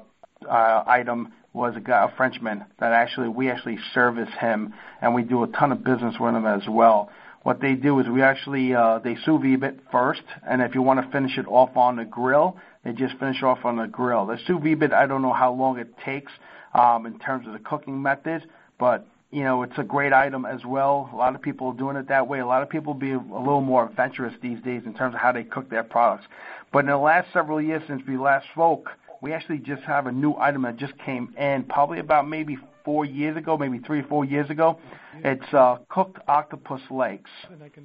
uh, 0.48 0.84
item 0.86 1.32
was 1.58 1.74
a 1.76 1.80
guy, 1.80 2.04
a 2.04 2.16
Frenchman 2.16 2.64
that 2.78 2.92
actually 2.92 3.28
we 3.28 3.50
actually 3.50 3.78
service 3.92 4.30
him, 4.40 4.72
and 5.02 5.14
we 5.14 5.22
do 5.22 5.42
a 5.42 5.48
ton 5.48 5.72
of 5.72 5.84
business 5.84 6.14
with 6.18 6.34
him 6.34 6.46
as 6.46 6.62
well. 6.68 7.10
What 7.42 7.60
they 7.60 7.74
do 7.74 7.98
is 7.98 8.08
we 8.08 8.22
actually 8.22 8.74
uh, 8.74 9.00
they 9.00 9.16
sous 9.24 9.42
vide 9.42 9.62
it 9.64 9.80
first, 9.90 10.22
and 10.46 10.62
if 10.62 10.74
you 10.74 10.82
want 10.82 11.04
to 11.04 11.10
finish 11.10 11.36
it 11.36 11.46
off 11.48 11.76
on 11.76 11.96
the 11.96 12.04
grill, 12.04 12.56
they 12.84 12.92
just 12.92 13.18
finish 13.18 13.42
off 13.42 13.64
on 13.64 13.76
the 13.76 13.86
grill. 13.86 14.26
The 14.26 14.38
sous 14.46 14.62
vide, 14.62 14.92
I 14.92 15.06
don't 15.06 15.20
know 15.20 15.32
how 15.32 15.52
long 15.52 15.78
it 15.78 15.88
takes 16.04 16.32
um, 16.74 17.06
in 17.06 17.18
terms 17.18 17.46
of 17.46 17.52
the 17.52 17.58
cooking 17.58 18.00
methods, 18.00 18.44
but 18.78 19.06
you 19.32 19.42
know 19.42 19.62
it's 19.64 19.78
a 19.78 19.84
great 19.84 20.12
item 20.12 20.46
as 20.46 20.64
well. 20.64 21.10
A 21.12 21.16
lot 21.16 21.34
of 21.34 21.42
people 21.42 21.68
are 21.68 21.76
doing 21.76 21.96
it 21.96 22.08
that 22.08 22.28
way. 22.28 22.38
A 22.38 22.46
lot 22.46 22.62
of 22.62 22.70
people 22.70 22.94
be 22.94 23.12
a 23.12 23.18
little 23.18 23.60
more 23.60 23.86
adventurous 23.86 24.34
these 24.40 24.60
days 24.62 24.82
in 24.86 24.94
terms 24.94 25.14
of 25.14 25.20
how 25.20 25.32
they 25.32 25.42
cook 25.42 25.68
their 25.68 25.84
products. 25.84 26.26
But 26.72 26.80
in 26.80 26.86
the 26.86 26.98
last 26.98 27.32
several 27.32 27.60
years 27.60 27.82
since 27.88 28.02
we 28.06 28.16
last 28.16 28.46
spoke, 28.52 28.90
we 29.20 29.32
actually 29.32 29.58
just 29.58 29.82
have 29.82 30.06
a 30.06 30.12
new 30.12 30.34
item 30.36 30.62
that 30.62 30.76
just 30.76 30.96
came 30.98 31.34
in 31.38 31.64
probably 31.64 31.98
about 31.98 32.28
maybe 32.28 32.56
four 32.84 33.04
years 33.04 33.36
ago, 33.36 33.56
maybe 33.56 33.78
three 33.80 34.00
or 34.00 34.04
four 34.04 34.24
years 34.24 34.48
ago. 34.50 34.78
It's 35.24 35.52
uh, 35.52 35.78
cooked 35.88 36.18
octopus 36.28 36.80
legs. 36.90 37.30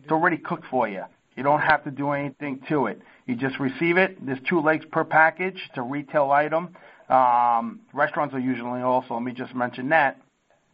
It's 0.04 0.12
already 0.12 0.38
cooked 0.38 0.66
for 0.70 0.88
you. 0.88 1.04
You 1.36 1.44
don't 1.44 1.62
have 1.62 1.84
to 1.86 1.92
do 1.92 2.12
anything 2.12 2.62
to 2.70 2.86
it. 2.86 3.02
You 3.26 3.36
just 3.36 3.60
receive 3.60 3.98
it. 3.98 4.24
There's 4.24 4.40
two 4.48 4.62
legs 4.62 4.86
per 4.92 5.04
package. 5.04 5.56
It's 5.70 5.78
a 5.78 5.82
retail 5.82 6.30
item. 6.30 6.76
Um, 7.10 7.80
restaurants 7.94 8.36
are 8.36 8.40
usually 8.40 8.82
also, 8.82 9.16
let 9.16 9.24
me 9.24 9.34
just 9.34 9.56
mention 9.56 9.90
that. 9.90 10.22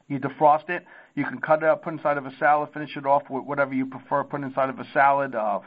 You 0.09 0.19
defrost 0.19 0.69
it. 0.69 0.85
You 1.15 1.23
can 1.25 1.39
cut 1.39 1.63
it 1.63 1.65
up, 1.65 1.83
put 1.83 1.93
inside 1.93 2.17
of 2.17 2.25
a 2.25 2.33
salad, 2.39 2.69
finish 2.73 2.95
it 2.97 3.05
off 3.05 3.23
with 3.29 3.45
whatever 3.45 3.73
you 3.73 3.85
prefer. 3.85 4.23
Put 4.23 4.41
inside 4.41 4.69
of 4.69 4.79
a 4.79 4.87
salad, 4.93 5.35
uh, 5.35 5.59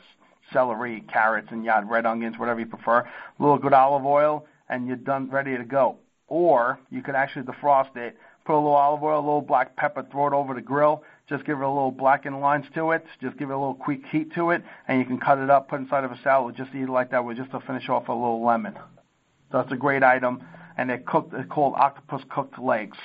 celery, 0.53 1.03
carrots, 1.13 1.49
and 1.51 1.65
yeah, 1.65 1.83
red 1.87 2.07
onions, 2.07 2.39
whatever 2.39 2.61
you 2.61 2.67
prefer. 2.67 2.99
A 2.99 3.09
little 3.39 3.59
good 3.59 3.73
olive 3.73 4.05
oil, 4.05 4.47
and 4.73 4.89
you're 4.89 4.97
done, 4.97 5.31
ready 5.31 5.57
to 5.57 5.65
go. 5.65 5.99
Or 6.27 6.81
you 6.91 7.03
could 7.03 7.15
actually 7.15 7.45
defrost 7.45 7.95
it, 7.97 8.17
put 8.47 8.55
a 8.55 8.57
little 8.57 8.73
olive 8.73 9.03
oil, 9.03 9.19
a 9.19 9.21
little 9.21 9.43
black 9.43 9.77
pepper, 9.77 10.05
throw 10.11 10.29
it 10.29 10.33
over 10.33 10.55
the 10.55 10.63
grill. 10.63 11.05
Just 11.29 11.45
give 11.45 11.59
it 11.59 11.65
a 11.65 11.69
little 11.69 11.91
blackened 11.91 12.41
lines 12.41 12.65
to 12.75 12.91
it. 12.93 13.05
Just 13.21 13.39
give 13.39 13.51
it 13.51 13.53
a 13.53 13.59
little 13.59 13.75
quick 13.75 14.01
heat 14.11 14.35
to 14.35 14.51
it, 14.51 14.63
and 14.89 14.99
you 14.99 15.05
can 15.05 15.19
cut 15.19 15.39
it 15.39 15.51
up, 15.51 15.69
put 15.69 15.79
it 15.79 15.83
inside 15.85 16.05
of 16.05 16.11
a 16.11 16.19
salad. 16.25 16.57
Just 16.57 16.71
eat 16.75 16.83
it 16.83 16.89
like 16.89 17.11
that 17.11 17.25
with 17.25 17.37
just 17.37 17.51
to 17.53 17.61
finish 17.61 17.89
off 17.89 18.09
a 18.09 18.13
little 18.13 18.45
lemon. 18.45 18.75
So 19.53 19.61
it's 19.61 19.73
a 19.73 19.77
great 19.77 20.03
item, 20.03 20.43
and 20.77 20.89
they're 20.89 20.99
cooked. 21.07 21.33
They're 21.33 21.45
called 21.45 21.75
octopus 21.77 22.23
cooked 22.31 22.59
legs. 22.59 22.97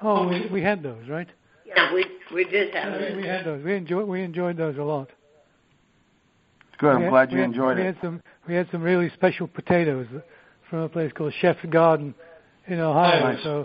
Oh, 0.00 0.28
we, 0.28 0.46
we 0.46 0.62
had 0.62 0.82
those, 0.82 1.08
right? 1.08 1.28
Yeah, 1.66 1.92
we 1.92 2.06
we 2.32 2.44
did 2.44 2.74
have 2.74 3.00
yeah, 3.00 3.16
We 3.16 3.26
had 3.26 3.44
those. 3.44 3.64
We 3.64 3.74
enjoyed 3.74 4.06
we 4.06 4.22
enjoyed 4.22 4.56
those 4.56 4.76
a 4.76 4.82
lot. 4.82 5.10
Good. 6.82 6.96
I'm 6.96 7.08
glad 7.10 7.30
you 7.30 7.38
had, 7.38 7.44
enjoyed 7.44 7.76
we 7.76 7.84
it. 7.84 7.94
Had 7.94 7.98
some, 8.02 8.20
we 8.48 8.54
had 8.54 8.68
some 8.72 8.82
really 8.82 9.08
special 9.10 9.46
potatoes 9.46 10.08
from 10.68 10.80
a 10.80 10.88
place 10.88 11.12
called 11.14 11.32
Chef's 11.40 11.64
Garden 11.70 12.12
in 12.66 12.80
Ohio. 12.80 13.32
Nice. 13.32 13.44
So, 13.44 13.64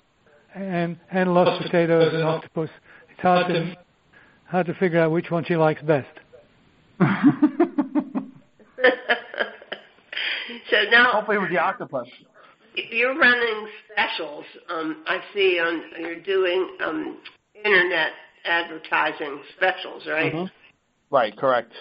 and 0.54 0.96
and 1.10 1.34
lost 1.34 1.60
potatoes 1.62 2.14
and 2.14 2.22
octopus. 2.22 2.70
It's 3.10 3.20
hard 3.20 3.48
to 3.48 3.76
hard 4.46 4.66
to 4.66 4.74
figure 4.74 5.00
out 5.00 5.10
which 5.10 5.32
one 5.32 5.44
she 5.44 5.56
likes 5.56 5.82
best. 5.82 6.06
So 10.70 10.76
now, 10.90 11.12
hopefully 11.12 11.38
with 11.38 11.50
the 11.50 11.58
octopus. 11.58 12.08
You're 12.74 13.18
running 13.18 13.68
specials. 13.90 14.44
Um, 14.68 15.02
I 15.06 15.18
see 15.34 15.58
on 15.58 15.82
you're 15.98 16.20
doing 16.20 16.76
um, 16.84 17.18
internet 17.54 18.12
advertising 18.44 19.40
specials, 19.56 20.06
right? 20.06 20.32
Mm-hmm. 20.32 21.14
Right, 21.14 21.36
correct. 21.36 21.72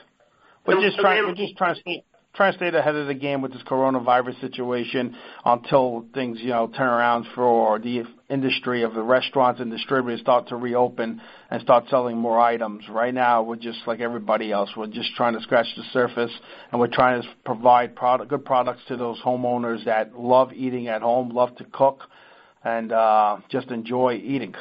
We're 0.68 0.82
just 0.82 1.00
trying. 1.00 1.26
We're 1.26 1.36
just 1.36 1.58
trying 1.58 1.76
to 1.76 1.82
stay, 1.82 2.04
trying 2.36 2.52
to 2.52 2.58
stay 2.58 2.68
ahead 2.68 2.96
of 2.96 3.08
the 3.08 3.14
game 3.14 3.42
with 3.42 3.54
this 3.54 3.64
coronavirus 3.64 4.40
situation 4.42 5.16
until 5.44 6.06
things, 6.14 6.40
you 6.42 6.50
know, 6.50 6.68
turn 6.68 6.88
around 6.88 7.26
for 7.34 7.80
the 7.80 8.04
industry 8.30 8.84
of 8.84 8.94
the 8.94 9.02
restaurants 9.02 9.60
and 9.60 9.72
distributors 9.72 10.20
start 10.20 10.50
to 10.50 10.56
reopen 10.56 11.22
and 11.50 11.62
start 11.62 11.86
selling 11.90 12.18
more 12.18 12.40
items. 12.40 12.84
Right 12.90 13.14
now, 13.14 13.42
we're 13.44 13.56
just 13.56 13.80
like 13.88 14.02
everybody 14.02 14.52
else. 14.52 14.70
We're 14.76 14.88
just 14.88 15.16
trying 15.16 15.34
to 15.34 15.42
scratch 15.42 15.68
the 15.76 15.84
surface, 15.94 16.32
and 16.72 16.80
we're 16.80 16.88
trying 16.88 17.22
to 17.22 17.28
provide 17.46 17.96
product, 17.96 18.30
good 18.30 18.46
products 18.46 18.82
to 18.90 18.98
those 18.98 19.20
homeowners 19.22 19.86
that 19.86 20.20
love 20.20 20.54
eating 20.54 20.88
at 20.88 21.02
home, 21.02 21.30
love 21.30 21.56
to 21.58 21.64
cook, 21.64 22.04
and 22.64 22.92
uh, 22.92 23.38
just 23.50 23.70
enjoy 23.70 24.22
eating. 24.24 24.54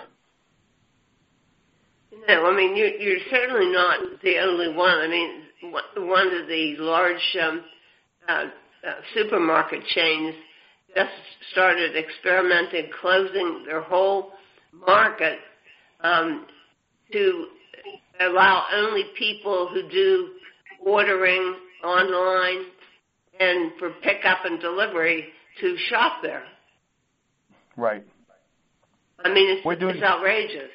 No, 2.29 2.47
I 2.47 2.57
mean 2.57 2.75
you, 2.75 2.87
you're 2.99 3.21
certainly 3.31 3.73
not 3.73 4.01
the 4.23 4.39
only 4.39 4.75
one. 4.75 4.99
I 4.99 5.07
mean, 5.09 5.43
one 5.63 6.27
of 6.29 6.47
the 6.49 6.77
large 6.79 7.37
um, 7.43 7.65
uh, 8.29 8.33
uh, 8.33 8.47
supermarket 9.15 9.85
chains 9.87 10.35
just 10.95 11.11
started 11.53 11.97
experimenting, 11.97 12.91
closing 13.01 13.65
their 13.67 13.83
whole 13.83 14.33
market 14.87 15.39
um, 16.01 16.47
to 17.13 17.47
allow 18.21 18.65
only 18.75 19.05
people 19.19 19.69
who 19.73 19.89
do 19.89 20.31
ordering 20.85 21.57
online 21.85 22.67
and 23.39 23.73
for 23.79 23.91
pickup 24.03 24.45
and 24.45 24.61
delivery 24.61 25.27
to 25.61 25.77
shop 25.89 26.23
there. 26.23 26.45
Right. 27.77 28.05
I 29.25 29.33
mean, 29.33 29.57
it's, 29.57 29.65
We're 29.67 29.77
doing, 29.77 29.97
it's 29.97 30.05
outrageous. 30.05 30.71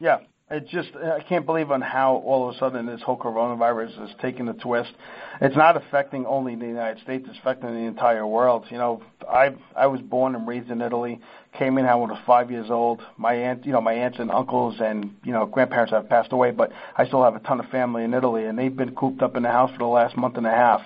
Yeah, 0.00 0.18
it's 0.50 0.70
just 0.70 0.88
I 0.96 1.20
can't 1.28 1.44
believe 1.44 1.70
on 1.70 1.82
how 1.82 2.16
all 2.16 2.48
of 2.48 2.54
a 2.54 2.58
sudden 2.58 2.86
this 2.86 3.02
whole 3.02 3.18
coronavirus 3.18 4.04
is 4.04 4.10
taking 4.20 4.48
a 4.48 4.54
twist. 4.54 4.92
It's 5.40 5.56
not 5.56 5.76
affecting 5.76 6.24
only 6.24 6.54
the 6.54 6.66
United 6.66 7.02
States; 7.02 7.26
it's 7.28 7.38
affecting 7.38 7.74
the 7.74 7.86
entire 7.86 8.26
world. 8.26 8.64
You 8.70 8.78
know, 8.78 9.02
I 9.28 9.54
I 9.76 9.88
was 9.88 10.00
born 10.00 10.34
and 10.34 10.48
raised 10.48 10.70
in 10.70 10.80
Italy. 10.80 11.20
Came 11.58 11.76
in 11.76 11.84
I 11.84 11.94
was 11.96 12.16
five 12.26 12.50
years 12.50 12.70
old. 12.70 13.02
My 13.18 13.34
aunt, 13.34 13.66
you 13.66 13.72
know, 13.72 13.80
my 13.80 13.92
aunts 13.92 14.18
and 14.18 14.30
uncles 14.30 14.76
and 14.80 15.14
you 15.22 15.32
know 15.32 15.44
grandparents 15.44 15.92
have 15.92 16.08
passed 16.08 16.32
away, 16.32 16.50
but 16.50 16.72
I 16.96 17.06
still 17.06 17.22
have 17.22 17.36
a 17.36 17.40
ton 17.40 17.60
of 17.60 17.66
family 17.66 18.04
in 18.04 18.14
Italy, 18.14 18.46
and 18.46 18.58
they've 18.58 18.74
been 18.74 18.94
cooped 18.94 19.22
up 19.22 19.36
in 19.36 19.42
the 19.42 19.50
house 19.50 19.70
for 19.72 19.78
the 19.78 19.86
last 19.86 20.16
month 20.16 20.38
and 20.38 20.46
a 20.46 20.50
half. 20.50 20.80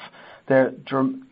They're 0.49 0.73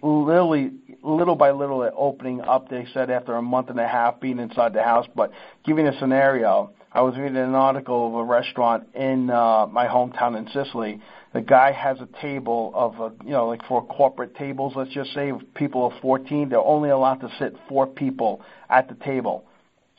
literally 0.03 0.70
little 1.03 1.35
by 1.35 1.51
little 1.51 1.89
opening 1.97 2.43
up. 2.43 2.68
They 2.68 2.87
said 2.95 3.11
after 3.11 3.35
a 3.35 3.43
month 3.43 3.70
and 3.70 3.81
a 3.81 3.89
half 3.89 4.20
being 4.20 4.39
inside 4.39 4.72
the 4.72 4.85
house, 4.85 5.07
but 5.16 5.33
giving 5.64 5.89
a 5.89 5.99
scenario 5.99 6.70
I 6.93 7.03
was 7.03 7.16
reading 7.16 7.36
an 7.36 7.55
article 7.55 8.09
of 8.09 8.14
a 8.14 8.24
restaurant 8.24 8.88
in 8.97 9.30
uh, 9.30 9.66
my 9.66 9.86
hometown 9.86 10.36
in 10.36 10.49
Sicily. 10.49 11.01
The 11.32 11.41
guy 11.41 11.70
has 11.70 11.99
a 12.01 12.09
table 12.20 12.72
of, 12.74 12.99
a, 12.99 13.12
you 13.24 13.30
know, 13.30 13.47
like 13.47 13.64
for 13.68 13.86
corporate 13.86 14.34
tables, 14.34 14.72
let's 14.74 14.91
just 14.91 15.14
say 15.14 15.32
people 15.55 15.86
of 15.86 15.93
14, 16.03 16.49
they're 16.49 16.59
only 16.59 16.91
allowed 16.91 17.20
to 17.20 17.30
sit 17.38 17.55
four 17.68 17.86
people 17.86 18.43
at 18.68 18.88
the 18.88 18.97
table. 19.05 19.45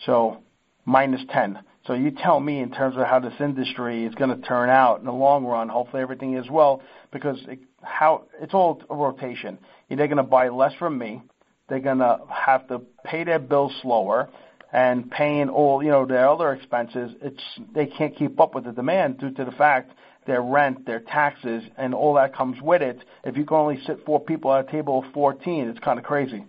So 0.06 0.44
minus 0.84 1.22
10. 1.32 1.60
So 1.88 1.94
you 1.94 2.12
tell 2.12 2.42
me 2.42 2.60
in 2.60 2.72
terms 2.72 2.98
of 2.98 3.08
how 3.08 3.20
this 3.20 3.34
industry 3.39 4.04
is 4.04 4.14
going 4.16 4.30
to 4.38 4.46
turn 4.46 4.70
out 4.70 5.00
in 5.00 5.06
the 5.06 5.14
long 5.14 5.46
run. 5.46 5.70
Hopefully 5.70 6.02
everything 6.02 6.36
is 6.36 6.50
well 6.50 6.82
because 7.14 7.38
it, 7.48 7.60
how 7.82 8.26
it's 8.42 8.54
all 8.54 8.84
a 8.89 8.96
rotation. 8.96 9.58
They're 9.88 10.08
going 10.08 10.18
to 10.18 10.24
buy 10.24 10.50
less 10.50 10.74
from 10.78 10.98
me. 10.98 11.22
They're 11.70 11.80
going 11.80 12.00
to 12.00 12.20
have 12.30 12.68
to 12.68 12.82
pay 13.06 13.24
their 13.24 13.39
bills 13.39 13.72
slower 13.82 14.30
and 14.72 15.11
paying 15.11 15.49
all 15.49 15.84
you 15.84 15.89
know 15.89 16.05
their 16.05 16.30
other 16.30 16.53
expenses, 16.53 17.11
it's 17.22 17.43
they 17.74 17.88
can't 17.88 18.15
keep 18.15 18.39
up 18.39 18.55
with 18.55 18.65
the 18.65 18.72
demand 18.72 19.19
due 19.19 19.32
to 19.32 19.45
the 19.45 19.51
fact 19.51 19.91
their 20.28 20.41
rent, 20.41 20.86
their 20.86 20.99
taxes, 20.99 21.63
and 21.78 21.93
all 21.93 22.13
that 22.15 22.36
comes 22.36 22.61
with 22.61 22.82
it. 22.82 23.03
If 23.24 23.38
you 23.38 23.45
can 23.45 23.57
only 23.57 23.80
sit 23.86 24.05
four 24.05 24.19
people 24.19 24.53
at 24.53 24.67
a 24.67 24.72
table 24.72 25.03
of 25.03 25.13
14, 25.13 25.67
it's 25.67 25.80
kind 25.80 25.97
of 25.97 26.05
crazy. 26.05 26.45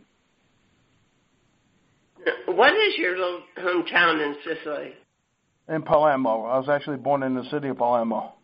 What 2.46 2.74
is 2.74 2.96
your 2.98 3.16
little 3.16 3.40
hometown 3.58 4.24
in 4.24 4.36
Sicily? 4.44 4.92
In 5.68 5.82
Palermo. 5.82 6.44
I 6.44 6.58
was 6.58 6.68
actually 6.68 6.98
born 6.98 7.22
in 7.22 7.34
the 7.34 7.44
city 7.50 7.68
of 7.68 7.78
Palermo. 7.78 8.34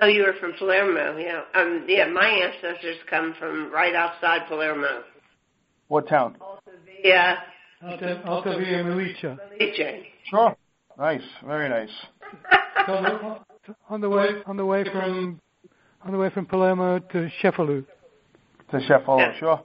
Oh, 0.00 0.06
you 0.06 0.22
were 0.22 0.34
from 0.38 0.52
Palermo, 0.56 1.16
yeah. 1.16 1.42
Um, 1.54 1.84
yeah, 1.88 2.06
my 2.06 2.28
ancestors 2.28 2.96
come 3.10 3.34
from 3.38 3.72
right 3.72 3.94
outside 3.94 4.46
Palermo. 4.48 5.02
What 5.88 6.08
town? 6.08 6.36
Yeah. 7.02 7.38
Alta, 7.82 8.22
Altavilla 8.26 8.82
Milicia. 8.84 9.38
Felice. 9.58 10.04
Sure. 10.30 10.56
Nice. 10.98 11.22
Very 11.46 11.68
nice. 11.68 11.90
So 12.86 12.92
on 12.94 13.02
the- 13.04 13.38
on 13.90 14.00
the 14.00 14.08
way, 14.08 14.28
on 14.46 14.56
the 14.56 14.64
way 14.64 14.82
from, 14.84 15.40
on 16.02 16.12
the 16.12 16.18
way 16.18 16.30
from 16.30 16.46
Palermo 16.46 16.98
to 16.98 17.30
Cefalù. 17.42 17.84
To 18.70 18.76
Cefalù, 18.78 19.18
Yeah. 19.20 19.38
sure. 19.38 19.62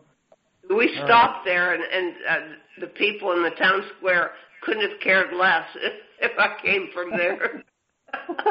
We 0.70 0.94
stopped 1.04 1.46
there, 1.46 1.74
and, 1.74 1.84
and 1.84 2.16
uh, 2.30 2.56
the 2.82 2.88
people 2.88 3.32
in 3.34 3.44
the 3.44 3.52
town 3.52 3.84
square 3.98 4.32
couldn't 4.62 4.90
have 4.90 5.00
cared 5.02 5.34
less 5.34 5.66
if, 5.76 5.94
if 6.32 6.40
I 6.40 6.56
came 6.62 6.90
from 6.94 7.12
there. 7.12 7.64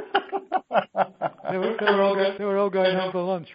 They 1.51 1.59
were, 1.59 1.77
they 1.79 1.93
were 1.93 2.01
all, 2.03 2.15
go- 2.15 2.35
they 2.39 2.45
were 2.45 2.57
all 2.57 2.71
going 2.71 2.97
home 2.97 3.13
for 3.13 3.23
lunch. 3.23 3.49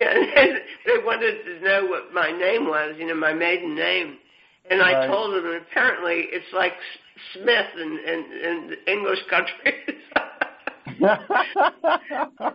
they 0.86 0.98
wanted 1.04 1.44
to 1.44 1.60
know 1.64 1.86
what 1.86 2.12
my 2.12 2.30
name 2.32 2.66
was, 2.66 2.96
you 2.98 3.06
know, 3.06 3.14
my 3.14 3.32
maiden 3.32 3.74
name. 3.76 4.18
And 4.70 4.82
I 4.82 4.92
Right. 4.92 5.06
told 5.08 5.34
and 5.34 5.56
apparently 5.56 6.28
it's 6.30 6.52
like 6.52 6.74
Smith 7.32 7.66
in, 7.76 7.98
in, 8.06 8.24
in 8.44 8.76
English 8.86 9.24
countries. 9.28 9.96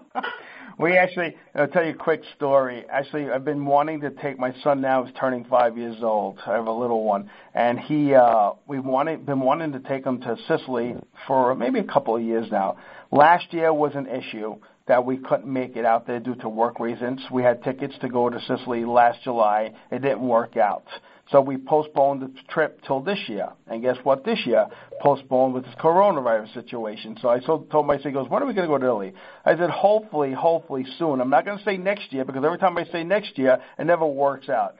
we 0.77 0.97
actually, 0.97 1.35
I'll 1.55 1.67
tell 1.67 1.83
you 1.83 1.91
a 1.91 1.95
quick 1.95 2.21
story. 2.35 2.85
Actually, 2.89 3.29
I've 3.29 3.45
been 3.45 3.65
wanting 3.65 4.01
to 4.01 4.11
take 4.11 4.39
my 4.39 4.53
son 4.63 4.81
now. 4.81 5.03
He's 5.03 5.13
turning 5.19 5.45
five 5.45 5.77
years 5.77 5.97
old. 6.01 6.39
I 6.45 6.53
have 6.53 6.67
a 6.67 6.71
little 6.71 7.03
one, 7.03 7.29
and 7.53 7.79
he, 7.79 8.13
uh, 8.13 8.51
we've 8.67 8.83
wanted, 8.83 9.25
been 9.25 9.39
wanting 9.39 9.71
to 9.73 9.79
take 9.79 10.05
him 10.05 10.19
to 10.21 10.37
Sicily 10.47 10.95
for 11.27 11.55
maybe 11.55 11.79
a 11.79 11.83
couple 11.83 12.15
of 12.15 12.21
years 12.21 12.47
now. 12.51 12.77
Last 13.11 13.53
year 13.53 13.73
was 13.73 13.93
an 13.95 14.07
issue 14.07 14.55
that 14.87 15.05
we 15.05 15.17
couldn't 15.17 15.51
make 15.51 15.77
it 15.77 15.85
out 15.85 16.05
there 16.07 16.19
due 16.19 16.35
to 16.35 16.49
work 16.49 16.79
reasons. 16.79 17.21
We 17.31 17.43
had 17.43 17.63
tickets 17.63 17.93
to 18.01 18.09
go 18.09 18.29
to 18.29 18.39
Sicily 18.41 18.83
last 18.83 19.19
July. 19.23 19.71
It 19.91 20.01
didn't 20.01 20.27
work 20.27 20.57
out. 20.57 20.83
So 21.31 21.41
we 21.41 21.57
postponed 21.57 22.21
the 22.21 22.31
trip 22.49 22.81
till 22.85 22.99
this 22.99 23.19
year. 23.27 23.49
And 23.67 23.81
guess 23.81 23.97
what? 24.03 24.25
This 24.25 24.39
year 24.45 24.67
postponed 25.01 25.53
with 25.53 25.63
this 25.63 25.73
coronavirus 25.75 26.53
situation. 26.53 27.17
So 27.21 27.29
I 27.29 27.39
told, 27.39 27.71
told 27.71 27.87
my 27.87 27.97
son, 27.97 28.07
he 28.07 28.11
goes, 28.11 28.29
when 28.29 28.43
are 28.43 28.45
we 28.45 28.53
going 28.53 28.67
to 28.67 28.73
go 28.73 28.77
to 28.77 28.85
Italy? 28.85 29.13
I 29.45 29.55
said, 29.57 29.69
hopefully, 29.69 30.33
hopefully 30.33 30.85
soon. 30.99 31.21
I'm 31.21 31.29
not 31.29 31.45
going 31.45 31.57
to 31.57 31.63
say 31.63 31.77
next 31.77 32.11
year 32.11 32.25
because 32.25 32.43
every 32.43 32.57
time 32.57 32.77
I 32.77 32.85
say 32.85 33.03
next 33.03 33.37
year, 33.37 33.57
it 33.79 33.85
never 33.85 34.05
works 34.05 34.49
out. 34.49 34.75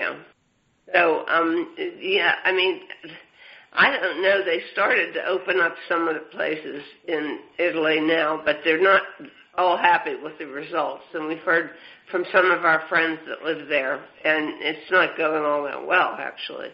yeah. 0.00 0.16
So, 0.92 1.26
um, 1.26 1.74
yeah, 1.98 2.34
I 2.44 2.52
mean, 2.52 2.80
I 3.72 3.90
don't 3.90 4.22
know. 4.22 4.44
They 4.44 4.60
started 4.72 5.14
to 5.14 5.24
open 5.26 5.60
up 5.60 5.74
some 5.88 6.06
of 6.08 6.14
the 6.14 6.20
places 6.20 6.82
in 7.08 7.38
Italy 7.58 8.00
now, 8.00 8.40
but 8.44 8.58
they're 8.64 8.82
not 8.82 9.02
all 9.56 9.76
happy 9.76 10.14
with 10.14 10.38
the 10.38 10.46
results. 10.46 11.04
And 11.14 11.26
we've 11.26 11.38
heard 11.38 11.70
from 12.10 12.24
some 12.32 12.50
of 12.50 12.64
our 12.64 12.82
friends 12.88 13.18
that 13.28 13.42
live 13.44 13.68
there, 13.68 13.96
and 14.24 14.62
it's 14.62 14.90
not 14.90 15.16
going 15.16 15.42
all 15.44 15.64
that 15.64 15.86
well, 15.86 16.16
actually. 16.18 16.68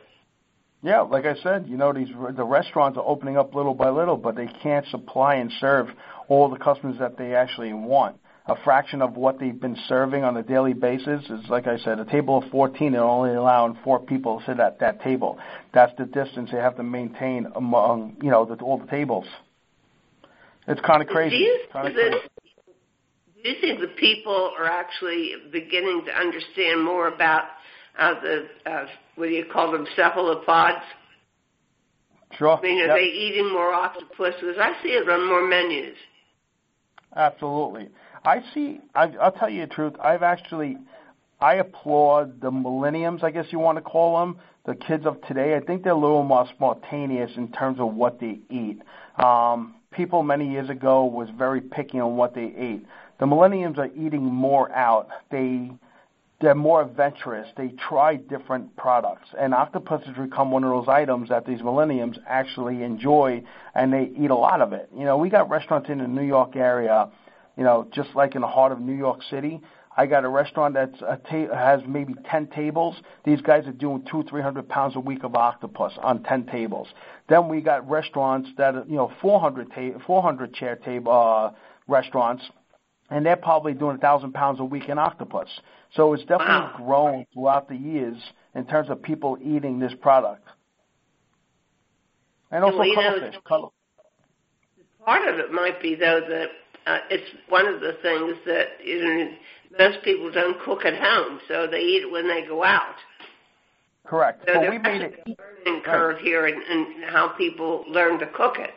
Yeah, 0.83 1.01
like 1.01 1.27
I 1.27 1.35
said, 1.43 1.67
you 1.69 1.77
know, 1.77 1.93
these 1.93 2.09
the 2.35 2.45
restaurants 2.45 2.97
are 2.97 3.05
opening 3.07 3.37
up 3.37 3.55
little 3.55 3.75
by 3.75 3.91
little, 3.91 4.17
but 4.17 4.35
they 4.35 4.47
can't 4.63 4.87
supply 4.87 5.35
and 5.37 5.53
serve 5.61 5.89
all 6.29 6.49
the 6.49 6.57
customers 6.57 6.97
that 7.01 7.19
they 7.19 7.35
actually 7.35 7.73
want. 7.75 8.17
A 8.47 8.57
fraction 8.65 9.03
of 9.03 9.15
what 9.15 9.39
they've 9.39 9.61
been 9.61 9.77
serving 9.87 10.25
on 10.25 10.37
a 10.39 10.43
daily 10.43 10.73
basis 10.73 11.23
is, 11.29 11.49
like 11.51 11.67
I 11.67 11.77
said, 11.79 12.01
a 12.01 12.07
table 12.07 12.39
of 12.39 12.51
14, 12.51 12.93
they're 12.93 13.03
only 13.03 13.35
allowing 13.35 13.79
four 13.85 14.01
people 14.01 14.41
to 14.41 14.47
sit 14.47 14.59
at 14.59 14.81
that 14.81 15.03
table. 15.03 15.39
That's 15.75 15.93
the 15.99 16.07
distance 16.07 16.51
they 16.51 16.59
have 16.59 16.77
to 16.77 16.83
maintain 16.83 17.47
among, 17.55 18.17
you 18.23 18.31
know, 18.31 18.47
the, 18.47 18.55
all 18.65 18.79
the 18.79 18.87
tables. 18.87 19.27
It's 20.67 20.81
kind 20.81 21.03
of 21.03 21.09
crazy. 21.09 21.37
Do 21.37 21.43
you 21.45 21.61
Kind 21.73 21.89
of 21.89 21.95
crazy. 21.95 22.11
that, 22.11 22.40
do 23.43 23.49
you 23.49 23.57
think 23.61 23.81
the 23.81 23.89
people 23.89 24.53
are 24.59 24.67
actually 24.67 25.33
beginning 25.53 26.05
to 26.07 26.13
understand 26.13 26.85
more 26.85 27.09
about 27.09 27.45
uh, 27.99 28.15
the 28.21 28.47
uh, 28.71 28.87
what 29.17 29.27
do 29.27 29.33
you 29.33 29.45
call 29.53 29.73
them 29.73 29.87
cephalopods? 29.97 30.85
Sure. 32.39 32.59
I 32.59 32.63
mean, 32.63 32.79
are 32.83 32.87
Yep. 32.87 32.97
they 32.97 33.05
eating 33.05 33.53
more 33.53 33.73
octopus? 33.73 34.35
Because 34.41 34.57
I 34.59 34.73
see 34.83 34.91
it 34.91 35.09
on 35.09 35.27
more 35.27 35.47
menus. 35.47 35.97
Absolutely. 37.17 37.89
I 38.25 38.43
see. 38.55 38.81
I, 38.95 39.09
I'll 39.21 39.33
tell 39.33 39.51
you 39.51 39.63
the 39.63 39.67
truth. 39.67 39.95
I've 40.03 40.23
actually, 40.23 40.77
I 41.41 41.55
applaud 41.55 42.41
the 42.41 42.51
millenniums, 42.51 43.25
I 43.25 43.31
guess 43.31 43.47
you 43.51 43.59
want 43.59 43.79
to 43.79 43.83
call 43.83 44.21
them, 44.21 44.39
the 44.65 44.75
kids 44.75 45.07
of 45.07 45.21
today. 45.23 45.57
I 45.57 45.61
think 45.61 45.83
they're 45.83 45.93
a 45.93 45.99
little 45.99 46.23
more 46.23 46.47
spontaneous 46.55 47.33
in 47.37 47.51
terms 47.51 47.81
of 47.81 47.95
what 47.95 48.21
they 48.21 48.39
eat. 48.49 48.81
Um, 49.17 49.75
people 49.91 50.23
many 50.23 50.49
years 50.51 50.71
ago 50.71 51.05
was 51.05 51.29
very 51.37 51.61
picky 51.61 51.99
on 51.99 52.17
what 52.17 52.35
they 52.35 52.55
ate. 52.57 52.87
The 53.21 53.27
millennials 53.27 53.77
are 53.79 53.91
eating 53.95 54.25
more 54.25 54.73
out. 54.73 55.09
They 55.31 55.71
they're 56.41 56.55
more 56.55 56.81
adventurous. 56.81 57.47
They 57.55 57.69
try 57.89 58.17
different 58.17 58.75
products, 58.77 59.29
and 59.39 59.53
octopus 59.53 60.03
has 60.07 60.17
become 60.17 60.51
one 60.51 60.65
of 60.65 60.71
those 60.71 60.89
items 60.89 61.29
that 61.29 61.45
these 61.45 61.61
millennials 61.61 62.17
actually 62.27 62.83
enjoy, 62.83 63.43
and 63.75 63.93
they 63.93 64.11
eat 64.19 64.31
a 64.31 64.35
lot 64.35 64.63
of 64.63 64.73
it. 64.73 64.89
You 64.97 65.05
know, 65.05 65.19
we 65.19 65.29
got 65.29 65.51
restaurants 65.51 65.91
in 65.91 65.99
the 65.99 66.09
New 66.09 66.25
York 66.25 66.57
area, 66.57 67.11
you 67.59 67.63
know, 67.63 67.87
just 67.93 68.09
like 68.15 68.37
in 68.37 68.41
the 68.41 68.49
heart 68.49 68.73
of 68.73 68.81
New 68.81 68.97
York 68.97 69.21
City. 69.29 69.61
I 69.99 70.07
got 70.07 70.25
a 70.25 70.31
restaurant 70.31 70.73
that 70.75 70.99
ta- 70.99 71.55
has 71.55 71.83
maybe 71.87 72.15
ten 72.31 72.47
tables. 72.47 72.97
These 73.25 73.43
guys 73.43 73.67
are 73.67 73.73
doing 73.73 74.03
two, 74.11 74.23
three 74.23 74.41
hundred 74.41 74.67
pounds 74.67 74.97
a 74.97 75.01
week 75.01 75.25
of 75.25 75.35
octopus 75.35 75.93
on 76.03 76.23
ten 76.23 76.47
tables. 76.47 76.89
Then 77.29 77.49
we 77.49 77.61
got 77.61 77.87
restaurants 77.87 78.49
that 78.57 78.77
are, 78.77 78.85
you 78.89 78.97
know, 78.97 79.13
four 79.21 79.41
hundred 79.41 79.71
ta- 79.75 79.99
four 80.07 80.23
hundred 80.23 80.55
chair 80.55 80.77
table 80.77 81.13
uh, 81.13 81.53
restaurants 81.87 82.45
and 83.11 83.27
they're 83.27 83.37
probably 83.37 83.75
doing 83.75 83.97
a 83.97 83.99
thousand 83.99 84.33
pounds 84.33 84.61
a 84.61 84.65
week 84.65 84.89
in 84.89 84.99
octopus. 84.99 85.49
So 85.95 86.13
it's 86.15 86.23
definitely 86.25 86.55
Wow. 86.55 86.73
grown 86.77 87.27
throughout 87.35 87.69
the 87.69 87.77
years 87.77 88.17
in 88.55 88.65
terms 88.67 88.89
of 88.89 89.03
people 89.03 89.37
eating 89.43 89.79
this 89.79 89.93
product. 90.01 90.47
And 92.53 92.65
also 92.65 92.79
Well, 92.79 92.89
know, 92.89 92.95
cuttlefish. 92.95 93.41
Cuttle- 93.45 93.75
Part 95.05 95.27
of 95.27 95.39
it 95.39 95.51
might 95.53 95.81
be 95.81 95.95
though 95.95 96.21
that 96.21 96.51
uh, 96.87 96.99
it's 97.11 97.31
one 97.49 97.67
of 97.67 97.81
the 97.81 97.95
things 98.03 98.37
that 98.47 98.85
you 98.85 99.03
know, 99.03 99.31
most 99.79 100.03
people 100.03 100.31
don't 100.31 100.61
cook 100.61 100.85
at 100.85 100.95
home, 100.95 101.41
so 101.49 101.67
they 101.67 101.81
eat 101.81 102.03
it 102.05 102.11
when 102.11 102.29
they 102.29 102.43
go 102.47 102.63
out. 102.65 102.97
correct. 104.05 104.43
So 104.47 104.53
there 104.61 104.71
we 104.71 104.79
made 104.79 105.03
it 105.03 105.23
a 105.27 105.31
learning 105.69 105.83
curve 105.85 106.19
here 106.19 106.47
in, 106.47 106.55
in 106.63 107.03
how 107.09 107.29
people 107.29 107.85
learn 107.89 108.19
to 108.21 108.27
cook 108.27 108.59
it. 108.59 108.71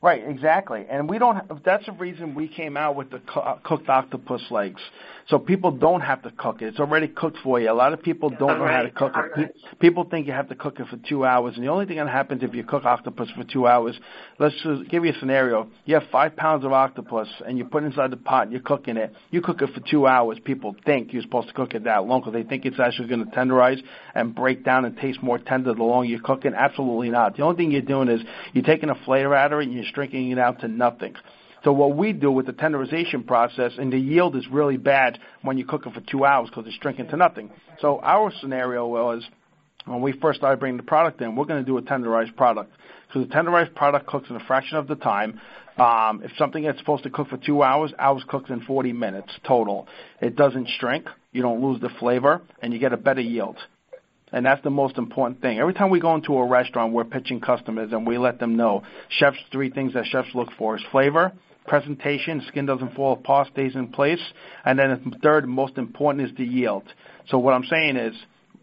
Right, 0.00 0.22
exactly. 0.24 0.86
And 0.88 1.10
we 1.10 1.18
don't. 1.18 1.64
That's 1.64 1.84
the 1.86 1.90
reason 1.92 2.36
we 2.36 2.46
came 2.46 2.76
out 2.76 2.94
with 2.94 3.10
the 3.10 3.20
cooked 3.64 3.88
octopus 3.88 4.42
legs, 4.48 4.80
so 5.26 5.40
people 5.40 5.72
don't 5.72 6.02
have 6.02 6.22
to 6.22 6.30
cook 6.30 6.62
it. 6.62 6.66
It's 6.66 6.78
already 6.78 7.08
cooked 7.08 7.38
for 7.42 7.58
you. 7.58 7.68
A 7.68 7.74
lot 7.74 7.92
of 7.92 8.00
people 8.00 8.30
don't 8.30 8.60
know 8.60 8.66
how 8.66 8.82
to 8.82 8.84
Right. 8.84 8.94
cook 8.94 9.12
it. 9.16 9.34
Pe- 9.34 9.76
People 9.80 10.04
think 10.04 10.28
you 10.28 10.32
have 10.34 10.48
to 10.50 10.54
cook 10.54 10.78
it 10.78 10.86
for 10.86 10.98
two 10.98 11.24
hours, 11.26 11.56
and 11.56 11.64
the 11.64 11.68
only 11.70 11.84
thing 11.86 11.96
that 11.96 12.08
happens 12.08 12.44
if 12.44 12.54
you 12.54 12.62
cook 12.62 12.84
octopus 12.84 13.28
for 13.30 13.42
two 13.42 13.66
hours. 13.66 13.98
Let's 14.38 14.54
just 14.62 14.88
give 14.88 15.04
you 15.04 15.10
a 15.10 15.14
scenario. 15.16 15.66
You 15.84 15.94
have 15.94 16.04
five 16.12 16.36
pounds 16.36 16.64
of 16.64 16.72
octopus, 16.72 17.28
and 17.44 17.58
you 17.58 17.64
put 17.64 17.82
it 17.82 17.86
inside 17.86 18.12
the 18.12 18.16
pot, 18.18 18.44
and 18.44 18.52
you're 18.52 18.60
cooking 18.60 18.96
it. 18.96 19.12
You 19.32 19.40
cook 19.40 19.62
it 19.62 19.70
for 19.74 19.80
two 19.80 20.06
hours. 20.06 20.38
People 20.38 20.76
think 20.86 21.12
you're 21.12 21.22
supposed 21.22 21.48
to 21.48 21.54
cook 21.54 21.74
it 21.74 21.82
that 21.84 22.06
long 22.06 22.20
because 22.20 22.34
they 22.34 22.44
think 22.44 22.64
it's 22.66 22.78
actually 22.78 23.08
going 23.08 23.24
to 23.28 23.30
tenderize 23.32 23.82
and 24.14 24.32
break 24.32 24.62
down 24.64 24.84
and 24.84 24.96
taste 24.96 25.24
more 25.24 25.38
tender 25.38 25.74
the 25.74 25.82
longer 25.82 26.06
you're 26.08 26.20
cooking. 26.20 26.54
Absolutely 26.54 27.10
not. 27.10 27.36
The 27.36 27.42
only 27.42 27.56
thing 27.56 27.72
you're 27.72 27.82
doing 27.82 28.06
is 28.08 28.20
you're 28.52 28.62
taking 28.62 28.90
a 28.90 28.94
flavor 29.04 29.34
out 29.34 29.52
of 29.52 29.58
it 29.58 29.64
and 29.64 29.72
you're 29.74 29.87
shrinking 29.88 30.30
it 30.30 30.38
out 30.38 30.60
to 30.60 30.68
nothing. 30.68 31.14
So 31.64 31.72
what 31.72 31.96
we 31.96 32.12
do 32.12 32.30
with 32.30 32.46
the 32.46 32.52
tenderization 32.52 33.26
process, 33.26 33.72
and 33.78 33.92
the 33.92 33.98
yield 33.98 34.36
is 34.36 34.46
really 34.48 34.76
bad 34.76 35.18
when 35.42 35.58
you 35.58 35.64
cook 35.64 35.86
it 35.86 35.92
for 35.92 36.00
two 36.00 36.24
hours 36.24 36.48
because 36.48 36.66
it's 36.66 36.76
shrinking 36.80 37.08
to 37.08 37.16
nothing. 37.16 37.50
So 37.80 38.00
our 38.00 38.32
scenario 38.40 38.86
was 38.86 39.24
when 39.84 40.00
we 40.00 40.12
first 40.12 40.38
started 40.38 40.60
bringing 40.60 40.76
the 40.76 40.82
product 40.82 41.20
in, 41.20 41.34
we're 41.34 41.46
going 41.46 41.64
to 41.64 41.66
do 41.66 41.78
a 41.78 41.82
tenderized 41.82 42.36
product. 42.36 42.72
So 43.12 43.20
the 43.20 43.26
tenderized 43.26 43.74
product 43.74 44.06
cooks 44.06 44.28
in 44.30 44.36
a 44.36 44.40
fraction 44.40 44.76
of 44.76 44.86
the 44.86 44.96
time. 44.96 45.40
Um, 45.78 46.22
if 46.24 46.32
something 46.36 46.64
that's 46.64 46.78
supposed 46.78 47.04
to 47.04 47.10
cook 47.10 47.28
for 47.28 47.38
two 47.38 47.62
hours, 47.62 47.92
ours 47.98 48.22
cooks 48.28 48.50
in 48.50 48.60
40 48.60 48.92
minutes 48.92 49.32
total. 49.46 49.86
It 50.20 50.36
doesn't 50.36 50.68
shrink. 50.78 51.06
You 51.32 51.42
don't 51.42 51.62
lose 51.62 51.80
the 51.80 51.90
flavor, 52.00 52.42
and 52.60 52.72
you 52.72 52.78
get 52.78 52.92
a 52.92 52.96
better 52.96 53.20
yield. 53.20 53.56
And 54.32 54.44
that's 54.44 54.62
the 54.62 54.70
most 54.70 54.98
important 54.98 55.40
thing. 55.40 55.58
Every 55.58 55.72
time 55.72 55.90
we 55.90 56.00
go 56.00 56.14
into 56.14 56.36
a 56.36 56.46
restaurant, 56.46 56.92
we're 56.92 57.04
pitching 57.04 57.40
customers 57.40 57.92
and 57.92 58.06
we 58.06 58.18
let 58.18 58.38
them 58.38 58.56
know 58.56 58.82
chefs 59.08 59.38
three 59.50 59.70
things 59.70 59.94
that 59.94 60.06
chefs 60.06 60.28
look 60.34 60.48
for 60.58 60.76
is 60.76 60.82
flavor, 60.90 61.32
presentation, 61.66 62.42
skin 62.48 62.66
doesn't 62.66 62.94
fall 62.94 63.12
apart, 63.14 63.48
stays 63.52 63.74
in 63.74 63.88
place, 63.88 64.20
and 64.64 64.78
then 64.78 64.90
the 65.04 65.18
third 65.18 65.48
most 65.48 65.78
important 65.78 66.28
is 66.28 66.36
the 66.36 66.44
yield. 66.44 66.84
So 67.28 67.38
what 67.38 67.54
I'm 67.54 67.64
saying 67.64 67.96
is 67.96 68.14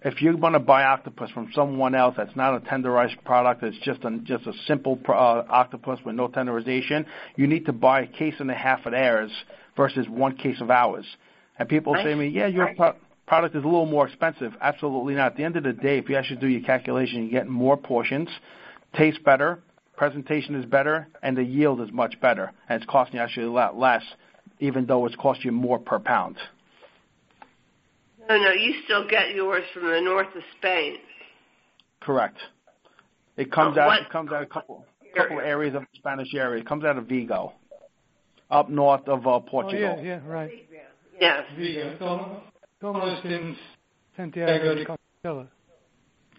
if 0.03 0.21
you're 0.21 0.35
going 0.35 0.53
to 0.53 0.59
buy 0.59 0.83
octopus 0.83 1.31
from 1.31 1.49
someone 1.55 1.95
else 1.95 2.13
that's 2.15 2.35
not 2.35 2.55
a 2.55 2.59
tenderized 2.59 3.23
product, 3.23 3.63
it's 3.63 3.77
just 3.83 4.03
a 4.03 4.19
just 4.23 4.45
a 4.45 4.53
simple 4.67 4.99
uh, 5.07 5.11
octopus 5.49 5.99
with 6.05 6.15
no 6.15 6.27
tenderization, 6.27 7.05
you 7.35 7.47
need 7.47 7.65
to 7.65 7.73
buy 7.73 8.01
a 8.01 8.07
case 8.07 8.35
and 8.39 8.51
a 8.51 8.55
half 8.55 8.85
of 8.85 8.91
theirs 8.91 9.31
versus 9.75 10.07
one 10.07 10.35
case 10.37 10.61
of 10.61 10.69
ours. 10.69 11.05
And 11.57 11.67
people 11.67 11.95
say 11.95 12.03
to 12.09 12.15
me, 12.15 12.27
"Yeah, 12.27 12.47
your 12.47 12.75
pro- 12.75 12.95
product 13.27 13.55
is 13.55 13.63
a 13.63 13.67
little 13.67 13.85
more 13.85 14.07
expensive. 14.07 14.53
Absolutely 14.61 15.15
not. 15.15 15.31
At 15.31 15.37
the 15.37 15.43
end 15.43 15.55
of 15.57 15.63
the 15.63 15.73
day, 15.73 15.97
if 15.97 16.09
you 16.09 16.15
actually 16.15 16.39
do 16.39 16.47
your 16.47 16.61
calculation, 16.61 17.23
you 17.23 17.31
get 17.31 17.47
more 17.47 17.77
portions, 17.77 18.29
tastes 18.95 19.19
better, 19.23 19.59
presentation 19.97 20.55
is 20.55 20.65
better, 20.65 21.07
and 21.23 21.35
the 21.37 21.43
yield 21.43 21.81
is 21.81 21.91
much 21.91 22.19
better, 22.21 22.51
and 22.69 22.81
it's 22.81 22.89
costing 22.89 23.15
you 23.17 23.21
actually 23.21 23.45
a 23.47 23.51
lot 23.51 23.77
less, 23.77 24.03
even 24.59 24.85
though 24.85 25.05
it's 25.05 25.15
costing 25.15 25.45
you 25.45 25.51
more 25.51 25.79
per 25.79 25.99
pound. 25.99 26.37
No, 28.27 28.37
no, 28.37 28.51
you 28.51 28.81
still 28.85 29.07
get 29.07 29.35
yours 29.35 29.63
from 29.73 29.83
the 29.83 30.01
north 30.01 30.27
of 30.35 30.41
Spain. 30.57 30.97
Correct. 32.01 32.37
It 33.37 33.51
comes 33.51 33.77
Oh, 33.77 33.81
out. 33.81 33.87
what- 33.87 34.01
It 34.01 34.09
comes 34.09 34.31
out 34.31 34.41
a 34.43 34.47
couple 34.47 34.85
couple 35.15 35.39
areas 35.39 35.73
of 35.75 35.81
the 35.83 35.87
Spanish 35.97 36.33
area. 36.35 36.59
It 36.59 36.67
comes 36.67 36.83
out 36.83 36.97
of 36.97 37.05
Vigo, 37.05 37.53
up 38.51 38.67
north 38.69 39.07
of 39.07 39.25
uh, 39.25 39.35
Oh, 39.35 39.39
Portugal. 39.39 39.95
yeah, 39.97 40.01
yeah, 40.01 40.19
right. 40.25 40.51
Yes. 41.19 41.45
Vigo. 41.55 42.41
It's 42.75 42.83
al- 42.83 43.31
in 43.31 43.55
Santiago 44.15 44.75
de 44.75 44.85
Compostela. 44.85 45.47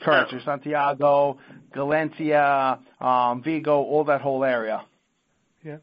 Correct. 0.02 0.30
So 0.30 0.38
Santiago, 0.44 1.38
Galicia, 1.72 2.78
um, 3.00 3.42
Vigo, 3.42 3.82
all 3.82 4.04
that 4.04 4.20
whole 4.20 4.44
area. 4.44 4.84
Yeah. 5.64 5.78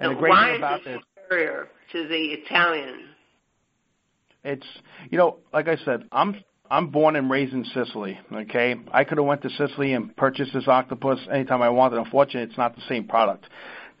And 0.00 0.12
the 0.12 0.18
great 0.18 0.30
why 0.30 0.46
thing 0.46 0.54
is 0.54 0.58
about 0.58 0.80
it 0.80 0.84
this, 0.84 1.00
superior 1.24 1.68
to 1.92 2.08
the 2.08 2.14
Italian? 2.16 3.08
it's 4.44 4.66
you 5.10 5.18
know, 5.18 5.38
like 5.52 5.68
I 5.68 5.76
said, 5.76 6.04
I'm 6.12 6.36
I'm 6.70 6.88
born 6.88 7.16
and 7.16 7.30
raised 7.30 7.52
in 7.52 7.64
Sicily. 7.64 8.18
Okay, 8.32 8.76
I 8.92 9.04
could 9.04 9.18
have 9.18 9.26
went 9.26 9.42
to 9.42 9.50
Sicily 9.50 9.92
and 9.94 10.14
purchased 10.16 10.52
this 10.52 10.68
octopus 10.68 11.18
anytime 11.32 11.62
I 11.62 11.70
wanted. 11.70 11.98
Unfortunately, 11.98 12.48
it's 12.48 12.58
not 12.58 12.76
the 12.76 12.82
same 12.88 13.06
product. 13.08 13.46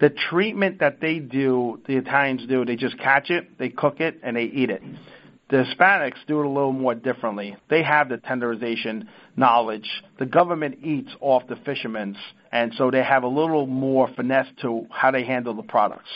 The 0.00 0.10
treatment 0.10 0.80
that 0.80 1.00
they 1.00 1.18
do, 1.20 1.80
the 1.86 1.96
Italians 1.96 2.46
do, 2.48 2.64
they 2.64 2.74
just 2.76 2.98
catch 2.98 3.30
it, 3.30 3.58
they 3.58 3.68
cook 3.68 4.00
it, 4.00 4.18
and 4.22 4.36
they 4.36 4.44
eat 4.44 4.68
it. 4.70 4.82
The 5.54 5.62
Hispanics 5.62 6.16
do 6.26 6.40
it 6.40 6.46
a 6.46 6.48
little 6.48 6.72
more 6.72 6.96
differently. 6.96 7.56
They 7.70 7.84
have 7.84 8.08
the 8.08 8.16
tenderization 8.16 9.06
knowledge. 9.36 9.88
The 10.18 10.26
government 10.26 10.78
eats 10.82 11.12
off 11.20 11.46
the 11.46 11.54
fishermen's, 11.64 12.16
and 12.50 12.72
so 12.76 12.90
they 12.90 13.04
have 13.04 13.22
a 13.22 13.28
little 13.28 13.64
more 13.68 14.08
finesse 14.16 14.48
to 14.62 14.88
how 14.90 15.12
they 15.12 15.22
handle 15.22 15.54
the 15.54 15.62
products. 15.62 16.10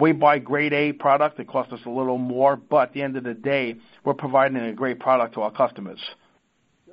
We 0.00 0.10
buy 0.10 0.40
grade 0.40 0.72
A 0.72 0.90
product. 0.90 1.38
It 1.38 1.46
costs 1.46 1.72
us 1.72 1.78
a 1.86 1.88
little 1.88 2.18
more, 2.18 2.56
but 2.56 2.88
at 2.88 2.92
the 2.92 3.02
end 3.02 3.16
of 3.16 3.22
the 3.22 3.32
day, 3.32 3.76
we're 4.04 4.14
providing 4.14 4.56
a 4.56 4.72
great 4.72 4.98
product 4.98 5.34
to 5.34 5.42
our 5.42 5.52
customers. 5.52 6.00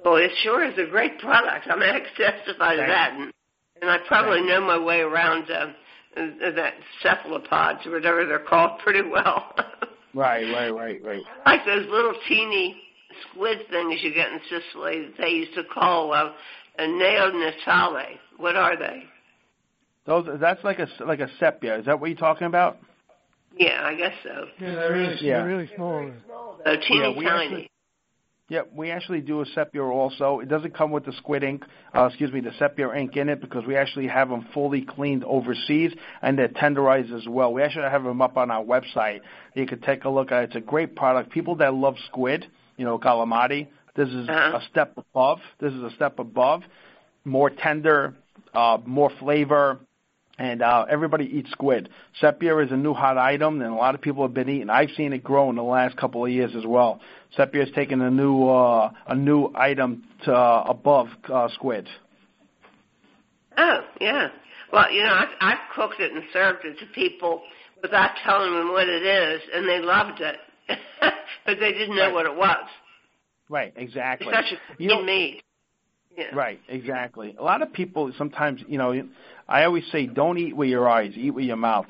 Well, 0.06 0.18
it 0.18 0.30
sure 0.44 0.64
is 0.64 0.78
a 0.78 0.92
great 0.92 1.18
product. 1.18 1.66
I'm 1.68 1.80
going 1.80 1.96
to 1.96 2.24
testify 2.24 2.76
to 2.76 2.86
that. 2.86 3.14
And, 3.14 3.32
and 3.82 3.90
I 3.90 3.98
probably 4.08 4.42
know 4.42 4.62
my 4.62 4.78
way 4.78 5.00
around 5.00 5.50
uh, 5.50 5.72
that 6.16 6.76
cephalopods 7.02 7.88
or 7.88 7.94
whatever 7.94 8.24
they're 8.28 8.38
called 8.38 8.82
pretty 8.84 9.02
well. 9.02 9.56
Right, 10.14 10.44
right, 10.54 10.70
right, 10.74 11.04
right. 11.04 11.22
like 11.46 11.66
those 11.66 11.86
little 11.90 12.14
teeny 12.28 12.82
squid 13.32 13.60
things 13.70 14.00
you 14.02 14.14
get 14.14 14.32
in 14.32 14.40
Sicily 14.50 15.02
that 15.02 15.14
they 15.20 15.30
used 15.30 15.54
to 15.56 15.64
call 15.64 16.14
uh, 16.14 16.32
a 16.80 16.84
neonatale. 16.84 18.18
What 18.38 18.56
are 18.56 18.78
they? 18.78 19.04
Those 20.06 20.28
that's 20.40 20.64
like 20.64 20.80
a 20.80 20.88
like 21.06 21.20
a 21.20 21.30
sepia. 21.40 21.80
Is 21.80 21.86
that 21.86 22.00
what 22.00 22.10
you're 22.10 22.18
talking 22.18 22.48
about? 22.48 22.78
Yeah, 23.56 23.82
I 23.84 23.96
guess 23.96 24.14
so. 24.24 24.46
Yeah, 24.60 24.76
they're 24.76 24.94
really, 24.94 25.18
Yeah. 25.20 25.40
they're 25.40 25.48
really 25.48 25.70
small. 25.76 26.12
So 26.66 26.76
teeny 26.88 27.16
Yeah, 27.22 27.30
tiny. 27.30 27.46
actually- 27.46 27.72
Yeah, 28.50 28.62
we 28.74 28.92
actually 28.92 29.20
do 29.20 29.42
a 29.42 29.46
sepia 29.46 29.84
also. 29.84 30.40
It 30.40 30.48
doesn't 30.48 30.74
come 30.74 30.92
with 30.92 31.04
the 31.04 31.12
squid 31.12 31.44
ink, 31.44 31.66
uh, 31.94 32.06
excuse 32.06 32.32
me, 32.32 32.40
the 32.40 32.54
sepia 32.58 32.94
ink 32.94 33.18
in 33.18 33.28
it 33.28 33.42
because 33.42 33.66
we 33.66 33.76
actually 33.76 34.08
have 34.08 34.30
them 34.30 34.48
fully 34.54 34.82
cleaned 34.84 35.26
overseas 35.26 35.92
and 36.22 36.40
they're 36.40 36.48
tenderized 36.48 37.14
as 37.14 37.28
well. 37.28 37.52
We 37.52 37.62
actually 37.62 37.90
have 37.90 38.04
them 38.04 38.22
up 38.22 38.38
on 38.38 38.50
our 38.50 38.64
website. 38.64 39.20
You 39.54 39.66
can 39.66 39.82
take 39.82 40.06
a 40.06 40.10
look 40.10 40.32
at 40.32 40.44
it. 40.44 40.46
It's 40.46 40.56
a 40.56 40.62
great 40.62 40.96
product. 40.96 41.30
People 41.32 41.56
that 41.58 41.74
love 41.74 41.96
squid, 42.08 42.46
you 42.78 42.86
know, 42.86 42.98
calamari, 42.98 43.68
this 43.96 44.08
is 44.08 44.30
Uh-huh. 44.30 44.60
a 44.60 44.62
step 44.70 44.94
above. 44.98 45.40
This 45.60 45.74
is 45.74 45.84
a 45.84 45.92
step 45.92 46.20
above. 46.20 46.64
More 47.26 47.50
tender, 47.50 48.16
uh, 48.54 48.78
more 48.86 49.10
flavor, 49.20 49.80
and 50.40 50.62
uh, 50.62 50.86
everybody 50.90 51.26
eats 51.26 51.50
squid. 51.52 51.90
Sepia 52.22 52.58
is 52.60 52.72
a 52.72 52.76
new 52.78 52.94
hot 52.94 53.18
item, 53.18 53.62
and 53.62 53.72
a 53.72 53.76
lot 53.76 53.96
of 53.96 54.02
people 54.02 54.24
have 54.24 54.34
been 54.34 54.50
eating. 54.50 54.70
I've 54.70 54.92
seen 54.96 55.14
it 55.14 55.24
grow 55.24 55.50
in 55.50 55.56
the 55.56 55.64
last 55.64 55.98
couple 55.98 56.24
of 56.26 56.32
years 56.32 56.52
as 56.56 56.66
well. 56.66 57.00
Sepia 57.36 57.66
has 57.66 57.74
taken 57.74 58.02
a 58.02 58.12
new 58.12 58.48
uh, 58.48 58.92
a 59.08 59.16
new 59.16 59.52
item 59.56 60.04
to 60.26 60.34
uh, 60.34 60.66
above 60.68 61.08
uh, 61.32 61.48
squid. 61.54 61.88
Oh, 63.58 63.80
yeah. 64.00 64.28
Well, 64.72 64.92
you 64.92 65.04
know, 65.04 65.14
I've, 65.14 65.30
I've 65.42 65.58
cooked 65.76 66.00
it 66.00 66.12
and 66.12 66.24
served 66.32 66.66
it 66.66 66.78
to 66.80 66.86
people 66.94 67.42
without 67.82 68.12
telling 68.24 68.54
them 68.54 68.72
what 68.72 68.88
it 68.88 69.04
is, 69.04 69.42
and 69.54 69.68
they 69.68 69.80
loved 69.80 70.22
it. 70.22 70.36
but 71.46 71.56
they 71.60 71.72
didn't 71.72 71.96
know 71.96 72.06
Right. 72.08 72.14
what 72.14 72.26
it 72.26 72.36
was. 72.36 72.68
Right, 73.50 73.74
exactly. 73.76 74.28
It's 74.28 74.36
such 74.50 74.60
a 74.60 74.82
You 74.84 74.90
know- 74.90 75.02
meat. 75.04 75.42
Yeah. 76.18 76.34
Right, 76.34 76.60
exactly. 76.68 77.36
A 77.40 77.44
lot 77.44 77.62
of 77.62 77.72
people 77.72 78.12
sometimes, 78.18 78.62
you 78.68 78.80
know, 78.80 79.08
I 79.48 79.66
always 79.66 79.84
say, 79.92 80.08
don't 80.08 80.40
eat 80.40 80.56
with 80.56 80.68
your 80.70 80.90
eyes, 80.90 81.14
eat 81.16 81.32
with 81.32 81.46
your 81.46 81.58
mouth. 81.58 81.86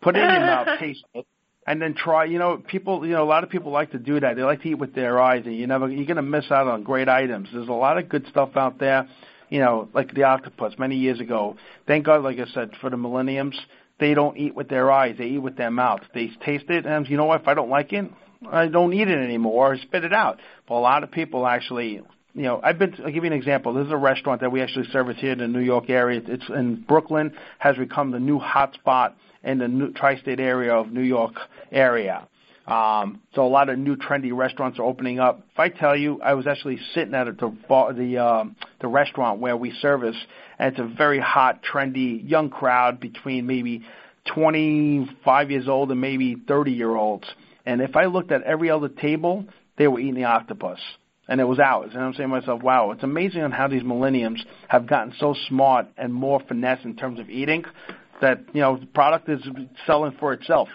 Put 0.00 0.16
it 0.16 0.20
in 0.20 0.30
your 0.30 0.40
mouth, 0.40 0.68
taste 0.80 1.04
it, 1.12 1.26
and 1.66 1.82
then 1.82 1.94
try. 1.94 2.24
You 2.24 2.38
know, 2.38 2.56
people, 2.56 3.06
you 3.06 3.12
know, 3.12 3.22
a 3.22 3.28
lot 3.28 3.44
of 3.44 3.50
people 3.50 3.72
like 3.72 3.92
to 3.92 3.98
do 3.98 4.18
that. 4.18 4.36
They 4.36 4.42
like 4.42 4.62
to 4.62 4.68
eat 4.70 4.78
with 4.78 4.94
their 4.94 5.20
eyes, 5.20 5.42
and 5.44 5.54
you 5.54 5.66
never, 5.66 5.90
you're 5.90 6.06
gonna 6.06 6.22
miss 6.22 6.50
out 6.50 6.66
on 6.68 6.84
great 6.84 7.08
items. 7.08 7.48
There's 7.52 7.68
a 7.68 7.72
lot 7.72 7.98
of 7.98 8.08
good 8.08 8.26
stuff 8.30 8.56
out 8.56 8.78
there. 8.78 9.08
You 9.50 9.60
know, 9.60 9.88
like 9.94 10.12
the 10.14 10.24
octopus 10.24 10.74
many 10.78 10.96
years 10.96 11.20
ago. 11.20 11.56
Thank 11.86 12.06
God, 12.06 12.24
like 12.24 12.38
I 12.38 12.46
said, 12.52 12.70
for 12.80 12.90
the 12.90 12.96
millenniums, 12.96 13.56
they 14.00 14.14
don't 14.14 14.36
eat 14.38 14.54
with 14.54 14.68
their 14.68 14.90
eyes; 14.90 15.16
they 15.18 15.26
eat 15.26 15.38
with 15.38 15.56
their 15.56 15.70
mouth. 15.70 16.00
They 16.14 16.30
taste 16.44 16.70
it, 16.70 16.86
and 16.86 17.06
you 17.08 17.16
know 17.16 17.26
what? 17.26 17.42
If 17.42 17.48
I 17.48 17.54
don't 17.54 17.70
like 17.70 17.92
it, 17.92 18.10
I 18.50 18.68
don't 18.68 18.94
eat 18.94 19.08
it 19.08 19.18
anymore, 19.18 19.72
or 19.74 19.78
spit 19.78 20.04
it 20.04 20.14
out. 20.14 20.38
But 20.66 20.76
a 20.76 20.80
lot 20.80 21.04
of 21.04 21.10
people 21.10 21.46
actually 21.46 22.00
you 22.36 22.42
know, 22.42 22.60
I've 22.62 22.78
been. 22.78 22.92
To, 22.92 23.04
I'll 23.04 23.10
give 23.10 23.24
you 23.24 23.30
an 23.30 23.36
example. 23.36 23.72
This 23.72 23.86
is 23.86 23.92
a 23.92 23.96
restaurant 23.96 24.42
that 24.42 24.52
we 24.52 24.60
actually 24.60 24.86
service 24.88 25.16
here 25.18 25.32
in 25.32 25.38
the 25.38 25.48
New 25.48 25.60
York 25.60 25.88
area. 25.88 26.20
It's 26.22 26.46
in 26.50 26.84
Brooklyn. 26.86 27.32
Has 27.58 27.76
become 27.76 28.10
the 28.10 28.20
new 28.20 28.38
hotspot 28.38 29.14
in 29.42 29.58
the 29.58 29.68
new 29.68 29.90
tri-state 29.92 30.38
area 30.38 30.74
of 30.74 30.92
New 30.92 31.02
York 31.02 31.32
area. 31.72 32.28
Um, 32.66 33.22
so 33.34 33.46
a 33.46 33.48
lot 33.48 33.70
of 33.70 33.78
new 33.78 33.96
trendy 33.96 34.36
restaurants 34.36 34.78
are 34.78 34.82
opening 34.82 35.18
up. 35.18 35.40
If 35.54 35.58
I 35.58 35.70
tell 35.70 35.96
you, 35.96 36.20
I 36.20 36.34
was 36.34 36.46
actually 36.46 36.78
sitting 36.94 37.14
at 37.14 37.24
the 37.24 37.94
the 37.96 38.18
um, 38.18 38.56
the 38.82 38.88
restaurant 38.88 39.40
where 39.40 39.56
we 39.56 39.70
service, 39.80 40.16
and 40.58 40.72
it's 40.72 40.80
a 40.80 40.94
very 40.94 41.18
hot, 41.18 41.62
trendy, 41.62 42.28
young 42.28 42.50
crowd 42.50 43.00
between 43.00 43.46
maybe 43.46 43.82
25 44.34 45.50
years 45.50 45.68
old 45.68 45.90
and 45.90 46.00
maybe 46.02 46.36
30 46.46 46.72
year 46.72 46.94
olds. 46.94 47.26
And 47.64 47.80
if 47.80 47.96
I 47.96 48.04
looked 48.06 48.30
at 48.30 48.42
every 48.42 48.68
other 48.68 48.90
table, 48.90 49.46
they 49.78 49.88
were 49.88 50.00
eating 50.00 50.16
the 50.16 50.24
octopus 50.24 50.80
and 51.28 51.40
it 51.40 51.44
was 51.44 51.58
ours. 51.58 51.90
And 51.94 52.02
I'm 52.02 52.12
saying 52.14 52.28
to 52.28 52.36
myself, 52.36 52.62
wow, 52.62 52.90
it's 52.92 53.02
amazing 53.02 53.42
on 53.42 53.52
how 53.52 53.68
these 53.68 53.82
millenniums 53.82 54.44
have 54.68 54.86
gotten 54.86 55.12
so 55.18 55.34
smart 55.48 55.86
and 55.96 56.12
more 56.12 56.40
finesse 56.46 56.84
in 56.84 56.96
terms 56.96 57.18
of 57.18 57.28
eating 57.28 57.64
that, 58.20 58.40
you 58.52 58.60
know, 58.60 58.78
the 58.78 58.86
product 58.86 59.28
is 59.28 59.40
selling 59.86 60.16
for 60.18 60.32
itself. 60.32 60.68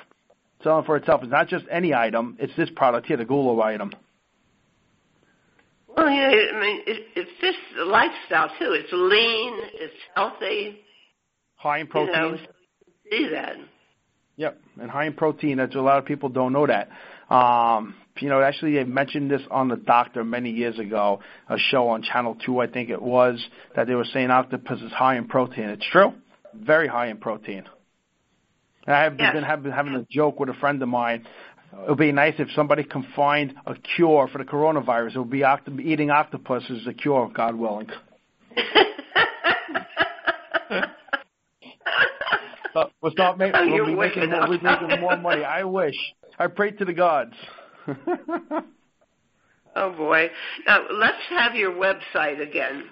Selling 0.63 0.85
for 0.85 0.97
itself. 0.97 1.21
It's 1.23 1.31
not 1.31 1.47
just 1.47 1.65
any 1.71 1.93
item, 1.93 2.37
it's 2.39 2.55
this 2.55 2.69
product 2.75 3.07
here, 3.07 3.17
the 3.17 3.25
Gullo 3.25 3.61
item. 3.63 3.91
Well, 5.95 6.09
yeah, 6.09 6.29
I 6.53 6.59
mean, 6.61 6.81
it, 6.87 7.03
it 7.15 7.27
fits 7.41 7.57
the 7.77 7.85
lifestyle 7.85 8.47
too. 8.59 8.71
It's 8.71 8.89
lean, 8.91 9.53
it's 9.73 9.93
healthy. 10.15 10.79
High 11.55 11.79
in 11.79 11.87
protein. 11.87 12.13
You 12.13 12.21
know, 12.21 12.37
see 13.09 13.29
that. 13.33 13.55
Yep, 14.37 14.61
and 14.81 14.89
high 14.89 15.05
in 15.05 15.13
protein. 15.13 15.57
That's 15.57 15.75
a 15.75 15.81
lot 15.81 15.99
of 15.99 16.05
people 16.05 16.29
don't 16.29 16.53
know 16.53 16.65
that. 16.65 16.89
Um, 17.33 17.95
you 18.19 18.29
know, 18.29 18.41
actually, 18.41 18.73
they 18.75 18.83
mentioned 18.83 19.29
this 19.31 19.41
on 19.49 19.67
the 19.67 19.75
Doctor 19.77 20.23
many 20.23 20.49
years 20.51 20.77
ago, 20.79 21.21
a 21.49 21.57
show 21.57 21.87
on 21.89 22.01
Channel 22.03 22.35
Two, 22.45 22.59
I 22.59 22.67
think 22.67 22.89
it 22.89 23.01
was, 23.01 23.43
that 23.75 23.87
they 23.87 23.95
were 23.95 24.05
saying 24.05 24.29
octopus 24.31 24.81
is 24.81 24.91
high 24.91 25.17
in 25.17 25.27
protein. 25.27 25.65
It's 25.69 25.85
true, 25.91 26.13
very 26.53 26.87
high 26.87 27.07
in 27.07 27.17
protein. 27.17 27.63
And 28.85 28.95
I 28.95 29.03
have 29.03 29.15
Yes. 29.19 29.33
been 29.33 29.43
having, 29.43 29.71
having 29.71 29.93
a 29.95 30.05
joke 30.09 30.39
with 30.39 30.49
a 30.49 30.53
friend 30.55 30.81
of 30.81 30.89
mine. 30.89 31.27
It 31.73 31.89
would 31.89 31.97
be 31.99 32.11
nice 32.11 32.33
if 32.39 32.49
somebody 32.51 32.83
can 32.83 33.03
find 33.15 33.53
a 33.65 33.75
cure 33.75 34.27
for 34.27 34.39
the 34.39 34.43
coronavirus. 34.43 35.15
It 35.15 35.19
would 35.19 35.29
be 35.29 35.43
octo- 35.43 35.79
eating 35.79 36.09
octopus 36.09 36.63
is 36.69 36.83
the 36.85 36.93
cure, 36.93 37.29
God 37.33 37.55
willing. 37.55 37.87
We'll 43.01 43.11
start 43.11 43.37
making, 43.37 43.55
Oh, 43.55 43.65
we'll 43.67 43.85
be 43.85 43.95
making, 43.95 44.21
wicked. 44.21 44.29
more, 44.29 44.47
we'll 44.47 44.57
be 44.59 44.63
making 44.63 45.01
more 45.01 45.17
money. 45.17 45.43
I 45.43 45.63
wish. 45.63 45.95
I 46.39 46.47
pray 46.47 46.71
to 46.71 46.85
the 46.85 46.93
gods. 46.93 47.33
oh 49.75 49.91
boy. 49.91 50.29
Now 50.67 50.85
let's 50.91 51.17
have 51.29 51.55
your 51.55 51.71
website 51.71 52.39
again. 52.41 52.85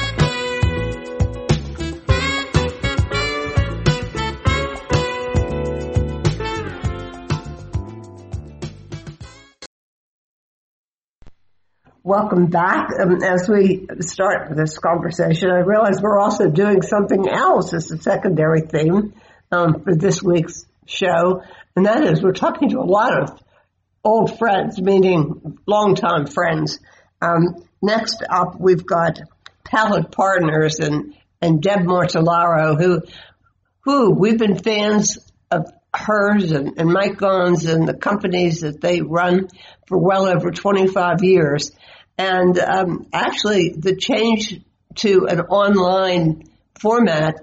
Welcome 12.05 12.47
back. 12.47 12.89
Um, 13.01 13.23
as 13.23 13.47
we 13.47 13.87
start 14.01 14.53
this 14.57 14.77
conversation, 14.77 15.49
I 15.49 15.59
realize 15.59 16.01
we're 16.01 16.19
also 16.19 16.49
doing 16.49 16.81
something 16.81 17.29
else 17.29 17.73
as 17.73 17.89
a 17.91 17.97
secondary 17.97 18.59
theme 18.59 19.13
um, 19.53 19.81
for 19.81 19.95
this 19.95 20.21
week's 20.21 20.65
show, 20.85 21.43
and 21.77 21.85
that 21.85 22.03
is 22.03 22.21
we're 22.21 22.33
talking 22.33 22.71
to 22.71 22.79
a 22.79 22.83
lot 22.83 23.17
of 23.17 23.41
old 24.03 24.37
friends, 24.37 24.81
meaning 24.81 25.57
longtime 25.65 26.27
friends. 26.27 26.81
Um, 27.21 27.63
next 27.81 28.21
up, 28.29 28.59
we've 28.59 28.85
got 28.85 29.21
Palate 29.63 30.11
Partners 30.11 30.79
and 30.81 31.15
and 31.41 31.61
Deb 31.61 31.85
Mortellaro, 31.85 32.77
who 32.77 33.01
who 33.85 34.11
we've 34.11 34.37
been 34.37 34.59
fans 34.59 35.19
of 35.49 35.71
hers 35.95 36.51
and, 36.51 36.73
and 36.77 36.91
Mike 36.91 37.17
Gons 37.17 37.65
and 37.65 37.87
the 37.87 37.93
companies 37.93 38.61
that 38.61 38.81
they 38.81 39.01
run 39.01 39.47
for 39.87 39.97
well 39.97 40.27
over 40.27 40.51
25 40.51 41.23
years. 41.23 41.71
And 42.17 42.57
um, 42.59 43.07
actually, 43.13 43.73
the 43.77 43.95
change 43.95 44.61
to 44.95 45.27
an 45.27 45.41
online 45.41 46.43
format 46.79 47.35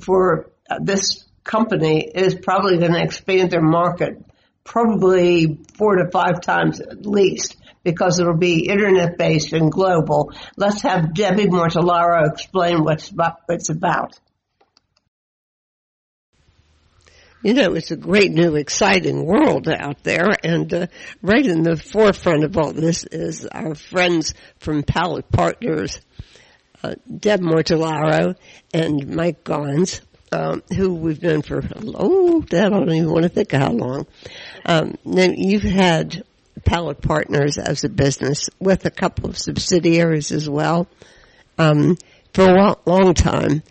for 0.00 0.50
uh, 0.68 0.78
this 0.82 1.24
company 1.44 2.00
is 2.00 2.34
probably 2.34 2.78
going 2.78 2.92
to 2.92 3.02
expand 3.02 3.50
their 3.50 3.62
market 3.62 4.22
probably 4.64 5.58
four 5.76 5.96
to 5.96 6.10
five 6.10 6.40
times 6.40 6.80
at 6.80 7.04
least 7.06 7.56
because 7.82 8.20
it'll 8.20 8.36
be 8.36 8.68
internet 8.68 9.16
based 9.16 9.52
and 9.52 9.72
global. 9.72 10.32
Let's 10.56 10.82
have 10.82 11.14
Debbie 11.14 11.46
Mortellaro 11.46 12.30
explain 12.30 12.84
what's 12.84 13.08
about, 13.08 13.40
what's 13.46 13.70
about. 13.70 14.18
You 17.42 17.54
know, 17.54 17.72
it's 17.72 17.90
a 17.90 17.96
great 17.96 18.32
new 18.32 18.54
exciting 18.56 19.24
world 19.24 19.66
out 19.66 20.02
there 20.02 20.28
and 20.44 20.72
uh, 20.74 20.86
right 21.22 21.46
in 21.46 21.62
the 21.62 21.74
forefront 21.74 22.44
of 22.44 22.58
all 22.58 22.74
this 22.74 23.04
is 23.04 23.46
our 23.46 23.74
friends 23.74 24.34
from 24.58 24.82
Palate 24.82 25.30
Partners, 25.30 26.02
uh, 26.82 26.96
Deb 27.18 27.40
Mortellaro 27.40 28.36
and 28.74 29.16
Mike 29.16 29.42
Gons, 29.42 30.02
um, 30.32 30.62
who 30.76 30.94
we've 30.94 31.22
known 31.22 31.40
for, 31.40 31.62
oh, 31.94 32.44
I 32.46 32.68
don't 32.68 32.92
even 32.92 33.10
want 33.10 33.22
to 33.22 33.30
think 33.30 33.52
how 33.52 33.72
long. 33.72 34.06
Um, 34.66 34.96
now 35.06 35.30
you've 35.34 35.62
had 35.62 36.24
Palate 36.66 37.00
Partners 37.00 37.56
as 37.56 37.84
a 37.84 37.88
business 37.88 38.50
with 38.58 38.84
a 38.84 38.90
couple 38.90 39.30
of 39.30 39.38
subsidiaries 39.38 40.30
as 40.30 40.46
well, 40.46 40.88
um, 41.56 41.96
for 42.34 42.44
a 42.54 42.76
long 42.84 43.14
time. 43.14 43.62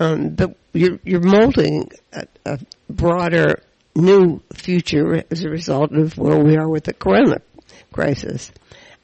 Um, 0.00 0.30
but 0.30 0.56
you're, 0.72 0.98
you're 1.04 1.20
molding 1.20 1.90
a, 2.12 2.26
a 2.44 2.58
broader 2.88 3.62
new 3.94 4.40
future 4.54 5.24
as 5.30 5.44
a 5.44 5.48
result 5.48 5.92
of 5.92 6.16
where 6.16 6.38
we 6.38 6.56
are 6.56 6.68
with 6.68 6.84
the 6.84 6.92
corona 6.92 7.40
crisis. 7.92 8.52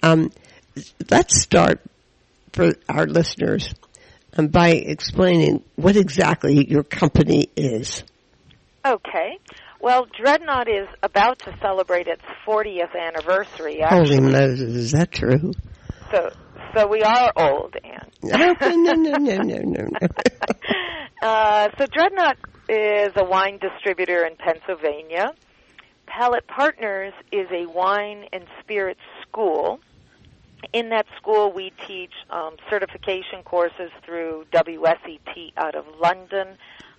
Um, 0.02 0.30
let's 1.10 1.40
start 1.40 1.80
for 2.52 2.72
our 2.88 3.06
listeners 3.06 3.74
um, 4.36 4.48
by 4.48 4.70
explaining 4.70 5.64
what 5.76 5.96
exactly 5.96 6.68
your 6.70 6.84
company 6.84 7.48
is. 7.56 8.04
Okay. 8.86 9.38
Well, 9.80 10.06
Dreadnought 10.18 10.68
is 10.68 10.88
about 11.02 11.40
to 11.40 11.56
celebrate 11.60 12.06
its 12.06 12.22
40th 12.46 12.96
anniversary. 12.98 13.80
Holy 13.82 14.20
Moses, 14.20 14.60
is 14.60 14.92
that 14.92 15.10
true? 15.10 15.52
So, 16.10 16.30
so 16.74 16.86
we 16.86 17.02
are 17.02 17.32
old, 17.36 17.76
Anne. 17.82 18.10
no, 18.22 18.54
no, 18.74 18.92
no, 18.94 19.12
no, 19.16 19.36
no, 19.36 19.58
no. 19.62 19.88
uh, 21.22 21.68
so 21.78 21.86
Dreadnought 21.86 22.36
is 22.68 23.12
a 23.16 23.24
wine 23.24 23.58
distributor 23.58 24.24
in 24.26 24.36
Pennsylvania. 24.36 25.32
Palate 26.06 26.46
Partners 26.46 27.12
is 27.32 27.46
a 27.50 27.66
wine 27.66 28.26
and 28.32 28.44
spirits 28.60 29.00
school. 29.22 29.80
In 30.72 30.88
that 30.90 31.06
school, 31.16 31.52
we 31.52 31.72
teach 31.86 32.12
um, 32.30 32.56
certification 32.70 33.42
courses 33.44 33.90
through 34.04 34.46
WSET 34.52 35.52
out 35.56 35.74
of 35.74 35.84
London, 36.00 36.56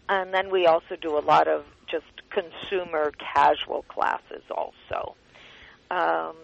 and 0.08 0.34
then 0.34 0.52
we 0.52 0.68
also 0.68 0.96
do 1.02 1.18
a 1.18 1.20
lot 1.20 1.48
of 1.48 1.66
just 1.90 2.06
consumer 2.30 3.12
casual 3.34 3.84
classes 3.84 4.44
also. 4.52 5.16
Um, 5.90 6.36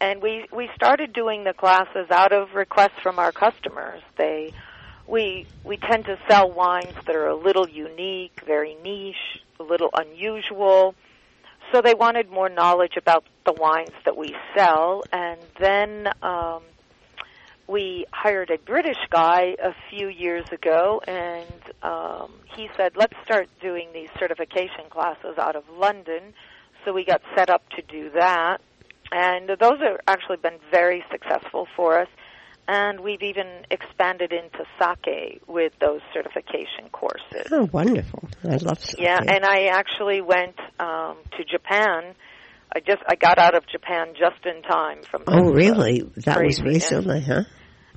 and 0.00 0.22
we 0.22 0.46
we 0.52 0.68
started 0.74 1.12
doing 1.12 1.44
the 1.44 1.52
classes 1.52 2.10
out 2.10 2.32
of 2.32 2.54
requests 2.54 3.00
from 3.02 3.18
our 3.18 3.32
customers. 3.32 4.02
They 4.16 4.52
we 5.06 5.46
we 5.64 5.76
tend 5.76 6.04
to 6.06 6.16
sell 6.28 6.50
wines 6.50 6.94
that 7.06 7.14
are 7.16 7.28
a 7.28 7.36
little 7.36 7.68
unique, 7.68 8.40
very 8.46 8.74
niche, 8.82 9.40
a 9.60 9.62
little 9.62 9.90
unusual. 9.94 10.94
So 11.72 11.82
they 11.82 11.94
wanted 11.94 12.30
more 12.30 12.48
knowledge 12.48 12.96
about 12.96 13.24
the 13.44 13.52
wines 13.52 13.94
that 14.04 14.16
we 14.16 14.34
sell, 14.56 15.02
and 15.12 15.40
then 15.58 16.06
um, 16.22 16.62
we 17.66 18.06
hired 18.12 18.50
a 18.50 18.58
British 18.58 18.98
guy 19.10 19.56
a 19.60 19.74
few 19.90 20.08
years 20.08 20.44
ago, 20.52 21.00
and 21.06 21.46
um, 21.82 22.32
he 22.56 22.68
said, 22.76 22.92
"Let's 22.96 23.14
start 23.24 23.48
doing 23.60 23.88
these 23.92 24.10
certification 24.18 24.88
classes 24.90 25.38
out 25.38 25.56
of 25.56 25.64
London." 25.76 26.34
So 26.84 26.92
we 26.92 27.04
got 27.04 27.20
set 27.34 27.50
up 27.50 27.68
to 27.70 27.82
do 27.82 28.10
that, 28.10 28.60
and 29.12 29.48
those 29.48 29.80
have 29.80 29.98
actually 30.06 30.36
been 30.38 30.58
very 30.70 31.04
successful 31.10 31.66
for 31.76 32.00
us. 32.00 32.08
And 32.68 33.00
we've 33.00 33.22
even 33.22 33.64
expanded 33.70 34.32
into 34.32 34.64
sake 34.80 35.40
with 35.46 35.72
those 35.80 36.00
certification 36.12 36.88
courses. 36.90 37.46
Oh, 37.52 37.68
wonderful! 37.72 38.28
I 38.42 38.56
love 38.56 38.80
sake. 38.82 38.96
Yeah, 38.98 39.20
and 39.20 39.44
I 39.44 39.66
actually 39.66 40.20
went 40.20 40.58
um, 40.80 41.18
to 41.36 41.44
Japan. 41.44 42.14
I 42.74 42.80
just 42.80 43.02
I 43.08 43.14
got 43.14 43.38
out 43.38 43.54
of 43.54 43.68
Japan 43.68 44.14
just 44.18 44.44
in 44.44 44.62
time 44.62 45.02
from. 45.02 45.22
Oh, 45.28 45.52
really? 45.52 46.02
That 46.24 46.42
was 46.42 46.60
recently, 46.60 47.20
huh? 47.20 47.44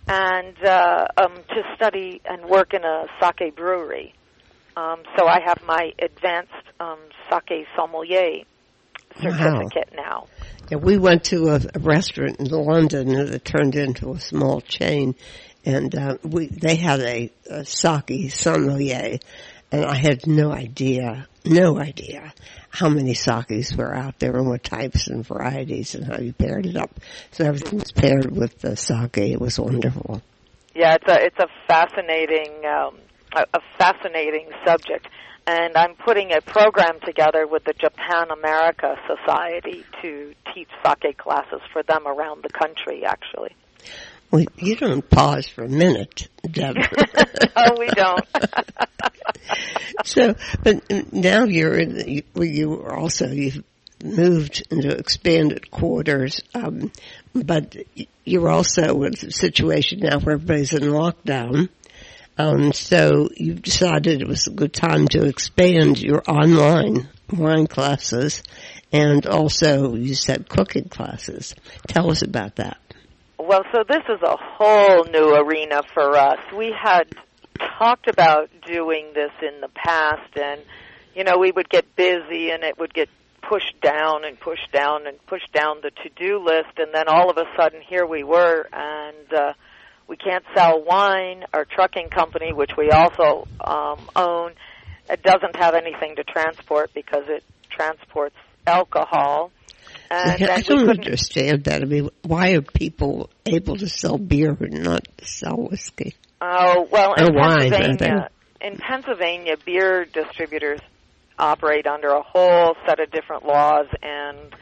and 0.09 0.55
uh, 0.65 1.05
um, 1.17 1.35
to 1.35 1.61
study 1.75 2.19
and 2.25 2.45
work 2.49 2.73
in 2.73 2.83
a 2.83 3.05
sake 3.21 3.55
brewery. 3.55 4.13
Um, 4.75 5.03
so 5.17 5.27
I 5.27 5.39
have 5.45 5.61
my 5.65 5.91
advanced 6.01 6.53
um, 6.79 6.99
sake 7.29 7.65
sommelier 7.75 8.43
certificate 9.15 9.93
now. 9.95 10.27
Yeah, 10.69 10.77
we 10.77 10.97
went 10.97 11.25
to 11.25 11.49
a, 11.49 11.61
a 11.73 11.79
restaurant 11.79 12.39
in 12.39 12.45
London 12.45 13.09
and 13.09 13.29
it 13.29 13.43
turned 13.45 13.75
into 13.75 14.11
a 14.11 14.19
small 14.19 14.61
chain, 14.61 15.15
and 15.65 15.93
uh, 15.95 16.17
we 16.23 16.47
they 16.47 16.75
had 16.75 16.99
a, 16.99 17.31
a 17.49 17.65
sake 17.65 18.31
sommelier, 18.31 19.17
and 19.71 19.85
I 19.85 19.95
had 19.95 20.27
no 20.27 20.51
idea, 20.51 21.27
no 21.45 21.79
idea 21.79 22.33
how 22.69 22.87
many 22.87 23.15
sakes 23.15 23.75
were 23.75 23.95
out 23.95 24.19
there 24.19 24.35
and 24.35 24.47
what 24.47 24.63
types 24.63 25.07
and 25.07 25.25
varieties 25.25 25.95
and 25.95 26.05
how 26.05 26.19
you 26.19 26.33
paired 26.33 26.65
it 26.65 26.75
up. 26.75 26.91
So 27.31 27.45
everything 27.45 27.79
was 27.79 27.91
paired 27.91 28.31
with 28.31 28.59
the 28.59 28.75
sake. 28.75 29.17
It 29.17 29.41
was 29.41 29.59
wonderful. 29.59 30.21
Yeah, 30.75 30.95
it's 30.95 31.11
a 31.11 31.25
it's 31.25 31.39
a 31.39 31.47
fascinating 31.67 32.63
um, 32.65 32.99
a, 33.35 33.41
a 33.53 33.59
fascinating 33.77 34.49
subject, 34.65 35.07
and 35.49 35.75
I'm 35.75 35.95
putting 35.95 36.31
a 36.31 36.41
program 36.41 36.99
together 37.03 37.47
with 37.47 37.63
the 37.63 37.73
Japan 37.73 38.29
America 38.29 38.95
Society 39.07 39.83
to 40.01 40.33
teach 40.53 40.69
sake 41.01 41.17
classes 41.17 41.61
for 41.73 41.81
them 41.83 42.05
around 42.05 42.43
the 42.43 42.49
country. 42.49 43.03
Actually, 43.03 43.55
Well, 44.29 44.45
you 44.57 44.75
don't 44.75 45.07
pause 45.09 45.47
for 45.47 45.63
a 45.63 45.69
minute, 45.69 46.27
Deb. 46.49 46.75
oh, 47.55 47.75
we 47.79 47.87
don't. 47.87 48.25
so, 50.05 50.35
but 50.63 51.13
now 51.13 51.45
you're 51.45 51.79
in, 51.79 51.93
the, 51.95 52.11
you, 52.11 52.23
well, 52.35 52.45
you 52.45 52.73
are 52.81 52.95
also, 52.95 53.27
you've 53.27 53.63
moved 54.03 54.63
into 54.69 54.95
expanded 54.95 55.71
quarters, 55.71 56.41
um, 56.53 56.91
but 57.33 57.75
you're 58.23 58.49
also 58.49 59.01
in 59.03 59.13
a 59.13 59.31
situation 59.31 59.99
now 60.01 60.19
where 60.19 60.35
everybody's 60.35 60.73
in 60.73 60.83
lockdown. 60.83 61.69
Um, 62.39 62.71
so 62.71 63.27
you 63.35 63.53
decided 63.55 64.21
it 64.21 64.27
was 64.27 64.47
a 64.47 64.51
good 64.51 64.71
time 64.71 65.09
to 65.09 65.25
expand 65.25 65.99
your 65.99 66.23
online 66.25 67.09
wine 67.33 67.67
classes 67.67 68.43
and 68.93 69.25
also 69.25 69.95
you 69.95 70.15
said 70.15 70.47
cooking 70.47 70.87
classes. 70.87 71.53
Tell 71.89 72.09
us 72.09 72.21
about 72.21 72.55
that. 72.55 72.77
Well, 73.37 73.63
so 73.73 73.83
this 73.85 74.03
is 74.07 74.21
a 74.21 74.37
whole 74.39 75.03
new 75.03 75.35
arena 75.35 75.81
for 75.93 76.15
us. 76.15 76.39
We 76.57 76.71
had 76.71 77.09
talked 77.77 78.07
about 78.07 78.49
doing 78.65 79.11
this 79.13 79.31
in 79.41 79.59
the 79.59 79.69
past 79.75 80.37
and 80.37 80.61
you 81.13 81.25
know, 81.25 81.39
we 81.39 81.51
would 81.51 81.67
get 81.67 81.93
busy 81.97 82.51
and 82.51 82.63
it 82.63 82.79
would 82.79 82.93
get 82.93 83.09
pushed 83.41 83.81
down 83.81 84.23
and 84.23 84.39
pushed 84.39 84.71
down 84.71 85.07
and 85.07 85.17
pushed 85.27 85.51
down 85.51 85.81
the 85.81 85.91
to-do 85.91 86.39
list 86.41 86.77
and 86.77 86.93
then 86.93 87.09
all 87.09 87.29
of 87.29 87.35
a 87.35 87.45
sudden 87.57 87.81
here 87.81 88.05
we 88.05 88.23
were 88.23 88.65
and 88.71 89.33
uh 89.33 89.53
we 90.09 90.17
can't 90.17 90.43
sell 90.55 90.83
wine. 90.83 91.45
Our 91.53 91.65
trucking 91.65 92.09
company, 92.09 92.51
which 92.51 92.71
we 92.77 92.89
also 92.89 93.47
um 93.63 93.99
own, 94.15 94.51
it 95.09 95.23
doesn't 95.23 95.55
have 95.55 95.75
anything 95.75 96.15
to 96.17 96.23
transport 96.23 96.91
because 96.93 97.23
it 97.27 97.43
transports 97.69 98.35
alcohol. 98.67 99.51
And 100.11 100.31
I 100.31 100.37
then 100.37 100.63
don't 100.63 100.89
understand 100.89 101.65
that. 101.65 101.81
I 101.83 101.85
mean, 101.85 102.09
why 102.23 102.51
are 102.51 102.61
people 102.61 103.29
able 103.45 103.77
to 103.77 103.87
sell 103.87 104.17
beer 104.17 104.57
and 104.59 104.83
not 104.83 105.07
sell 105.21 105.55
whiskey? 105.55 106.15
Oh 106.41 106.87
well, 106.91 107.13
in 107.13 107.35
Or 107.35 107.39
wine, 107.39 107.71
Pennsylvania, 107.71 108.29
in 108.61 108.77
Pennsylvania, 108.77 109.55
beer 109.63 110.05
distributors 110.05 110.79
operate 111.37 111.87
under 111.87 112.09
a 112.09 112.21
whole 112.21 112.75
set 112.85 112.99
of 112.99 113.11
different 113.11 113.45
laws, 113.45 113.87
and 114.01 114.55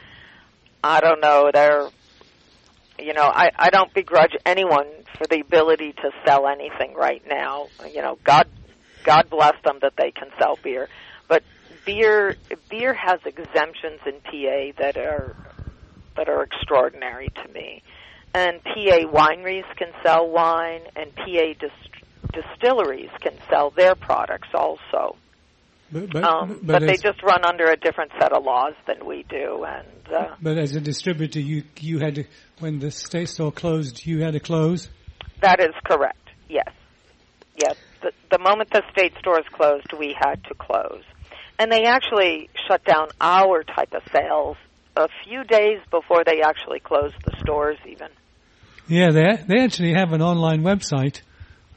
I 0.82 1.00
don't 1.00 1.20
know. 1.20 1.50
They're, 1.52 1.88
you 2.98 3.14
know, 3.14 3.30
I 3.32 3.50
I 3.56 3.70
don't 3.70 3.92
begrudge 3.94 4.32
anyone 4.44 4.86
for 5.18 5.26
the 5.26 5.40
ability 5.40 5.92
to 5.92 6.10
sell 6.26 6.46
anything 6.48 6.94
right 6.94 7.22
now. 7.28 7.68
You 7.92 8.02
know, 8.02 8.18
God 8.24 8.46
God 9.04 9.30
bless 9.30 9.54
them 9.64 9.78
that 9.82 9.92
they 9.96 10.10
can 10.10 10.28
sell 10.38 10.58
beer, 10.62 10.88
but 11.28 11.42
beer 11.86 12.36
beer 12.70 12.94
has 12.94 13.20
exemptions 13.24 14.00
in 14.06 14.20
PA 14.20 14.80
that 14.82 14.96
are 14.96 15.34
that 16.16 16.28
are 16.28 16.42
extraordinary 16.42 17.30
to 17.42 17.52
me. 17.52 17.82
And 18.34 18.62
PA 18.62 19.06
wineries 19.10 19.64
can 19.76 19.88
sell 20.04 20.28
wine, 20.28 20.82
and 20.94 21.14
PA 21.16 21.54
dis- 21.58 22.42
distilleries 22.60 23.10
can 23.22 23.32
sell 23.50 23.72
their 23.74 23.94
products 23.94 24.48
also. 24.54 25.16
But, 25.90 26.10
but, 26.12 26.24
Um, 26.24 26.60
but 26.62 26.80
they 26.80 26.92
as, 26.94 27.00
just 27.02 27.22
run 27.22 27.44
under 27.44 27.64
a 27.70 27.76
different 27.76 28.12
set 28.20 28.32
of 28.32 28.44
laws 28.44 28.74
than 28.86 29.06
we 29.06 29.24
do. 29.28 29.64
And 29.66 30.14
uh, 30.14 30.34
but 30.42 30.58
as 30.58 30.76
a 30.76 30.80
distributor, 30.80 31.40
you 31.40 31.62
you 31.80 31.98
had 31.98 32.16
to 32.16 32.24
when 32.60 32.78
the 32.78 32.90
state 32.90 33.28
store 33.28 33.52
closed, 33.52 34.04
you 34.06 34.22
had 34.22 34.34
to 34.34 34.40
close. 34.40 34.88
that 35.40 35.60
is 35.60 35.74
correct. 35.84 36.16
Yes, 36.48 36.68
yes. 37.56 37.76
The, 38.02 38.12
the 38.30 38.38
moment 38.38 38.70
the 38.70 38.82
state 38.92 39.12
stores 39.18 39.44
closed, 39.52 39.86
we 39.98 40.14
had 40.18 40.44
to 40.44 40.54
close, 40.54 41.02
and 41.58 41.70
they 41.72 41.84
actually 41.84 42.48
shut 42.68 42.84
down 42.84 43.08
our 43.20 43.64
type 43.64 43.92
of 43.94 44.02
sales 44.12 44.56
a 44.96 45.08
few 45.24 45.42
days 45.44 45.78
before 45.90 46.22
they 46.24 46.42
actually 46.42 46.80
closed 46.80 47.16
the 47.24 47.32
stores. 47.40 47.78
Even 47.86 48.08
Yeah, 48.88 49.10
they 49.10 49.42
they 49.46 49.60
actually 49.64 49.94
have 49.94 50.12
an 50.12 50.20
online 50.22 50.62
website. 50.62 51.22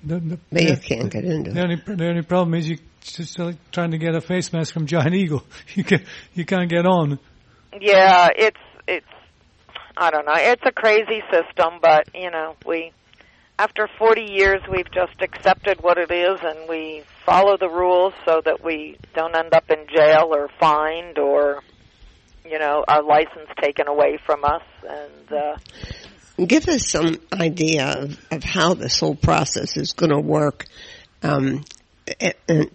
The, 0.04 0.20
the, 0.20 0.40
But 0.52 0.64
you 0.64 0.76
the- 0.76 0.82
can't 0.82 1.12
get 1.12 1.24
into 1.26 1.52
The 1.52 1.60
it. 1.60 1.64
only 1.64 1.96
the 1.96 2.08
only 2.10 2.24
problem 2.24 2.56
is 2.56 2.68
you 2.70 2.78
just 3.02 3.38
like 3.40 3.56
trying 3.72 3.92
to 3.92 3.98
get 3.98 4.16
a 4.16 4.22
face 4.22 4.52
mask 4.54 4.74
from 4.74 4.86
Giant 4.86 5.14
Eagle. 5.14 5.44
You 5.76 5.84
can 5.84 6.06
you 6.34 6.46
can't 6.46 6.70
get 6.70 6.86
on. 6.86 7.20
Yeah, 7.80 8.30
it's 8.36 8.60
it's 8.88 9.06
I 9.98 10.12
don't 10.12 10.26
know. 10.26 10.36
It's 10.36 10.64
a 10.66 10.72
crazy 10.72 11.22
system, 11.32 11.80
but 11.82 12.10
you 12.14 12.32
know, 12.32 12.56
we 12.66 12.92
after 13.60 13.88
40 14.00 14.24
years 14.32 14.62
we've 14.72 14.90
just 14.92 15.22
accepted 15.22 15.82
what 15.82 15.98
it 15.98 16.12
is 16.12 16.40
and 16.42 16.68
we 16.68 17.04
follow 17.26 17.58
the 17.58 17.70
rules 17.70 18.14
so 18.26 18.42
that 18.44 18.64
we 18.64 18.98
don't 19.16 19.36
end 19.36 19.54
up 19.54 19.70
in 19.70 19.86
jail 19.96 20.30
or 20.32 20.50
fined 20.60 21.18
or 21.18 21.62
you 22.44 22.58
know, 22.58 22.84
our 22.88 23.04
license 23.04 23.50
taken 23.62 23.88
away 23.88 24.18
from 24.26 24.44
us 24.44 24.64
and 24.88 25.32
uh 25.32 25.58
Give 26.46 26.68
us 26.70 26.90
some 26.90 27.18
idea 27.32 27.86
of, 27.86 28.18
of 28.32 28.44
how 28.44 28.74
this 28.74 29.00
whole 29.00 29.16
process 29.16 29.78
is 29.78 29.94
going 29.94 30.10
to 30.10 30.20
work. 30.20 30.66
Um, 31.22 31.46
and, 31.46 31.56
and 31.56 31.66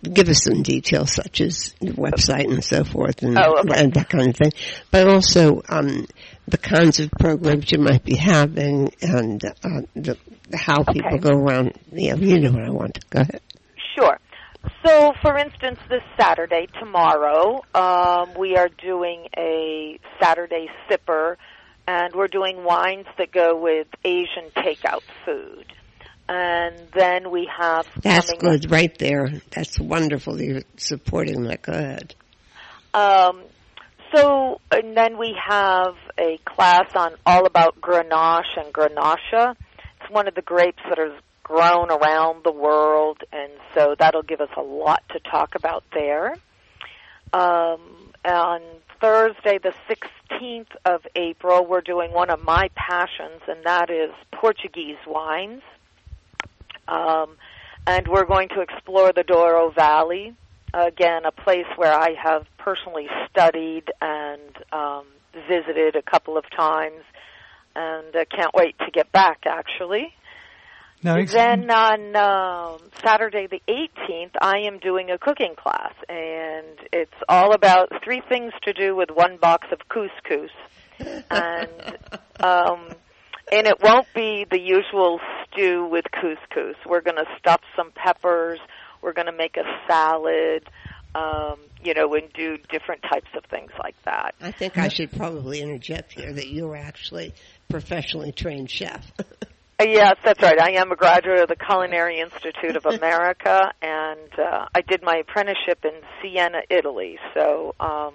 give 0.03 0.29
us 0.29 0.43
some 0.45 0.63
details 0.63 1.13
such 1.13 1.41
as 1.41 1.75
your 1.81 1.95
website 1.95 2.51
and 2.53 2.65
so 2.65 2.85
forth 2.85 3.23
and, 3.23 3.39
Oh, 3.39 3.59
okay. 3.61 3.83
and 3.83 3.93
that 3.95 4.09
kind 4.09 4.29
of 4.29 4.37
thing. 4.37 4.53
But 4.91 5.09
also, 5.09 5.63
um, 5.69 6.07
the 6.49 6.59
kinds 6.59 7.01
of 7.01 7.11
programs 7.11 7.71
you 7.73 7.79
might 7.79 8.05
be 8.05 8.17
having 8.17 8.93
and, 9.03 9.45
uh, 9.45 9.83
the, 9.95 10.17
how 10.55 10.85
people 10.85 11.19
go 11.19 11.31
around. 11.31 11.73
Yeah, 11.93 12.15
you 12.15 12.39
know 12.41 12.53
what 12.53 12.65
I 12.65 12.71
want. 12.71 13.11
Go 13.11 13.21
ahead. 13.21 13.41
Sure. 13.99 14.19
So, 14.85 15.13
for 15.23 15.37
instance, 15.39 15.79
this 15.89 16.03
Saturday, 16.19 16.67
tomorrow, 16.79 17.63
um, 17.75 18.35
we 18.39 18.57
are 18.57 18.69
doing 18.69 19.27
a 19.37 19.99
Saturday 20.21 20.69
sipper, 20.89 21.37
and 21.87 22.13
we're 22.15 22.29
doing 22.29 22.65
wines 22.65 23.07
that 23.19 23.31
go 23.33 23.57
with 23.57 23.87
Asian 24.05 24.51
takeout 24.57 25.03
food. 25.25 25.73
And 26.29 26.77
then 26.93 27.31
we 27.31 27.49
have 27.57 27.87
That's 28.03 28.33
good 28.35 28.71
right 28.71 28.97
there. 28.99 29.41
That's 29.51 29.79
wonderful. 29.79 30.41
You're 30.41 30.63
supporting 30.77 31.45
that. 31.45 31.63
Go 31.63 31.73
ahead. 31.73 32.15
Um, 32.93 33.43
so, 34.15 34.61
and 34.73 34.97
then 34.97 35.19
we 35.19 35.37
have 35.49 35.95
a 36.19 36.39
class 36.45 36.91
on 36.95 37.15
all 37.25 37.47
about 37.47 37.81
Grenache 37.81 38.57
and 38.57 38.73
Grenache. 38.73 39.55
It's 40.01 40.11
one 40.11 40.27
of 40.27 40.35
the 40.35 40.43
grapes 40.43 40.83
that 40.89 40.99
is 40.99 41.13
grown 41.43 41.91
around 41.91 42.43
the 42.45 42.53
world, 42.53 43.19
and 43.33 43.53
so 43.75 43.95
that'll 43.99 44.23
give 44.23 44.41
us 44.41 44.49
a 44.57 44.63
lot 44.63 45.03
to 45.11 45.21
talk 45.31 45.55
about 45.55 45.85
there. 45.93 46.35
Um, 47.33 48.13
on 48.25 48.61
Thursday, 49.01 49.59
the 49.59 49.73
16th 49.89 50.75
of 50.85 51.03
April, 51.15 51.67
we're 51.67 51.83
doing 51.83 52.13
one 52.13 52.31
of 52.31 52.43
my 52.43 52.69
passions, 52.75 53.43
and 53.47 53.65
that 53.65 53.91
is 53.91 54.11
Portuguese 54.33 54.97
wines. 55.07 55.63
Um, 56.89 57.37
and 57.87 58.09
we're 58.09 58.25
going 58.25 58.49
to 58.51 58.61
explore 58.61 59.13
the 59.13 59.23
Douro 59.23 59.71
Valley 59.71 60.35
again, 60.75 61.25
a 61.25 61.33
place 61.33 61.67
where 61.77 61.93
I 61.93 62.15
have 62.23 62.47
personally 62.59 63.07
studied 63.31 63.85
and 64.01 64.57
um, 64.73 65.07
visited 65.49 65.97
a 65.97 66.03
couple 66.03 66.37
of 66.37 66.45
times, 66.51 67.03
and 67.75 68.15
uh, 68.15 68.25
can't 68.31 68.53
wait 68.55 68.79
to 68.81 68.91
get 68.91 69.11
back. 69.13 69.45
Actually, 69.47 70.13
Now, 71.03 71.23
Then 71.25 71.71
on 71.71 72.17
um, 72.17 72.79
Saturday 73.03 73.47
the 73.47 73.63
18th, 73.69 74.33
I 74.41 74.61
am 74.67 74.79
doing 74.79 75.11
a 75.11 75.19
cooking 75.19 75.55
class, 75.57 75.95
and 76.09 76.79
it's 76.93 77.15
all 77.29 77.55
about 77.55 77.93
three 78.05 78.23
things 78.29 78.53
to 78.63 78.73
do 78.73 78.97
with 78.97 79.11
one 79.11 79.37
box 79.37 79.69
of 79.73 79.79
couscous, 79.89 80.51
and 81.31 81.99
um, 82.41 82.89
and 83.53 83.67
it 83.67 83.81
won't 83.83 84.07
be 84.15 84.47
the 84.51 84.61
usual 84.61 85.21
stew 85.45 85.87
with 85.91 86.05
couscous. 86.13 86.77
We're 86.87 87.01
going 87.01 87.17
to 87.17 87.27
stuff 87.39 87.61
some 87.77 87.93
peppers. 87.93 88.59
We're 89.03 89.13
going 89.13 89.27
to 89.27 89.37
make 89.37 89.57
a 89.57 89.65
salad. 89.89 90.69
Um, 91.15 91.57
you 91.83 91.95
know, 91.95 92.13
and 92.13 92.31
do 92.35 92.59
different 92.71 93.01
types 93.03 93.31
of 93.35 93.45
things 93.45 93.71
like 93.83 93.95
that. 94.05 94.35
I 94.43 94.51
think 94.51 94.77
I 94.77 94.89
should 94.89 95.11
probably 95.13 95.63
interject 95.63 96.13
here 96.13 96.31
that 96.31 96.49
you're 96.49 96.77
actually 96.77 97.33
professionally 97.71 98.33
trained 98.33 98.71
chef. 98.71 99.11
Uh, 99.19 99.85
Yes, 99.85 100.17
that's 100.25 100.43
right. 100.43 100.59
I 100.59 100.81
am 100.81 100.91
a 100.91 100.97
graduate 100.97 101.41
of 101.41 101.49
the 101.49 101.57
Culinary 101.57 102.21
Institute 102.21 102.77
of 102.77 102.87
America, 102.87 103.73
and 103.83 104.39
uh, 104.39 104.67
I 104.75 104.81
did 104.81 105.03
my 105.03 105.17
apprenticeship 105.17 105.85
in 105.85 105.93
Siena, 106.23 106.63
Italy. 106.71 107.19
So 107.35 107.75
um, 107.79 108.15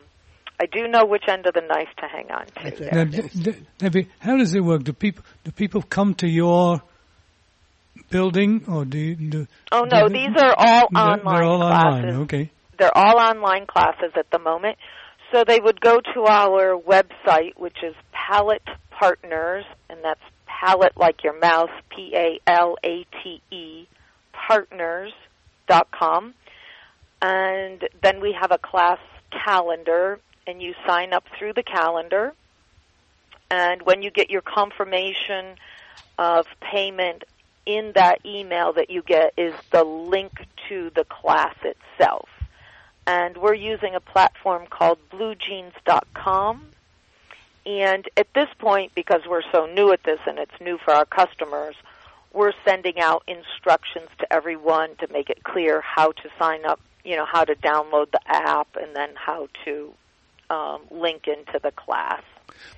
I 0.62 0.68
do 0.68 0.88
know 0.88 1.05
which 1.05 1.24
end 1.28 1.47
of 1.47 1.53
the 1.55 1.62
knife 1.62 1.89
to 2.01 2.07
hang 2.07 2.30
on 2.32 2.45
to. 2.45 2.68
Okay. 2.68 2.89
now, 2.91 3.03
d- 3.05 3.30
d- 3.51 3.66
Debbie, 3.80 4.07
how 4.20 4.38
does 4.38 4.53
it 4.53 4.59
work? 4.64 4.84
Do 4.84 4.93
people 4.93 5.24
do 5.43 5.51
people 5.51 5.82
come 5.82 6.14
to 6.16 6.28
your 6.28 6.82
building, 8.12 8.64
or 8.68 8.86
do 8.86 8.97
you? 8.99 9.16
Do, 9.16 9.47
Oh 9.72 9.84
no, 9.89 10.07
do- 10.07 10.14
these 10.14 10.36
are 10.38 10.53
all 10.57 10.88
online 10.95 11.24
They're 11.26 11.43
all 11.43 11.57
classes. 11.59 12.03
online. 12.05 12.16
Okay. 12.24 12.51
They're 12.78 12.95
all 12.97 13.20
online 13.20 13.66
classes 13.66 14.12
at 14.16 14.30
the 14.32 14.39
moment. 14.39 14.78
So 15.32 15.43
they 15.47 15.59
would 15.59 15.80
go 15.82 15.99
to 16.14 16.24
our 16.26 16.78
website, 16.78 17.57
which 17.57 17.78
is 17.84 17.95
Palate 18.12 18.68
Partners, 18.91 19.66
and 19.89 19.99
that's 20.03 20.22
palate 20.45 20.95
like 20.95 21.24
your 21.24 21.39
mouse, 21.39 21.70
P 21.89 22.12
A 22.16 22.39
L 22.45 22.76
A 22.84 23.05
T 23.24 23.41
E, 23.55 23.88
partners 24.47 25.12
dot 25.68 25.88
com. 25.91 26.34
And 27.22 27.82
then 28.03 28.20
we 28.22 28.36
have 28.39 28.51
a 28.51 28.57
class 28.59 28.99
calendar, 29.45 30.20
and 30.48 30.62
you 30.62 30.74
sign 30.86 31.14
up 31.14 31.26
through 31.38 31.54
the 31.54 31.64
calendar. 31.64 32.34
And 33.50 33.82
when 33.82 34.02
you 34.02 34.12
get 34.12 34.30
your 34.30 34.42
confirmation 34.42 35.56
of 36.18 36.48
payment 36.62 37.24
in 37.66 37.92
that 37.96 38.26
email 38.26 38.74
that 38.74 38.89
you 38.89 39.02
get 39.02 39.34
is 39.38 39.54
the 39.72 39.84
link 39.84 40.32
to 40.70 40.92
the 40.96 41.04
class 41.04 41.56
itself. 41.64 42.30
And 43.06 43.38
we're 43.38 43.56
using 43.56 43.96
a 43.96 44.00
platform 44.00 44.68
called 44.70 45.00
bluejeans.com. 45.12 46.66
And 47.66 48.10
at 48.18 48.28
this 48.34 48.50
point, 48.58 48.94
because 48.96 49.22
we're 49.30 49.44
so 49.52 49.66
new 49.66 49.92
at 49.92 50.04
this 50.04 50.20
and 50.26 50.39
it's 50.39 50.60
new 50.60 50.78
for 50.78 50.94
our 50.94 51.06
customers, 51.06 51.76
we're 52.34 52.54
sending 52.66 53.00
out 53.00 53.24
instructions 53.28 54.08
to 54.20 54.34
everyone 54.34 54.96
to 54.98 55.08
make 55.12 55.30
it 55.30 55.44
clear 55.44 55.82
how 55.82 56.12
to 56.14 56.30
sign 56.39 56.66
up, 56.66 56.80
you 57.04 57.16
know, 57.16 57.26
how 57.26 57.44
to 57.44 57.56
download 57.56 58.12
the 58.12 58.22
app 58.26 58.70
and 58.82 58.96
then 58.96 59.10
how 59.16 59.48
to 59.66 59.94
um, 60.52 60.82
link 60.91 61.24
into 61.28 61.60
the 61.64 61.72
class. 61.72 62.22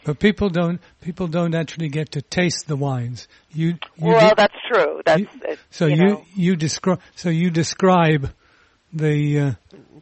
But 0.05 0.19
people 0.19 0.49
don't 0.49 0.79
people 1.01 1.27
don't 1.27 1.55
actually 1.55 1.89
get 1.89 2.11
to 2.11 2.21
taste 2.21 2.67
the 2.67 2.75
wines. 2.75 3.27
You, 3.51 3.69
you 3.69 3.77
well, 3.97 4.29
do- 4.29 4.35
that's 4.37 4.55
true. 4.71 5.01
That's 5.05 5.21
you- 5.21 5.27
it, 5.45 5.59
so 5.71 5.87
you 5.87 5.95
you 5.95 6.03
know. 6.03 6.25
you 6.35 6.55
describe 6.55 7.01
so 7.15 7.29
you 7.29 7.49
describe 7.49 8.31
the 8.93 9.39
uh, 9.39 9.51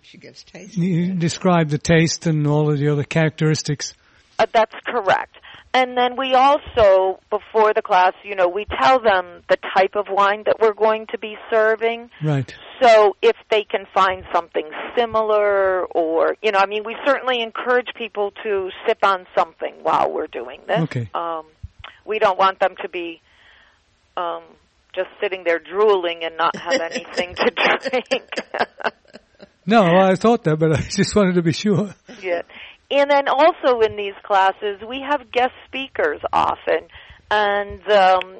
she 0.04 0.18
gets 0.18 0.44
tasted. 0.44 0.78
you 0.84 1.14
describe 1.14 1.70
the 1.70 1.78
taste 1.78 2.28
and 2.28 2.46
all 2.46 2.72
of 2.72 2.78
the 2.80 2.90
other 2.90 3.04
characteristics. 3.04 3.94
Uh, 4.38 4.46
that's 4.52 4.76
correct. 4.86 5.38
And 5.74 5.98
then 5.98 6.18
we 6.18 6.34
also, 6.34 7.22
before 7.30 7.74
the 7.74 7.82
class, 7.82 8.14
you 8.24 8.36
know, 8.36 8.50
we 8.50 8.66
tell 8.82 9.00
them 9.00 9.44
the 9.50 9.58
type 9.74 9.96
of 9.96 10.08
wine 10.10 10.44
that 10.46 10.58
we're 10.60 10.74
going 10.74 11.08
to 11.12 11.18
be 11.18 11.38
serving. 11.50 12.10
Right. 12.22 12.54
So 12.82 13.16
if 13.22 13.38
they 13.50 13.64
can 13.64 13.86
find 13.94 14.26
something 14.34 14.70
similar 14.98 15.86
or, 15.86 16.36
you 16.42 16.52
know, 16.52 16.60
I 16.60 16.66
mean, 16.66 16.84
we 16.86 16.98
certainly 17.06 17.42
encourage 17.42 17.88
people 17.98 18.32
to 18.44 18.70
sip 18.86 18.98
on 19.04 19.26
something 19.38 19.76
while 19.82 20.12
we're 20.12 20.28
doing 20.28 20.60
this. 20.68 20.80
Okay. 20.80 21.10
Um, 21.14 21.46
we 22.06 22.20
don't 22.20 22.38
want 22.38 22.60
them 22.60 22.76
to 22.82 22.90
be 22.90 23.22
um, 24.18 24.44
just 24.94 25.10
sitting 25.22 25.44
there 25.46 25.60
drooling 25.60 26.24
and 26.24 26.36
not 26.36 26.54
have 26.58 26.82
anything 26.92 27.36
to 27.36 27.52
drink. 27.90 28.30
No, 29.66 29.84
I 29.84 30.16
thought 30.16 30.44
that, 30.46 30.58
but 30.58 30.74
I 30.74 30.82
just 30.82 31.16
wanted 31.16 31.36
to 31.36 31.42
be 31.42 31.54
sure. 31.54 31.94
Yeah. 32.22 32.42
And 32.92 33.10
then 33.10 33.28
also 33.30 33.80
in 33.80 33.96
these 33.96 34.14
classes, 34.24 34.82
we 34.88 35.04
have 35.10 35.32
guest 35.32 35.54
speakers 35.66 36.20
often. 36.34 36.88
And, 37.30 37.82
um, 37.90 38.40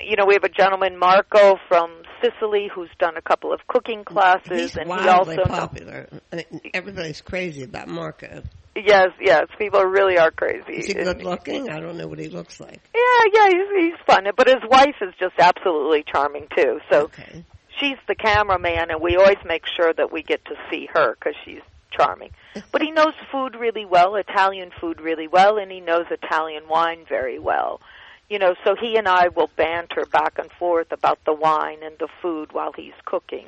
you 0.00 0.16
know, 0.16 0.24
we 0.26 0.34
have 0.34 0.44
a 0.44 0.48
gentleman, 0.48 0.98
Marco, 0.98 1.56
from 1.68 2.02
Sicily, 2.22 2.68
who's 2.74 2.88
done 2.98 3.18
a 3.18 3.22
couple 3.22 3.52
of 3.52 3.60
cooking 3.68 4.04
classes. 4.04 4.48
He's 4.48 4.76
and 4.76 4.86
he 4.86 4.88
wildly 4.88 5.36
also 5.36 5.50
popular. 5.50 6.08
I 6.32 6.36
mean, 6.36 6.60
Everybody's 6.72 7.20
crazy 7.20 7.62
about 7.62 7.88
Marco. 7.88 8.42
Yes, 8.74 9.08
yes. 9.20 9.46
People 9.58 9.82
really 9.84 10.16
are 10.16 10.30
crazy. 10.30 10.78
Is 10.78 10.86
he 10.86 10.94
good 10.94 11.22
looking? 11.22 11.68
I 11.68 11.80
don't 11.80 11.98
know 11.98 12.06
what 12.06 12.18
he 12.18 12.28
looks 12.28 12.58
like. 12.58 12.80
Yeah, 12.94 13.24
yeah, 13.34 13.48
he's, 13.48 13.84
he's 13.84 14.00
fun. 14.06 14.24
But 14.34 14.46
his 14.46 14.62
wife 14.70 14.96
is 15.02 15.12
just 15.18 15.34
absolutely 15.38 16.04
charming, 16.10 16.46
too. 16.56 16.80
So 16.90 17.02
Okay. 17.02 17.44
she's 17.78 17.98
the 18.08 18.14
cameraman, 18.14 18.90
and 18.90 19.02
we 19.02 19.16
always 19.16 19.38
make 19.44 19.64
sure 19.76 19.92
that 19.92 20.10
we 20.10 20.22
get 20.22 20.42
to 20.46 20.54
see 20.70 20.88
her 20.94 21.16
because 21.16 21.34
she's 21.44 21.60
charming. 21.90 22.30
But 22.72 22.82
he 22.82 22.90
knows 22.90 23.14
food 23.30 23.54
really 23.56 23.84
well, 23.84 24.16
Italian 24.16 24.70
food 24.80 25.00
really 25.00 25.28
well, 25.28 25.58
and 25.58 25.70
he 25.70 25.80
knows 25.80 26.06
Italian 26.10 26.64
wine 26.68 27.04
very 27.08 27.38
well. 27.38 27.80
You 28.28 28.38
know, 28.38 28.54
so 28.64 28.76
he 28.80 28.96
and 28.96 29.08
I 29.08 29.28
will 29.28 29.50
banter 29.56 30.04
back 30.06 30.38
and 30.38 30.50
forth 30.52 30.92
about 30.92 31.18
the 31.24 31.32
wine 31.34 31.78
and 31.82 31.96
the 31.98 32.08
food 32.22 32.52
while 32.52 32.72
he's 32.72 32.92
cooking. 33.04 33.46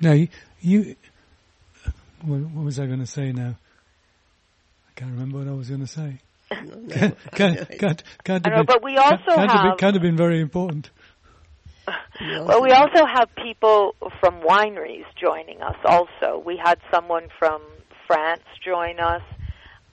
Now 0.00 0.12
you, 0.12 0.28
you 0.60 0.96
what, 2.24 2.38
what 2.40 2.64
was 2.64 2.78
I 2.78 2.86
going 2.86 3.00
to 3.00 3.06
say 3.06 3.32
now? 3.32 3.56
I 4.88 4.92
can't 4.94 5.10
remember 5.10 5.38
what 5.38 5.48
I 5.48 5.52
was 5.52 5.68
going 5.68 5.80
to 5.80 5.86
say. 5.86 6.18
No, 6.52 6.76
Can't, 7.34 7.78
can't, 7.78 8.02
can't 8.24 8.46
I 8.46 8.50
have 8.50 8.58
know, 8.58 8.64
been, 8.64 8.66
but 8.66 8.82
we 8.84 8.98
also 8.98 9.16
can't, 9.24 9.50
have 9.50 9.62
been, 9.62 9.70
have- 9.70 9.78
can't 9.78 9.94
have 9.94 10.02
been 10.02 10.16
very 10.18 10.38
important. 10.40 10.90
Well, 12.20 12.62
we 12.62 12.70
also 12.72 13.04
have 13.06 13.34
people 13.36 13.94
from 14.20 14.40
wineries 14.42 15.04
joining 15.20 15.62
us 15.62 15.76
also. 15.84 16.42
We 16.44 16.56
had 16.56 16.78
someone 16.92 17.28
from 17.38 17.62
France 18.06 18.42
join 18.64 19.00
us, 19.00 19.22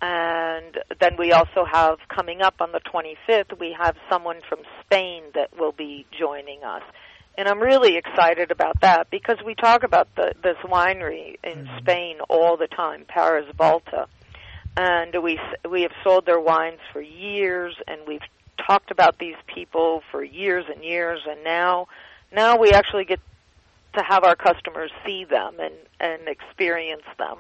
and 0.02 0.78
then 1.00 1.18
we 1.18 1.32
also 1.32 1.66
have 1.66 1.98
coming 2.08 2.42
up 2.42 2.56
on 2.62 2.72
the 2.72 2.80
25th, 2.80 3.60
we 3.60 3.76
have 3.78 3.96
someone 4.10 4.40
from 4.48 4.60
Spain 4.82 5.24
that 5.36 5.58
will 5.58 5.74
be 5.74 6.06
joining 6.18 6.64
us. 6.64 6.84
And 7.38 7.48
I'm 7.48 7.60
really 7.60 7.96
excited 7.96 8.52
about 8.52 8.82
that 8.82 9.10
because 9.10 9.38
we 9.46 9.56
talk 9.56 9.84
about 9.84 10.14
the, 10.16 10.34
this 10.44 10.58
winery 10.64 11.38
in 11.44 11.66
mm-hmm. 11.66 11.78
Spain 11.80 12.18
all 12.28 12.58
the 12.58 12.68
time, 12.68 13.06
Parés 13.06 13.50
Baltà. 13.56 14.08
And 14.76 15.24
we 15.24 15.40
we 15.70 15.82
have 15.84 15.92
sold 16.04 16.26
their 16.26 16.40
wines 16.40 16.80
for 16.94 17.02
years 17.02 17.76
and 17.88 18.02
we've 18.08 18.22
talked 18.68 18.92
about 18.92 19.20
these 19.20 19.36
people 19.54 20.02
for 20.12 20.24
years 20.24 20.66
and 20.74 20.84
years 20.84 21.22
and 21.28 21.44
now 21.44 21.88
now 22.32 22.58
we 22.58 22.72
actually 22.72 23.06
get 23.06 23.20
to 23.96 24.04
have 24.08 24.24
our 24.24 24.36
customers 24.36 24.92
see 25.06 25.26
them 25.26 25.56
and 25.60 25.74
and 26.00 26.28
experience 26.28 27.04
them. 27.18 27.38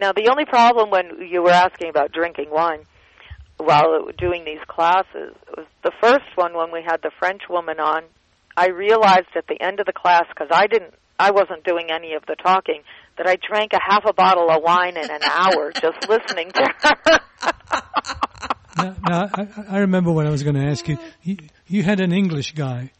Now 0.00 0.12
the 0.12 0.28
only 0.28 0.44
problem 0.44 0.90
when 0.90 1.28
you 1.28 1.42
were 1.42 1.50
asking 1.50 1.90
about 1.90 2.12
drinking 2.12 2.50
wine 2.50 2.80
while 3.56 4.08
doing 4.16 4.44
these 4.44 4.60
classes 4.66 5.34
was 5.56 5.66
the 5.82 5.92
first 6.00 6.36
one 6.36 6.54
when 6.54 6.70
we 6.72 6.82
had 6.82 7.02
the 7.02 7.10
French 7.18 7.42
woman 7.48 7.80
on. 7.80 8.02
I 8.56 8.68
realized 8.68 9.28
at 9.36 9.46
the 9.46 9.60
end 9.60 9.80
of 9.80 9.86
the 9.86 9.92
class 9.92 10.24
because 10.28 10.48
I 10.50 10.66
didn't 10.66 10.94
I 11.18 11.32
wasn't 11.32 11.64
doing 11.64 11.90
any 11.90 12.14
of 12.14 12.24
the 12.26 12.36
talking 12.36 12.82
that 13.16 13.26
I 13.26 13.36
drank 13.36 13.72
a 13.72 13.80
half 13.84 14.04
a 14.04 14.12
bottle 14.12 14.50
of 14.50 14.62
wine 14.62 14.96
in 14.96 15.10
an 15.10 15.22
hour 15.24 15.72
just 15.72 16.08
listening 16.08 16.50
to 16.52 16.74
her. 16.82 17.20
now, 18.78 18.96
now 19.02 19.30
I, 19.34 19.48
I 19.68 19.78
remember 19.80 20.10
what 20.12 20.26
I 20.26 20.30
was 20.30 20.42
going 20.42 20.56
to 20.56 20.64
ask 20.64 20.88
you. 20.88 20.98
you. 21.22 21.36
You 21.66 21.82
had 21.82 22.00
an 22.00 22.12
English 22.12 22.52
guy 22.52 22.90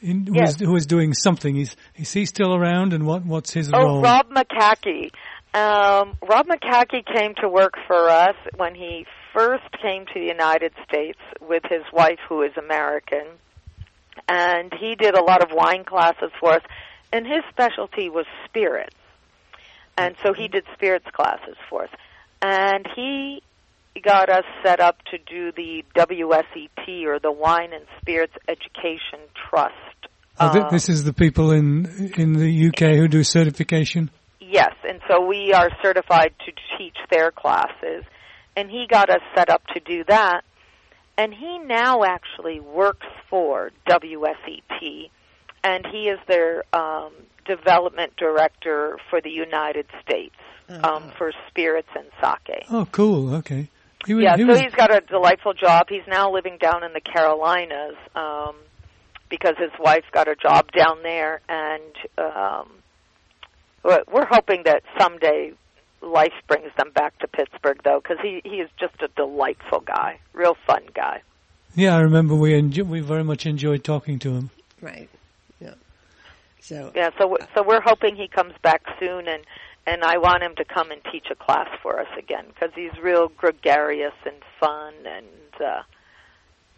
in, 0.00 0.26
who, 0.26 0.34
Yes. 0.36 0.54
was, 0.54 0.60
who 0.60 0.72
was 0.72 0.86
doing 0.86 1.12
something. 1.14 1.56
Is, 1.56 1.76
is 1.96 2.12
he 2.12 2.24
still 2.26 2.54
around 2.54 2.92
and 2.92 3.06
what, 3.06 3.24
what's 3.24 3.52
his 3.52 3.70
Oh, 3.72 3.78
role? 3.78 3.98
Oh, 3.98 4.02
Rob 4.02 4.30
McCackey. 4.30 5.10
Um, 5.54 6.16
Rob 6.28 6.46
McCackey 6.46 7.04
came 7.06 7.34
to 7.40 7.48
work 7.48 7.74
for 7.86 8.08
us 8.08 8.34
when 8.56 8.74
he 8.74 9.06
first 9.32 9.64
came 9.82 10.06
to 10.06 10.14
the 10.14 10.26
United 10.26 10.72
States 10.88 11.18
with 11.40 11.62
his 11.68 11.82
wife, 11.92 12.18
who 12.28 12.42
is 12.42 12.52
American, 12.56 13.26
and 14.28 14.72
he 14.80 14.94
did 14.96 15.14
a 15.16 15.22
lot 15.22 15.42
of 15.42 15.50
wine 15.54 15.84
classes 15.84 16.30
for 16.40 16.52
us. 16.52 16.62
And 17.12 17.24
his 17.26 17.42
specialty 17.50 18.08
was 18.08 18.26
spirits, 18.46 18.96
and 19.96 20.16
so 20.22 20.32
he 20.32 20.48
did 20.48 20.64
spirits 20.74 21.06
classes 21.12 21.56
for 21.70 21.84
us. 21.84 21.90
And 22.42 22.84
he 22.96 23.40
got 24.02 24.28
us 24.30 24.44
set 24.64 24.80
up 24.80 24.98
to 25.10 25.18
do 25.18 25.52
the 25.52 25.84
WSET 25.94 27.06
or 27.06 27.18
the 27.18 27.32
Wine 27.32 27.72
and 27.72 27.84
Spirits 28.00 28.34
Education 28.48 29.20
Trust. 29.48 29.74
Oh, 30.40 30.52
thi- 30.52 30.60
uh, 30.60 30.70
this 30.70 30.88
is 30.88 31.04
the 31.04 31.12
people 31.12 31.52
in 31.52 32.12
in 32.16 32.32
the 32.34 32.68
UK 32.68 32.96
who 32.96 33.08
do 33.08 33.22
certification. 33.22 34.10
Yes, 34.40 34.74
and 34.88 35.00
so 35.08 35.24
we 35.24 35.52
are 35.52 35.70
certified 35.82 36.34
to 36.46 36.52
teach 36.76 36.96
their 37.10 37.30
classes. 37.30 38.04
And 38.56 38.70
he 38.70 38.86
got 38.88 39.10
us 39.10 39.22
set 39.36 39.48
up 39.50 39.66
to 39.74 39.80
do 39.80 40.04
that. 40.04 40.42
And 41.16 41.32
he 41.34 41.58
now 41.58 42.02
actually 42.04 42.60
works 42.60 43.06
for 43.28 43.70
WSET 43.88 45.10
and 45.64 45.86
he 45.86 46.08
is 46.08 46.18
their 46.28 46.64
um, 46.72 47.12
development 47.46 48.12
director 48.16 48.98
for 49.10 49.20
the 49.20 49.30
United 49.30 49.86
States 50.02 50.34
um, 50.82 51.10
for 51.16 51.32
spirits 51.48 51.88
and 51.96 52.06
sake. 52.20 52.64
Oh, 52.70 52.86
cool. 52.92 53.34
Okay. 53.36 53.68
He 54.06 54.14
was, 54.14 54.22
yeah, 54.24 54.36
he 54.36 54.42
so 54.42 54.48
was, 54.48 54.60
he's 54.60 54.74
got 54.74 54.94
a 54.94 55.00
delightful 55.00 55.54
job. 55.54 55.86
He's 55.88 56.06
now 56.06 56.30
living 56.32 56.58
down 56.58 56.84
in 56.84 56.92
the 56.92 57.00
Carolinas 57.00 57.96
um, 58.14 58.56
because 59.28 59.54
his 59.58 59.70
wife's 59.80 60.06
got 60.12 60.28
a 60.28 60.36
job 60.36 60.70
down 60.72 61.02
there, 61.02 61.40
and 61.48 61.92
um, 62.18 62.68
we're 63.82 64.02
we're 64.12 64.26
hoping 64.26 64.62
that 64.64 64.82
someday 64.98 65.52
life 66.02 66.34
brings 66.48 66.70
them 66.76 66.90
back 66.94 67.18
to 67.20 67.28
Pittsburgh, 67.28 67.80
though, 67.84 68.00
because 68.02 68.18
he 68.22 68.40
he 68.44 68.56
is 68.56 68.70
just 68.78 68.94
a 69.02 69.08
delightful 69.16 69.80
guy, 69.80 70.18
real 70.32 70.56
fun 70.66 70.82
guy. 70.94 71.22
yeah, 71.74 71.96
I 71.96 72.00
remember 72.00 72.34
we 72.34 72.52
enjo- 72.52 72.86
we 72.86 73.00
very 73.00 73.24
much 73.24 73.46
enjoyed 73.46 73.84
talking 73.84 74.18
to 74.20 74.32
him. 74.32 74.50
Right. 74.80 75.08
Yeah. 75.60 75.74
So 76.60 76.92
Yeah, 76.94 77.10
so 77.18 77.36
so 77.54 77.62
we're 77.62 77.80
hoping 77.80 78.16
he 78.16 78.28
comes 78.28 78.52
back 78.62 78.82
soon, 79.00 79.26
and 79.28 79.42
and 79.86 80.02
I 80.02 80.18
want 80.18 80.42
him 80.42 80.54
to 80.56 80.64
come 80.64 80.90
and 80.90 81.00
teach 81.12 81.26
a 81.30 81.34
class 81.34 81.68
for 81.82 82.00
us 82.00 82.08
again 82.18 82.46
because 82.48 82.70
he's 82.74 82.92
real 83.02 83.28
gregarious 83.28 84.14
and 84.24 84.36
fun 84.58 84.94
and 85.06 85.62
uh, 85.64 85.82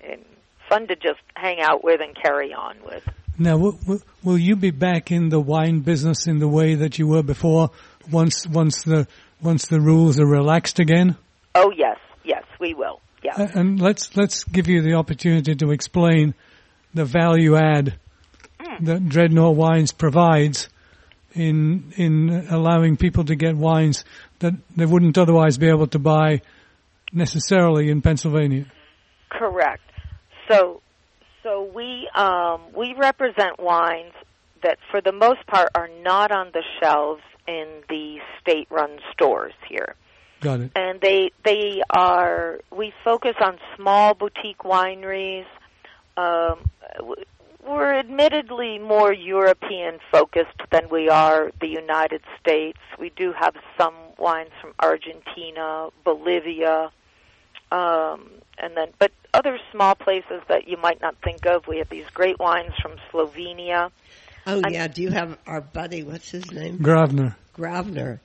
and 0.00 0.24
fun 0.68 0.88
to 0.88 0.96
just 0.96 1.20
hang 1.34 1.61
out 1.61 1.84
with 1.84 2.00
and 2.00 2.16
carry 2.20 2.52
on 2.52 2.76
with. 2.84 3.02
Now, 3.38 3.52
w- 3.52 3.78
w- 3.82 4.00
will 4.24 4.38
you 4.38 4.57
be 4.57 4.70
back 4.70 5.12
in 5.12 5.28
the 5.28 5.40
wine 5.40 5.80
business 5.80 6.26
in 6.26 6.38
the 6.38 6.48
way 6.48 6.74
that 6.74 6.98
you 6.98 7.07
were 7.07 7.22
before? 7.22 7.70
Once 8.11 8.46
once 8.46 8.82
the 8.82 9.07
once 9.40 9.66
the 9.66 9.80
rules 9.80 10.18
are 10.18 10.26
relaxed 10.26 10.78
again? 10.78 11.16
Oh 11.54 11.72
yes, 11.76 11.98
yes, 12.24 12.44
we 12.61 12.74
will. 12.74 13.00
Yeah. 13.22 13.34
Uh, 13.36 13.48
and 13.54 13.80
let's 13.80 14.16
let's 14.16 14.44
give 14.44 14.68
you 14.68 14.82
the 14.82 14.94
opportunity 14.94 15.54
to 15.54 15.70
explain 15.70 16.34
the 16.94 17.04
value 17.04 17.57
add 17.57 17.98
that 18.80 19.09
Dreadnought 19.09 19.57
Wines 19.57 19.92
provides 19.92 20.68
in 21.37 21.93
in 21.97 22.47
allowing 22.51 22.97
people 22.97 23.24
to 23.24 23.37
get 23.37 23.57
wines 23.57 24.05
that 24.41 24.55
they 24.76 24.87
wouldn't 24.87 25.16
otherwise 25.18 25.59
be 25.59 25.68
able 25.68 25.87
to 25.89 25.99
buy 25.99 26.41
necessarily 27.12 27.91
in 27.91 28.03
Pennsylvania. 28.03 28.66
Correct. 29.30 29.82
So, 30.51 30.80
so 31.43 31.70
we 31.74 32.09
um, 32.14 32.62
we 32.76 32.95
represent 32.99 33.59
wines 33.59 34.12
that, 34.62 34.78
for 34.91 35.01
the 35.01 35.12
most 35.12 35.47
part, 35.47 35.68
are 35.74 35.89
not 36.03 36.32
on 36.32 36.51
the 36.53 36.62
shelves 36.80 37.22
in 37.47 37.82
the 37.89 38.16
state-run 38.41 38.99
stores 39.12 39.53
here, 39.68 39.95
Got 40.41 40.61
it. 40.61 40.72
and 40.74 41.01
they 41.01 41.30
they 41.45 41.82
are. 41.91 42.61
We 42.76 42.93
focus 43.05 43.34
on 43.45 43.59
small 43.76 44.14
boutique 44.14 44.59
wineries. 44.64 45.45
Um, 46.16 46.70
we're 47.66 47.94
admittedly 47.94 48.78
more 48.78 49.12
European 49.12 49.98
focused 50.12 50.60
than 50.70 50.88
we 50.90 51.08
are 51.08 51.50
the 51.60 51.68
United 51.68 52.22
States. 52.40 52.78
We 52.98 53.10
do 53.10 53.32
have 53.38 53.54
some 53.78 53.94
wines 54.18 54.50
from 54.60 54.72
Argentina, 54.80 55.88
Bolivia, 56.04 56.90
um, 57.72 58.30
and 58.58 58.76
then 58.76 58.88
but 58.98 59.10
other 59.34 59.58
small 59.72 59.94
places 59.94 60.40
that 60.48 60.66
you 60.68 60.76
might 60.76 61.00
not 61.02 61.16
think 61.22 61.44
of. 61.46 61.66
We 61.66 61.78
have 61.78 61.88
these 61.88 62.06
great 62.14 62.38
wines 62.38 62.72
from 62.80 62.92
Slovenia. 63.12 63.90
Oh 64.46 64.60
I'm- 64.64 64.72
yeah, 64.72 64.86
do 64.88 65.02
you 65.02 65.10
have 65.10 65.36
our 65.46 65.60
buddy? 65.60 66.02
What's 66.04 66.30
his 66.30 66.50
name? 66.52 66.78
Gravner. 66.78 67.34
Gravner. 67.56 68.20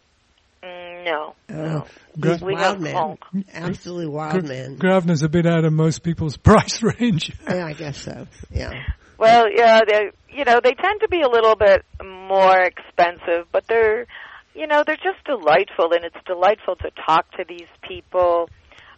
Mm, 0.63 1.05
no, 1.05 1.35
Oh, 1.49 1.53
no. 1.55 1.85
Gra- 2.19 2.37
We 2.41 2.53
wild 2.53 2.63
have 2.75 2.81
man, 2.81 2.93
Conk. 2.93 3.19
absolutely 3.51 4.05
wild 4.07 4.43
man. 4.47 4.77
Gravner's 4.77 5.23
a 5.23 5.29
bit 5.29 5.47
out 5.47 5.65
of 5.65 5.73
most 5.73 6.03
people's 6.03 6.37
price 6.49 6.83
range. 6.83 7.31
Yeah, 7.49 7.65
I 7.65 7.73
guess 7.73 7.97
so. 7.97 8.27
Yeah. 8.51 8.83
Well, 9.21 9.51
yeah, 9.55 9.81
they 9.87 10.09
you 10.29 10.45
know 10.45 10.59
they 10.63 10.73
tend 10.73 11.01
to 11.01 11.07
be 11.07 11.21
a 11.21 11.29
little 11.29 11.55
bit 11.55 11.85
more 12.03 12.59
expensive, 12.59 13.45
but 13.51 13.67
they're 13.67 14.07
you 14.55 14.65
know 14.65 14.83
they're 14.83 14.95
just 14.95 15.23
delightful, 15.25 15.93
and 15.93 16.03
it's 16.03 16.17
delightful 16.25 16.75
to 16.77 16.89
talk 17.05 17.29
to 17.33 17.45
these 17.47 17.67
people. 17.87 18.49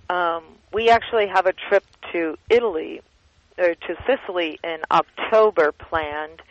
Um, 0.09 0.45
we 0.71 0.89
actually 0.89 1.27
have 1.27 1.45
a 1.45 1.51
trip 1.51 1.83
to 2.13 2.37
Italy 2.49 3.01
or 3.57 3.75
to 3.75 3.95
Sicily 4.07 4.59
in 4.63 4.77
October 4.89 5.73
planned, 5.73 6.41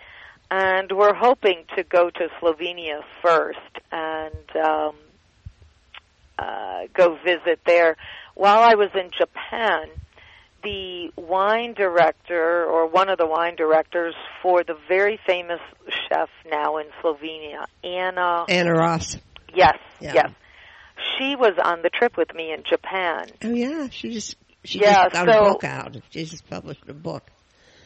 and 0.50 0.92
we're 0.92 1.14
hoping 1.14 1.64
to 1.74 1.82
go 1.82 2.10
to 2.10 2.28
Slovenia 2.42 3.00
first 3.22 3.58
and 3.90 4.56
um, 4.62 4.94
uh, 6.38 6.80
go 6.92 7.16
visit 7.24 7.60
there. 7.64 7.96
While 8.34 8.58
I 8.58 8.74
was 8.74 8.90
in 8.94 9.10
Japan, 9.18 9.88
the 10.62 11.10
wine 11.16 11.74
director 11.74 12.64
or 12.64 12.86
one 12.88 13.08
of 13.08 13.18
the 13.18 13.26
wine 13.26 13.56
directors 13.56 14.14
for 14.42 14.62
the 14.64 14.76
very 14.88 15.18
famous 15.26 15.60
chef 16.08 16.28
now 16.50 16.78
in 16.78 16.86
Slovenia, 17.02 17.64
Ana. 17.84 18.44
Ana 18.48 18.70
Roš. 18.70 19.20
Yes, 19.54 19.78
Yeah. 20.00 20.12
yes. 20.14 20.30
She 21.18 21.34
was 21.36 21.54
on 21.62 21.82
the 21.82 21.90
trip 21.90 22.16
with 22.16 22.32
me 22.34 22.52
in 22.52 22.62
Japan. 22.68 23.26
Oh 23.42 23.50
yeah, 23.52 23.88
she 23.90 24.12
just 24.12 24.36
she 24.64 24.80
Yeah, 24.80 25.04
just 25.04 25.14
got 25.14 25.28
a 25.28 25.40
book 25.50 25.64
out. 25.64 25.96
She 26.10 26.24
just 26.24 26.48
published 26.48 26.88
a 26.88 26.94
book. 26.94 27.24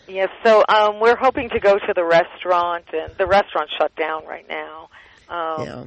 Yes, 0.09 0.29
so 0.45 0.63
um, 0.69 1.01
we're 1.01 1.17
hoping 1.17 1.49
to 1.51 1.59
go 1.59 1.75
to 1.75 1.93
the 1.95 2.05
restaurant, 2.05 2.85
and 2.93 3.13
the 3.19 3.27
restaurant's 3.27 3.73
shut 3.79 3.95
down 3.97 4.27
right 4.27 4.47
now. 4.49 4.89
Um, 5.29 5.65
Yeah. 5.67 5.85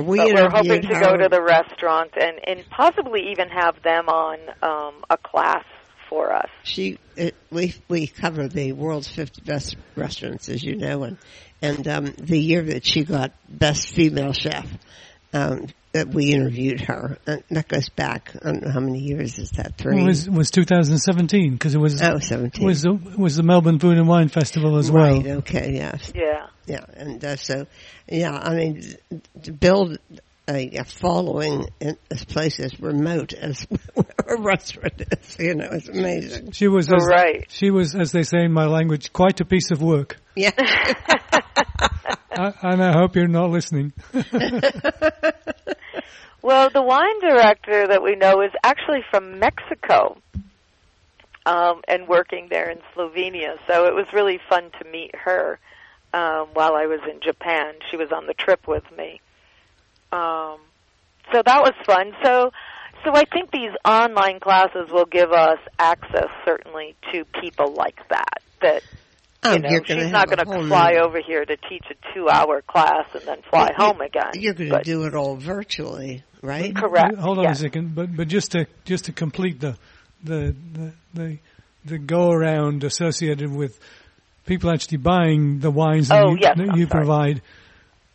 We 0.00 0.18
but 0.18 0.32
we're 0.34 0.50
hoping 0.50 0.82
to 0.82 1.00
go 1.00 1.16
to 1.16 1.28
the 1.28 1.42
restaurant 1.42 2.12
and, 2.20 2.38
and 2.46 2.68
possibly 2.70 3.30
even 3.32 3.48
have 3.48 3.82
them 3.82 4.08
on 4.08 4.38
um, 4.62 5.02
a 5.10 5.16
class 5.16 5.64
for 6.12 6.30
us. 6.30 6.50
She 6.62 6.98
it, 7.16 7.34
we 7.50 7.74
we 7.88 8.06
cover 8.06 8.46
the 8.46 8.72
world's 8.72 9.08
50 9.08 9.42
best 9.42 9.76
restaurants, 9.96 10.48
as 10.50 10.62
you 10.62 10.76
know, 10.76 11.04
and 11.04 11.16
and 11.62 11.88
um, 11.88 12.06
the 12.18 12.38
year 12.38 12.62
that 12.62 12.84
she 12.84 13.04
got 13.04 13.32
best 13.48 13.88
female 13.88 14.32
chef, 14.32 14.68
um, 15.32 15.68
that 15.92 16.08
we 16.08 16.32
interviewed 16.32 16.82
her. 16.82 17.16
And 17.26 17.42
that 17.50 17.68
goes 17.68 17.88
back. 17.88 18.32
I 18.42 18.52
don't 18.52 18.62
know 18.62 18.72
how 18.72 18.80
many 18.80 18.98
years 18.98 19.38
is 19.38 19.52
that? 19.52 19.78
Three. 19.78 20.02
It 20.02 20.04
was 20.04 20.28
was 20.28 20.50
2017 20.50 21.52
because 21.52 21.74
it 21.74 21.78
was 21.78 22.02
oh, 22.02 22.18
17. 22.18 22.62
was 22.64 22.82
the 22.82 22.92
was 23.16 23.36
the 23.36 23.42
Melbourne 23.42 23.78
Food 23.78 23.96
and 23.96 24.06
Wine 24.06 24.28
Festival 24.28 24.76
as 24.76 24.90
well. 24.90 25.16
Right. 25.16 25.26
Okay. 25.38 25.72
Yes. 25.74 26.12
Yeah. 26.14 26.48
Yeah. 26.66 26.84
And 26.94 27.24
uh, 27.24 27.36
so, 27.36 27.66
yeah. 28.06 28.36
I 28.36 28.54
mean, 28.54 28.82
to 29.44 29.52
build 29.52 29.98
a, 30.48 30.78
a 30.78 30.84
following 30.84 31.68
in 31.80 31.96
this 32.08 32.24
place 32.24 32.58
as 32.60 32.78
remote 32.80 33.32
as 33.32 33.66
a 34.26 34.36
restaurant 34.36 35.00
is, 35.00 35.36
you 35.38 35.54
know, 35.54 35.68
it's 35.70 35.88
amazing. 35.88 36.52
She 36.52 36.68
was 36.68 36.92
as, 36.92 37.06
Right. 37.06 37.46
She 37.48 37.70
was, 37.70 37.94
as 37.94 38.12
they 38.12 38.22
say 38.22 38.44
in 38.44 38.52
my 38.52 38.66
language, 38.66 39.12
quite 39.12 39.40
a 39.40 39.44
piece 39.44 39.70
of 39.70 39.82
work. 39.82 40.18
Yeah. 40.34 40.50
I, 42.34 42.52
and 42.62 42.82
I 42.82 42.92
hope 42.92 43.14
you're 43.14 43.28
not 43.28 43.50
listening. 43.50 43.92
Well, 46.42 46.70
the 46.70 46.82
wine 46.82 47.20
director 47.20 47.86
that 47.86 48.02
we 48.02 48.16
know 48.16 48.40
is 48.42 48.50
actually 48.64 49.04
from 49.10 49.38
Mexico 49.38 50.18
um, 51.46 51.82
and 51.86 52.08
working 52.08 52.48
there 52.50 52.68
in 52.68 52.78
Slovenia. 52.96 53.58
So 53.68 53.86
it 53.86 53.94
was 53.94 54.06
really 54.12 54.40
fun 54.48 54.72
to 54.80 54.90
meet 54.90 55.14
her 55.14 55.60
um, 56.12 56.48
while 56.52 56.74
I 56.74 56.86
was 56.86 56.98
in 57.08 57.20
Japan. 57.20 57.74
She 57.90 57.96
was 57.96 58.10
on 58.10 58.26
the 58.26 58.34
trip 58.34 58.66
with 58.66 58.82
me. 58.96 59.20
Um, 60.12 60.58
so 61.32 61.42
that 61.44 61.60
was 61.62 61.72
fun. 61.86 62.12
So, 62.22 62.50
so 63.04 63.10
I 63.14 63.24
think 63.24 63.50
these 63.50 63.70
online 63.84 64.40
classes 64.40 64.90
will 64.90 65.06
give 65.06 65.32
us 65.32 65.58
access 65.78 66.28
certainly 66.44 66.94
to 67.12 67.24
people 67.40 67.72
like 67.72 67.98
that. 68.10 68.38
That 68.60 68.82
Oh, 69.44 69.54
you 69.54 69.58
know, 69.58 69.70
you're 69.70 69.80
gonna 69.80 70.02
she's 70.02 70.12
not 70.12 70.26
going 70.28 70.38
to 70.38 70.68
fly 70.68 70.92
new- 70.92 70.98
over 71.00 71.18
here 71.20 71.44
to 71.44 71.56
teach 71.68 71.84
a 71.90 72.14
two-hour 72.14 72.62
class 72.62 73.06
and 73.12 73.22
then 73.24 73.38
fly 73.50 73.70
You- 73.70 73.74
home 73.84 74.00
again. 74.00 74.30
You're 74.34 74.54
going 74.54 74.70
to 74.70 74.82
do 74.84 75.04
it 75.04 75.14
all 75.16 75.34
virtually, 75.34 76.22
right? 76.42 76.72
Correct. 76.76 77.16
Hold 77.16 77.38
on 77.38 77.44
yeah. 77.44 77.50
a 77.50 77.54
second, 77.56 77.92
but 77.94 78.14
but 78.16 78.28
just 78.28 78.52
to 78.52 78.66
just 78.84 79.06
to 79.06 79.12
complete 79.12 79.58
the 79.58 79.76
the 80.22 80.54
the 80.74 80.92
the, 81.14 81.38
the 81.86 81.98
go 81.98 82.30
around 82.30 82.84
associated 82.84 83.50
with 83.52 83.80
people 84.46 84.70
actually 84.70 84.98
buying 84.98 85.58
the 85.58 85.72
wines 85.72 86.06
that 86.06 86.22
Oh, 86.22 86.30
you, 86.30 86.38
yes, 86.40 86.56
that 86.56 86.68
I'm 86.70 86.78
you 86.78 86.86
sorry. 86.86 87.00
provide. 87.04 87.42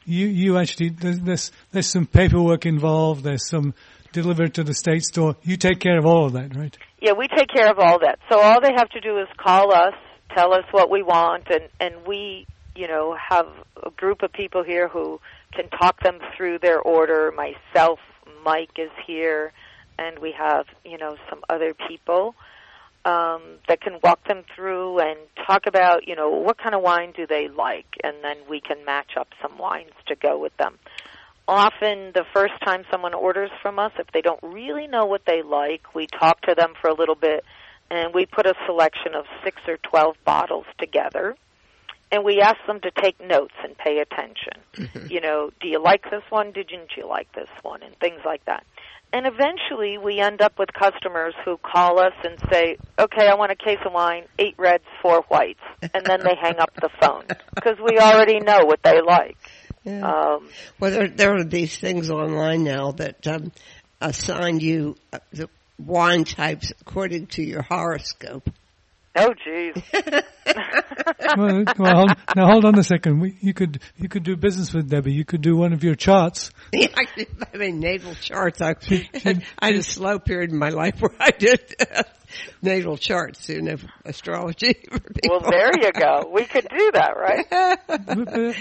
You 0.09 0.27
you 0.27 0.57
actually 0.57 0.89
there's, 0.89 1.19
there's 1.19 1.51
there's 1.71 1.87
some 1.87 2.05
paperwork 2.05 2.65
involved. 2.65 3.23
There's 3.25 3.45
some 3.49 3.73
delivered 4.13 4.53
to 4.53 4.63
the 4.63 4.73
state 4.73 5.03
store. 5.03 5.35
You 5.43 5.57
take 5.57 5.81
care 5.81 5.97
of 5.97 6.05
all 6.05 6.27
of 6.27 6.33
that, 6.33 6.55
right? 6.55 6.75
Yeah, 7.01 7.11
we 7.11 7.27
take 7.27 7.49
care 7.53 7.69
of 7.69 7.77
all 7.77 7.99
that. 7.99 8.17
So 8.31 8.39
all 8.39 8.61
they 8.61 8.71
have 8.73 8.89
to 8.91 9.01
do 9.01 9.17
is 9.17 9.27
call 9.35 9.73
us, 9.73 9.93
tell 10.33 10.53
us 10.53 10.63
what 10.71 10.89
we 10.89 11.03
want, 11.03 11.47
and 11.51 11.67
and 11.81 12.07
we, 12.07 12.47
you 12.73 12.87
know, 12.87 13.17
have 13.29 13.47
a 13.85 13.89
group 13.91 14.23
of 14.23 14.31
people 14.31 14.63
here 14.63 14.87
who 14.87 15.19
can 15.53 15.67
talk 15.69 16.01
them 16.01 16.19
through 16.37 16.59
their 16.59 16.79
order. 16.79 17.33
Myself, 17.35 17.99
Mike 18.45 18.77
is 18.77 18.91
here, 19.05 19.51
and 19.99 20.19
we 20.19 20.33
have, 20.37 20.67
you 20.85 20.97
know, 20.97 21.17
some 21.29 21.41
other 21.49 21.73
people 21.89 22.33
um, 23.07 23.59
that 23.67 23.79
can 23.81 23.99
walk 24.03 24.27
them 24.27 24.43
through 24.55 24.99
and 24.99 25.17
talk 25.47 25.65
about, 25.65 26.07
you 26.07 26.15
know, 26.15 26.29
what 26.29 26.57
kind 26.57 26.75
of 26.75 26.81
wine 26.81 27.13
do 27.15 27.25
they 27.25 27.47
like, 27.47 27.87
and 28.03 28.17
then 28.23 28.37
we 28.49 28.59
can 28.61 28.83
match 28.85 29.11
up 29.17 29.29
some 29.41 29.57
wines 29.57 29.93
to 30.07 30.15
go 30.15 30.37
with 30.37 30.55
them 30.57 30.77
often 31.47 32.11
the 32.13 32.25
first 32.33 32.53
time 32.65 32.83
someone 32.91 33.13
orders 33.13 33.49
from 33.61 33.79
us, 33.79 33.91
if 33.97 34.07
they 34.13 34.21
don't 34.21 34.41
really 34.43 34.87
know 34.87 35.05
what 35.05 35.21
they 35.25 35.41
like, 35.41 35.95
we 35.95 36.07
talk 36.07 36.41
to 36.41 36.53
them 36.55 36.73
for 36.81 36.89
a 36.89 36.93
little 36.93 37.15
bit 37.15 37.45
and 37.89 38.13
we 38.13 38.25
put 38.25 38.45
a 38.45 38.53
selection 38.65 39.15
of 39.15 39.25
six 39.43 39.61
or 39.67 39.77
twelve 39.77 40.15
bottles 40.25 40.65
together 40.77 41.35
and 42.11 42.23
we 42.23 42.41
ask 42.41 42.57
them 42.67 42.79
to 42.81 42.91
take 43.01 43.19
notes 43.21 43.53
and 43.63 43.77
pay 43.77 43.99
attention. 43.99 45.09
You 45.09 45.21
know, 45.21 45.51
do 45.61 45.67
you 45.67 45.81
like 45.81 46.03
this 46.09 46.23
one? 46.29 46.51
Didn't 46.51 46.91
you 46.97 47.07
like 47.07 47.31
this 47.33 47.49
one? 47.63 47.83
And 47.83 47.95
things 47.99 48.21
like 48.25 48.43
that. 48.45 48.65
And 49.13 49.25
eventually 49.25 49.97
we 49.97 50.19
end 50.19 50.41
up 50.41 50.59
with 50.59 50.69
customers 50.73 51.33
who 51.45 51.57
call 51.57 51.99
us 51.99 52.13
and 52.23 52.37
say, 52.51 52.77
okay, 52.99 53.27
I 53.27 53.35
want 53.35 53.51
a 53.51 53.55
case 53.55 53.79
of 53.85 53.93
wine, 53.93 54.25
eight 54.37 54.55
reds, 54.57 54.83
four 55.01 55.23
whites. 55.29 55.61
And 55.81 56.05
then 56.05 56.19
they 56.23 56.35
hang 56.39 56.59
up 56.59 56.73
the 56.75 56.89
phone 57.01 57.23
because 57.55 57.77
we 57.83 57.97
already 57.99 58.39
know 58.39 58.65
what 58.65 58.83
they 58.83 59.01
like. 59.01 59.37
Yeah. 59.83 60.01
Um, 60.01 60.49
Well, 60.79 60.91
there, 60.91 61.07
there 61.07 61.35
are 61.35 61.43
these 61.45 61.77
things 61.77 62.09
online 62.09 62.65
now 62.65 62.91
that 62.93 63.25
um, 63.25 63.53
assign 64.01 64.59
you 64.59 64.97
uh, 65.13 65.19
the 65.31 65.49
wine 65.79 66.25
types 66.25 66.73
according 66.81 67.27
to 67.27 67.43
your 67.43 67.61
horoscope. 67.61 68.49
Oh, 69.17 69.33
jeez. 69.45 69.83
well, 71.37 71.63
well 71.77 71.95
hold, 71.95 72.13
now 72.35 72.51
hold 72.51 72.65
on 72.65 72.77
a 72.77 72.83
second. 72.83 73.19
We, 73.19 73.37
you 73.41 73.53
could 73.53 73.81
you 73.97 74.09
could 74.09 74.23
do 74.23 74.35
business 74.35 74.73
with 74.73 74.89
Debbie. 74.89 75.13
You 75.13 75.25
could 75.25 75.41
do 75.41 75.55
one 75.55 75.73
of 75.73 75.83
your 75.83 75.95
charts. 75.95 76.51
Yeah, 76.71 76.87
I 76.95 77.05
did 77.15 77.27
I 77.53 77.57
mean, 77.57 77.79
natal 77.79 78.15
charts. 78.15 78.61
I, 78.61 78.75
I 79.23 79.41
had 79.61 79.75
a 79.75 79.83
slow 79.83 80.19
period 80.19 80.51
in 80.51 80.57
my 80.57 80.69
life 80.69 80.99
where 80.99 81.15
I 81.19 81.31
did 81.31 81.75
uh, 81.79 82.03
natal 82.61 82.97
charts, 82.97 83.49
you 83.49 83.61
know, 83.61 83.75
astrology. 84.05 84.75
Well, 85.27 85.41
there 85.41 85.71
you 85.79 85.91
go. 85.91 86.29
We 86.33 86.45
could 86.45 86.67
do 86.69 86.91
that, 86.93 87.17
right? 87.17 87.45
But, 87.49 88.05
but, 88.05 88.05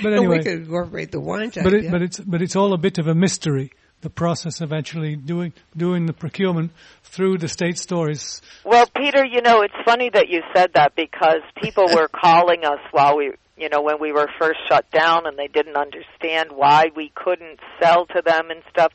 but 0.02 0.20
we 0.28 0.38
could 0.38 0.46
incorporate 0.46 1.12
the 1.12 1.20
wine 1.20 1.50
type. 1.50 1.64
but 1.64 1.74
it, 1.74 1.84
yeah. 1.84 1.90
but 1.90 2.02
it's 2.02 2.18
but 2.18 2.42
it's 2.42 2.56
all 2.56 2.72
a 2.72 2.78
bit 2.78 2.98
of 2.98 3.06
a 3.06 3.14
mystery. 3.14 3.72
The 4.06 4.10
process 4.10 4.60
of 4.60 4.72
actually 4.72 5.16
doing 5.16 5.52
doing 5.76 6.06
the 6.06 6.12
procurement 6.12 6.70
through 7.02 7.38
the 7.38 7.48
state 7.48 7.76
stores. 7.76 8.40
Well, 8.64 8.86
Peter, 8.96 9.26
you 9.26 9.42
know, 9.42 9.62
it's 9.62 9.74
funny 9.84 10.10
that 10.10 10.28
you 10.28 10.42
said 10.54 10.74
that 10.74 10.94
because 10.94 11.40
people 11.60 11.86
were 11.92 12.06
calling 12.14 12.64
us 12.64 12.78
while 12.92 13.16
we, 13.16 13.32
you 13.56 13.68
know, 13.68 13.82
when 13.82 13.98
we 14.00 14.12
were 14.12 14.28
first 14.38 14.60
shut 14.68 14.88
down 14.92 15.26
and 15.26 15.36
they 15.36 15.48
didn't 15.48 15.74
understand 15.74 16.50
why 16.54 16.84
we 16.94 17.10
couldn't 17.16 17.58
sell 17.82 18.06
to 18.06 18.22
them 18.24 18.52
and 18.52 18.62
stuff. 18.70 18.92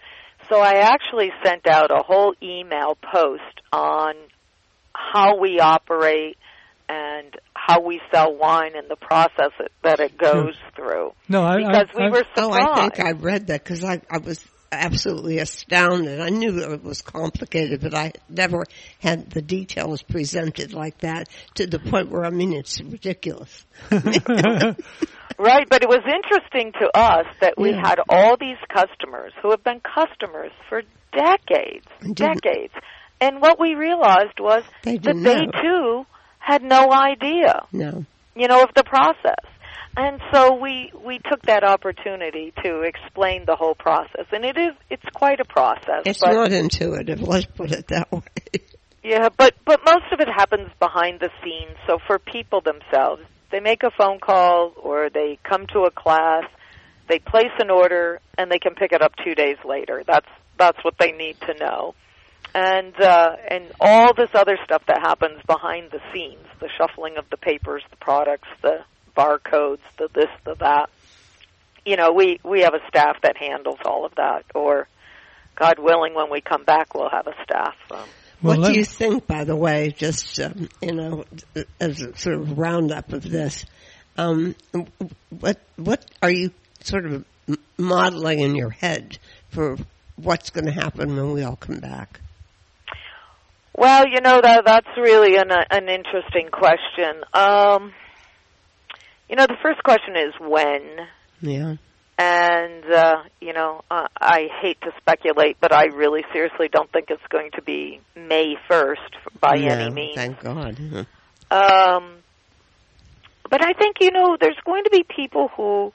So 0.49 0.61
I 0.61 0.75
actually 0.75 1.31
sent 1.43 1.67
out 1.67 1.91
a 1.91 2.01
whole 2.01 2.33
email 2.41 2.97
post 3.13 3.59
on 3.73 4.13
how 4.93 5.41
we 5.41 5.59
operate 5.59 6.37
and 6.87 7.35
how 7.53 7.81
we 7.81 7.99
sell 8.13 8.33
wine 8.33 8.77
and 8.77 8.89
the 8.89 8.95
process 8.95 9.51
that 9.83 9.99
it 9.99 10.17
goes 10.17 10.55
through. 10.75 11.11
No, 11.27 11.43
I, 11.43 11.57
Because 11.57 11.87
I, 11.95 11.99
we 11.99 12.05
I, 12.05 12.09
were 12.09 12.23
Oh. 12.37 12.51
I 12.53 12.81
think 12.81 12.99
I 12.99 13.11
read 13.11 13.47
that 13.47 13.63
because 13.63 13.83
I, 13.83 14.01
I 14.09 14.17
was 14.17 14.45
absolutely 14.71 15.39
astounded. 15.39 16.19
I 16.19 16.29
knew 16.29 16.51
that 16.53 16.71
it 16.71 16.83
was 16.83 17.01
complicated, 17.01 17.81
but 17.81 17.93
I 17.93 18.13
never 18.29 18.65
had 18.99 19.29
the 19.31 19.41
details 19.41 20.01
presented 20.01 20.73
like 20.73 20.99
that 20.99 21.27
to 21.55 21.67
the 21.67 21.79
point 21.79 22.09
where 22.09 22.25
I 22.25 22.29
mean 22.29 22.53
it's 22.53 22.81
ridiculous. 22.81 23.65
Right, 25.39 25.67
but 25.69 25.81
it 25.81 25.89
was 25.89 26.03
interesting 26.05 26.71
to 26.81 26.89
us 26.95 27.25
that 27.39 27.55
we 27.57 27.71
Yeah. 27.71 27.81
had 27.83 27.99
all 28.09 28.37
these 28.37 28.57
customers 28.71 29.33
who 29.41 29.49
have 29.49 29.63
been 29.63 29.79
customers 29.79 30.51
for 30.69 30.83
decades, 31.13 31.87
decades. 32.13 32.73
And 33.19 33.41
what 33.41 33.59
we 33.59 33.73
realized 33.73 34.39
was 34.39 34.63
They 34.83 34.97
that 34.97 35.01
didn't 35.01 35.23
they 35.23 35.45
too 35.61 36.05
had 36.37 36.61
no 36.61 36.91
idea, 36.91 37.65
No. 37.71 38.05
you 38.35 38.47
know, 38.49 38.61
of 38.61 38.69
the 38.75 38.83
process. 38.83 39.43
And 39.95 40.21
so 40.31 40.55
we 40.55 40.91
we 41.03 41.19
took 41.19 41.41
that 41.43 41.63
opportunity 41.63 42.53
to 42.63 42.81
explain 42.81 43.45
the 43.45 43.55
whole 43.55 43.75
process. 43.75 44.25
And 44.31 44.45
it 44.45 44.57
is 44.57 44.73
it's 44.89 45.05
quite 45.13 45.39
a 45.39 45.45
process. 45.45 46.03
It's 46.05 46.21
not 46.21 46.51
intuitive, 46.51 47.21
let's 47.21 47.45
put 47.45 47.71
it 47.71 47.87
that 47.87 48.11
way. 48.11 48.21
yeah, 49.03 49.29
but 49.35 49.53
but 49.65 49.81
most 49.85 50.05
of 50.13 50.21
it 50.21 50.29
happens 50.29 50.69
behind 50.79 51.19
the 51.19 51.29
scenes. 51.43 51.75
So 51.87 51.97
for 52.07 52.19
people 52.19 52.61
themselves, 52.61 53.23
they 53.51 53.59
make 53.59 53.83
a 53.83 53.91
phone 53.97 54.19
call 54.19 54.73
or 54.81 55.09
they 55.09 55.37
come 55.43 55.67
to 55.73 55.81
a 55.81 55.91
class, 55.91 56.45
they 57.09 57.19
place 57.19 57.51
an 57.59 57.69
order, 57.69 58.21
and 58.37 58.49
they 58.49 58.59
can 58.59 58.75
pick 58.75 58.93
it 58.93 59.01
up 59.01 59.13
two 59.25 59.35
days 59.35 59.57
later. 59.65 60.03
That's 60.07 60.29
that's 60.57 60.81
what 60.85 60.93
they 60.99 61.11
need 61.11 61.35
to 61.41 61.53
know, 61.59 61.95
and 62.55 62.95
uh, 63.01 63.35
and 63.49 63.65
all 63.81 64.13
this 64.13 64.29
other 64.35 64.57
stuff 64.63 64.83
that 64.87 65.01
happens 65.01 65.41
behind 65.45 65.91
the 65.91 65.99
scenes, 66.13 66.45
the 66.61 66.69
shuffling 66.77 67.17
of 67.17 67.25
the 67.29 67.37
papers, 67.37 67.83
the 67.89 67.97
products, 67.97 68.47
the 68.61 68.85
barcodes, 69.21 69.85
the 69.97 70.07
this, 70.13 70.31
the 70.45 70.55
that. 70.55 70.89
You 71.85 71.95
know, 71.99 72.09
we 72.19 72.39
we 72.43 72.61
have 72.61 72.73
a 72.73 72.87
staff 72.87 73.15
that 73.23 73.35
handles 73.37 73.79
all 73.85 74.05
of 74.05 74.13
that, 74.15 74.43
or 74.53 74.87
God 75.55 75.79
willing, 75.79 76.13
when 76.13 76.29
we 76.31 76.41
come 76.41 76.63
back, 76.63 76.95
we'll 76.95 77.09
have 77.09 77.27
a 77.27 77.35
staff. 77.43 77.75
Um, 77.91 77.99
well, 78.41 78.59
what 78.59 78.73
do 78.73 78.79
you 78.79 78.85
think, 78.85 79.27
by 79.27 79.43
the 79.43 79.55
way, 79.55 79.93
just, 79.95 80.39
um, 80.39 80.69
you 80.81 80.93
know, 80.93 81.25
as 81.79 82.01
a 82.01 82.17
sort 82.17 82.37
of 82.37 82.57
roundup 82.57 83.13
of 83.13 83.21
this, 83.21 83.65
um, 84.17 84.55
what, 85.29 85.59
what 85.75 86.03
are 86.23 86.31
you 86.31 86.51
sort 86.79 87.05
of 87.05 87.25
modeling 87.77 88.39
in 88.39 88.55
your 88.55 88.71
head 88.71 89.19
for 89.49 89.77
what's 90.15 90.49
going 90.49 90.65
to 90.65 90.71
happen 90.71 91.15
when 91.15 91.33
we 91.33 91.43
all 91.43 91.55
come 91.55 91.79
back? 91.79 92.19
Well, 93.75 94.05
you 94.07 94.21
know 94.21 94.41
that 94.41 94.65
that's 94.65 94.97
really 94.97 95.37
an 95.37 95.49
an 95.51 95.87
interesting 95.89 96.49
question. 96.51 97.23
Um, 97.33 97.93
you 99.31 99.37
know, 99.37 99.47
the 99.47 99.57
first 99.63 99.81
question 99.83 100.15
is 100.17 100.33
when, 100.41 101.07
Yeah. 101.41 101.75
and 102.19 102.83
uh, 102.93 103.23
you 103.39 103.53
know, 103.53 103.81
uh, 103.89 104.07
I 104.19 104.49
hate 104.61 104.79
to 104.81 104.91
speculate, 104.97 105.55
but 105.61 105.73
I 105.73 105.85
really 105.85 106.23
seriously 106.33 106.67
don't 106.67 106.91
think 106.91 107.05
it's 107.09 107.25
going 107.29 107.51
to 107.55 107.61
be 107.61 108.01
May 108.15 108.55
first 108.67 109.15
by 109.39 109.55
No, 109.55 109.69
any 109.69 109.89
means. 109.89 110.15
Thank 110.15 110.41
God. 110.41 110.77
Um, 111.49 112.17
but 113.49 113.63
I 113.65 113.71
think 113.73 113.97
you 114.01 114.11
know 114.11 114.35
there's 114.39 114.59
going 114.65 114.83
to 114.83 114.89
be 114.89 115.03
people 115.03 115.47
who 115.55 115.93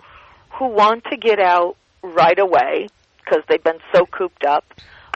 who 0.58 0.68
want 0.68 1.04
to 1.10 1.18
get 1.18 1.38
out 1.38 1.76
right 2.02 2.38
away 2.38 2.88
because 3.18 3.42
they've 3.48 3.62
been 3.62 3.80
so 3.94 4.06
cooped 4.06 4.44
up. 4.46 4.64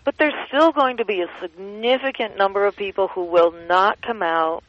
But 0.05 0.16
there's 0.18 0.34
still 0.48 0.72
going 0.72 0.98
to 0.98 1.05
be 1.06 1.22
a 1.22 1.40
significant 1.40 2.36
number 2.36 2.66
of 2.66 2.76
people 2.76 3.09
who 3.09 3.24
will 3.24 3.52
not 3.66 4.01
come 4.02 4.22
out 4.22 4.62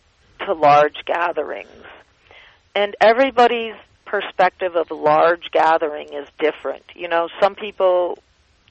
to 0.46 0.54
large 0.54 0.96
gatherings. 1.06 1.68
And 2.76 2.96
everybody's 3.02 3.76
perspective 4.06 4.76
of 4.76 4.92
a 4.92 4.96
large 4.96 5.52
gathering 5.52 6.14
is 6.14 6.28
different. 6.40 6.84
You 6.96 7.08
know, 7.08 7.28
some 7.42 7.56
people 7.56 8.18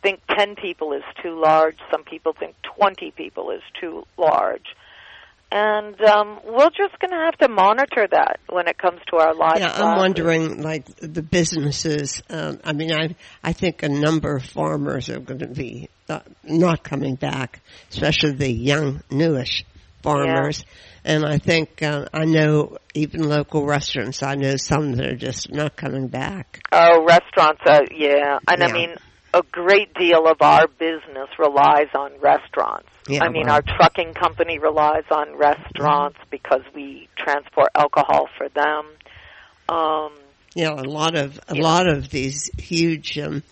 think 0.02 0.20
10 0.36 0.56
people 0.56 0.93
is 0.93 1.02
too 1.22 1.39
large, 1.39 1.77
some 1.90 2.05
people 2.05 2.32
think 2.32 2.55
20 2.78 3.10
people 3.12 3.51
is 3.51 3.62
too 3.81 4.06
large 4.16 4.66
and 5.52 6.01
um, 6.02 6.39
we're 6.44 6.70
just 6.70 6.98
going 7.01 7.10
to 7.10 7.24
have 7.24 7.36
to 7.39 7.48
monitor 7.48 8.06
that 8.10 8.39
when 8.48 8.68
it 8.68 8.78
comes 8.78 9.01
to 9.10 9.16
our 9.16 9.35
live. 9.35 9.59
Yeah, 9.59 9.72
I'm 9.72 9.98
wondering, 9.98 10.62
like 10.62 10.86
the 10.97 11.22
businesses. 11.22 12.22
Um, 12.31 12.60
I 12.62 12.72
mean, 12.72 12.93
I 12.93 13.16
I 13.43 13.52
think 13.52 13.82
a 13.82 13.89
number 13.89 14.36
of 14.36 14.44
farmers 14.44 15.09
are 15.09 15.18
going 15.18 15.40
to 15.40 15.48
be 15.48 15.89
uh, 16.09 16.20
not 16.44 16.85
coming 16.85 17.16
back, 17.16 17.60
especially 17.90 18.32
the 18.32 18.51
young, 18.51 19.02
newish 19.10 19.64
farmers. 20.02 20.64
And 21.05 21.24
I 21.24 21.39
think 21.39 21.82
uh, 21.82 22.06
I 22.12 22.24
know 22.24 22.77
even 22.94 23.22
local 23.22 23.64
restaurants. 23.64 24.22
I 24.22 24.35
know 24.35 24.56
some 24.56 24.93
that 24.93 25.06
are 25.06 25.16
just 25.16 25.51
not 25.52 25.77
coming 25.77 26.09
back. 26.09 26.60
Oh, 26.72 27.05
restaurants, 27.06 27.62
uh, 27.66 27.81
yeah, 27.94 28.39
and 28.48 28.60
Yeah. 28.60 28.66
I 28.66 28.72
mean, 28.72 28.94
a 29.32 29.43
great 29.43 29.94
deal 29.94 30.27
of 30.27 30.39
our 30.40 30.66
business 30.66 31.28
relies 31.39 31.89
on 31.94 32.12
restaurants. 32.20 32.89
Yeah, 33.09 33.22
I 33.22 33.28
mean, 33.28 33.47
well. 33.47 33.55
our 33.56 33.62
trucking 33.62 34.14
company 34.14 34.59
relies 34.59 35.05
on 35.10 35.36
restaurants 35.36 36.18
because 36.31 36.62
we 36.74 37.09
transport 37.16 37.68
alcohol 37.74 38.28
for 38.36 38.48
them. 38.48 38.86
Um, 39.68 40.12
You 40.55 40.64
know, 40.64 40.74
a 40.74 40.82
lot 40.82 41.14
of 41.14 41.39
a 41.48 41.55
Yeah. 41.55 41.62
lot 41.62 41.86
of 41.89 42.10
these 42.10 42.51
huge 42.59 43.16
um, 43.18 43.43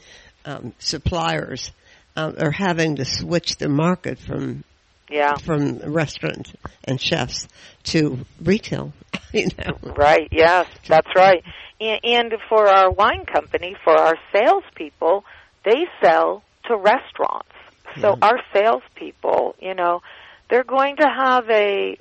um, 0.44 0.72
suppliers 0.80 1.70
um, 2.16 2.34
are 2.38 2.50
having 2.50 2.96
to 2.96 3.04
switch 3.04 3.56
their 3.58 3.68
market 3.68 4.18
from 4.18 4.64
yeah, 5.10 5.38
from 5.42 5.78
restaurants 5.78 6.52
and 6.84 7.00
chefs 7.00 7.48
to 7.84 8.18
retail. 8.42 8.92
You 9.30 9.48
know, 9.58 9.76
right. 9.94 10.26
Yes, 10.32 10.64
that's 10.88 11.08
right. 11.14 11.42
And, 11.80 12.00
and 12.02 12.32
for 12.48 12.66
our 12.66 12.90
wine 12.90 13.26
company, 13.30 13.76
for 13.84 13.92
our 13.94 14.14
salespeople, 14.32 15.22
they 15.66 15.84
sell 16.02 16.42
to 16.64 16.76
restaurants. 16.76 17.52
So 18.00 18.08
Yeah. 18.10 18.14
our 18.22 18.38
salespeople, 18.54 19.54
you 19.60 19.74
know, 19.74 20.00
they're 20.48 20.64
going 20.64 20.96
to 20.96 21.06
have 21.06 21.44
a, 21.50 21.98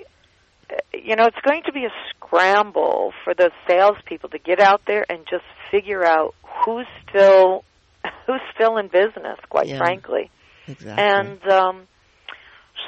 you 0.93 1.15
know, 1.17 1.25
it's 1.25 1.41
going 1.45 1.63
to 1.65 1.73
be 1.73 1.83
a 1.85 1.93
scramble 2.15 3.11
for 3.25 3.33
the 3.33 3.51
salespeople 3.69 4.29
to 4.29 4.39
get 4.39 4.61
out 4.61 4.81
there 4.87 5.05
and 5.09 5.19
just 5.29 5.43
figure 5.69 6.05
out 6.05 6.33
who's 6.63 6.87
still, 7.09 7.63
who's 8.25 8.41
still 8.55 8.77
in 8.77 8.87
business. 8.87 9.37
Quite 9.49 9.67
Yeah. 9.67 9.77
frankly, 9.79 10.31
exactly. 10.67 11.03
and 11.03 11.51
um, 11.51 11.87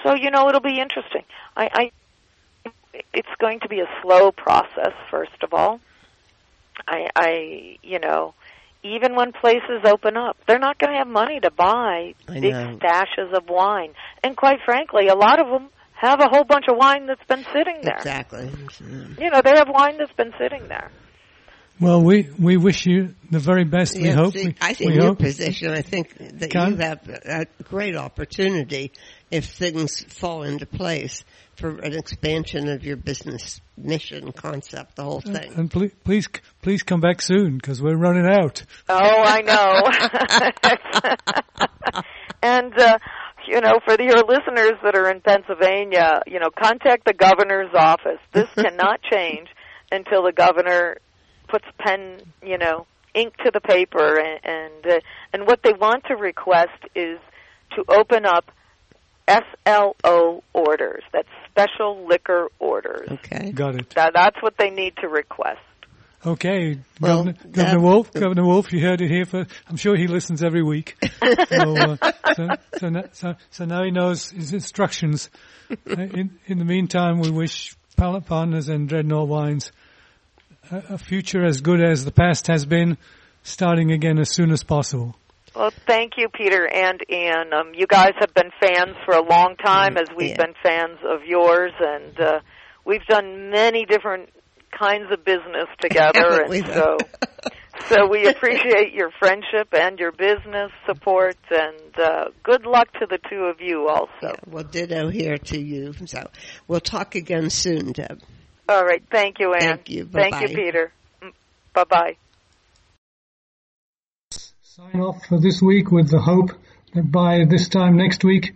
so 0.03 0.15
you 0.15 0.31
know 0.31 0.47
it'll 0.49 0.61
be 0.61 0.79
interesting. 0.79 1.23
I, 1.55 1.69
I 1.73 2.71
it's 3.13 3.29
going 3.39 3.59
to 3.61 3.69
be 3.69 3.79
a 3.79 3.87
slow 4.01 4.31
process. 4.31 4.93
First 5.11 5.43
of 5.43 5.53
all, 5.53 5.79
I, 6.87 7.07
I 7.15 7.77
you 7.81 7.99
know 7.99 8.33
even 8.83 9.15
when 9.15 9.33
places 9.33 9.81
open 9.85 10.15
up, 10.15 10.37
they're 10.47 10.59
not 10.59 10.77
going 10.79 10.93
to 10.93 10.97
have 10.99 11.07
money 11.07 11.39
to 11.41 11.51
buy 11.51 12.13
big 12.27 12.53
stashes 12.53 13.33
of 13.35 13.49
wine, 13.49 13.93
and 14.23 14.35
quite 14.37 14.59
frankly, 14.65 15.07
a 15.07 15.15
lot 15.15 15.39
of 15.41 15.47
them 15.47 15.69
have 15.93 16.21
a 16.21 16.29
whole 16.29 16.45
bunch 16.45 16.65
of 16.69 16.77
wine 16.77 17.07
that's 17.07 17.23
been 17.27 17.45
sitting 17.53 17.79
there. 17.83 17.97
exactly. 17.97 18.45
Mm-hmm. 18.47 19.21
You 19.21 19.29
know, 19.31 19.41
they 19.41 19.51
have 19.57 19.67
wine 19.69 19.97
that's 19.97 20.13
been 20.13 20.31
sitting 20.39 20.67
there. 20.69 20.89
Well, 21.81 22.01
we, 22.01 22.29
we 22.37 22.57
wish 22.57 22.85
you 22.85 23.15
the 23.31 23.39
very 23.39 23.63
best. 23.63 23.95
we 23.95 24.05
Yeah, 24.05 24.15
hope. 24.15 24.33
see, 24.33 24.45
we, 24.47 24.55
I 24.61 24.73
think 24.73 24.89
we 24.91 24.95
your 24.95 25.07
hope. 25.07 25.19
position, 25.19 25.71
I 25.71 25.81
think 25.81 26.13
that 26.39 26.51
Con- 26.51 26.71
you 26.71 26.77
have 26.77 27.07
a 27.07 27.47
a 27.59 27.63
great 27.63 27.95
opportunity 27.95 28.91
if 29.31 29.45
things 29.45 30.03
fall 30.03 30.43
into 30.43 30.65
place 30.65 31.23
for 31.55 31.77
an 31.79 31.93
expansion 31.93 32.69
of 32.69 32.83
your 32.83 32.95
business 32.95 33.61
mission, 33.77 34.31
concept, 34.31 34.95
the 34.95 35.03
whole 35.03 35.21
thing. 35.21 35.53
And 35.55 35.69
please, 35.69 35.91
please, 36.03 36.27
please 36.61 36.83
come 36.83 37.01
back 37.01 37.21
soon 37.21 37.57
because 37.57 37.81
we're 37.81 37.97
running 37.97 38.25
out. 38.25 38.63
Oh, 38.87 38.97
I 38.97 39.41
know. 39.41 39.83
and 42.41 42.77
uh, 42.79 42.97
you 43.47 43.61
know, 43.61 43.79
for 43.83 43.97
the, 43.97 44.03
your 44.03 44.23
listeners 44.23 44.79
that 44.83 44.95
are 44.95 45.09
in 45.09 45.21
Pennsylvania, 45.21 46.21
you 46.27 46.39
know, 46.39 46.49
contact 46.49 47.05
the 47.05 47.13
governor's 47.13 47.73
office. 47.73 48.19
This 48.31 48.47
cannot 48.55 49.01
change 49.11 49.49
until 49.91 50.23
the 50.23 50.31
governor 50.31 50.97
puts 51.47 51.65
pen, 51.79 52.21
you 52.43 52.57
know, 52.57 52.85
ink 53.13 53.35
to 53.37 53.51
the 53.51 53.59
paper, 53.59 54.19
and 54.19 54.39
and, 54.43 54.85
uh, 54.87 54.99
and 55.33 55.47
what 55.47 55.61
they 55.63 55.73
want 55.73 56.05
to 56.05 56.15
request 56.15 56.79
is 56.95 57.19
to 57.75 57.83
open 57.89 58.25
up 58.25 58.45
SLO 59.29 60.43
orders. 60.53 61.03
That's 61.13 61.27
special 61.49 62.05
liquor 62.07 62.47
orders. 62.59 63.07
Okay. 63.11 63.51
Got 63.51 63.75
it. 63.75 63.89
That, 63.91 64.13
that's 64.13 64.41
what 64.41 64.55
they 64.57 64.69
need 64.69 64.95
to 65.01 65.07
request. 65.07 65.59
Okay, 66.25 66.77
Well, 66.99 67.23
Governor, 67.23 67.33
that- 67.33 67.51
Governor 67.53 67.79
Wolf, 67.79 68.11
Governor 68.11 68.45
Wolf, 68.45 68.73
you 68.73 68.81
heard 68.81 68.99
it 68.99 69.09
here. 69.09 69.23
For, 69.25 69.47
I'm 69.69 69.77
sure 69.77 69.95
he 69.95 70.07
listens 70.07 70.43
every 70.43 70.63
week. 70.63 70.97
so, 71.47 71.77
uh, 71.77 71.97
so, 72.35 72.47
so, 72.77 72.89
so, 73.13 73.35
so 73.51 73.65
now 73.65 73.83
he 73.85 73.91
knows 73.91 74.29
his 74.29 74.51
instructions. 74.53 75.29
Uh, 75.71 75.75
in, 75.93 76.37
in 76.47 76.59
the 76.59 76.65
meantime, 76.65 77.19
we 77.19 77.29
wish 77.31 77.73
Palate 77.95 78.25
Partners 78.25 78.67
and 78.67 78.89
Dreadnought 78.89 79.29
Wines 79.29 79.71
a, 80.71 80.95
a 80.95 80.97
future 80.97 81.45
as 81.45 81.61
good 81.61 81.81
as 81.81 82.03
the 82.03 82.11
past 82.11 82.47
has 82.47 82.65
been, 82.65 82.97
starting 83.43 83.91
again 83.93 84.19
as 84.19 84.29
soon 84.29 84.51
as 84.51 84.61
possible. 84.63 85.15
Well, 85.55 85.71
thank 85.87 86.13
you, 86.17 86.29
Peter 86.29 86.67
and 86.67 87.01
Ian. 87.11 87.53
Um, 87.53 87.71
you 87.73 87.87
guys 87.87 88.13
have 88.19 88.33
been 88.33 88.51
fans 88.61 88.95
for 89.05 89.15
a 89.15 89.21
long 89.23 89.55
time, 89.63 89.97
as 89.97 90.07
we've 90.15 90.29
Yeah. 90.29 90.45
been 90.45 90.53
fans 90.63 90.99
of 91.03 91.25
yours, 91.25 91.73
and 91.79 92.19
uh, 92.19 92.39
we've 92.85 93.05
done 93.07 93.49
many 93.49 93.85
different 93.85 94.29
kinds 94.77 95.11
of 95.11 95.25
business 95.25 95.67
together, 95.81 96.41
and 96.43 96.65
so 96.65 97.09
so 97.89 98.07
we 98.07 98.27
appreciate 98.27 98.93
your 98.93 99.09
friendship 99.19 99.69
and 99.73 99.99
your 99.99 100.11
business 100.11 100.71
support, 100.85 101.37
and 101.49 101.99
uh, 101.99 102.25
good 102.43 102.65
luck 102.65 102.91
to 102.93 103.07
the 103.09 103.17
two 103.29 103.45
of 103.45 103.59
you 103.59 103.87
also. 103.87 104.09
Yeah, 104.21 104.35
well, 104.47 104.63
ditto 104.63 105.09
here 105.09 105.37
to 105.37 105.59
you. 105.59 105.93
So 106.05 106.29
we'll 106.67 106.79
talk 106.79 107.15
again 107.15 107.49
soon, 107.49 107.93
Deb. 107.93 108.21
All 108.67 108.83
right, 108.83 109.03
thank 109.11 109.39
you, 109.39 109.53
Ann. 109.53 109.77
Thank 109.77 109.89
you. 109.89 110.05
Thank 110.05 110.41
you, 110.41 110.49
Peter. 110.49 110.93
Bye 111.73 111.83
bye. 111.89 112.17
Sign 114.79 115.01
off 115.01 115.25
for 115.25 115.37
this 115.37 115.61
week 115.61 115.91
with 115.91 116.09
the 116.09 116.21
hope 116.21 116.51
that 116.93 117.11
by 117.11 117.43
this 117.43 117.67
time 117.67 117.97
next 117.97 118.23
week, 118.23 118.53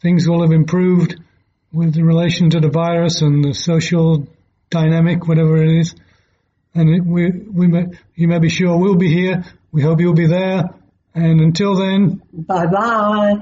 things 0.00 0.26
will 0.26 0.40
have 0.40 0.50
improved 0.50 1.20
with 1.74 1.92
the 1.92 2.02
relation 2.02 2.48
to 2.48 2.60
the 2.60 2.70
virus 2.70 3.20
and 3.20 3.44
the 3.44 3.52
social 3.52 4.26
dynamic, 4.70 5.28
whatever 5.28 5.62
it 5.62 5.78
is. 5.80 5.94
And 6.74 6.88
it, 6.88 7.04
we, 7.04 7.30
we 7.32 7.66
may, 7.66 7.84
you 8.14 8.28
may 8.28 8.38
be 8.38 8.48
sure 8.48 8.78
we'll 8.78 8.94
be 8.94 9.12
here. 9.12 9.44
We 9.70 9.82
hope 9.82 10.00
you'll 10.00 10.14
be 10.14 10.26
there. 10.26 10.64
And 11.14 11.38
until 11.42 11.76
then, 11.76 12.22
Bye 12.32 12.66
bye. 12.66 13.34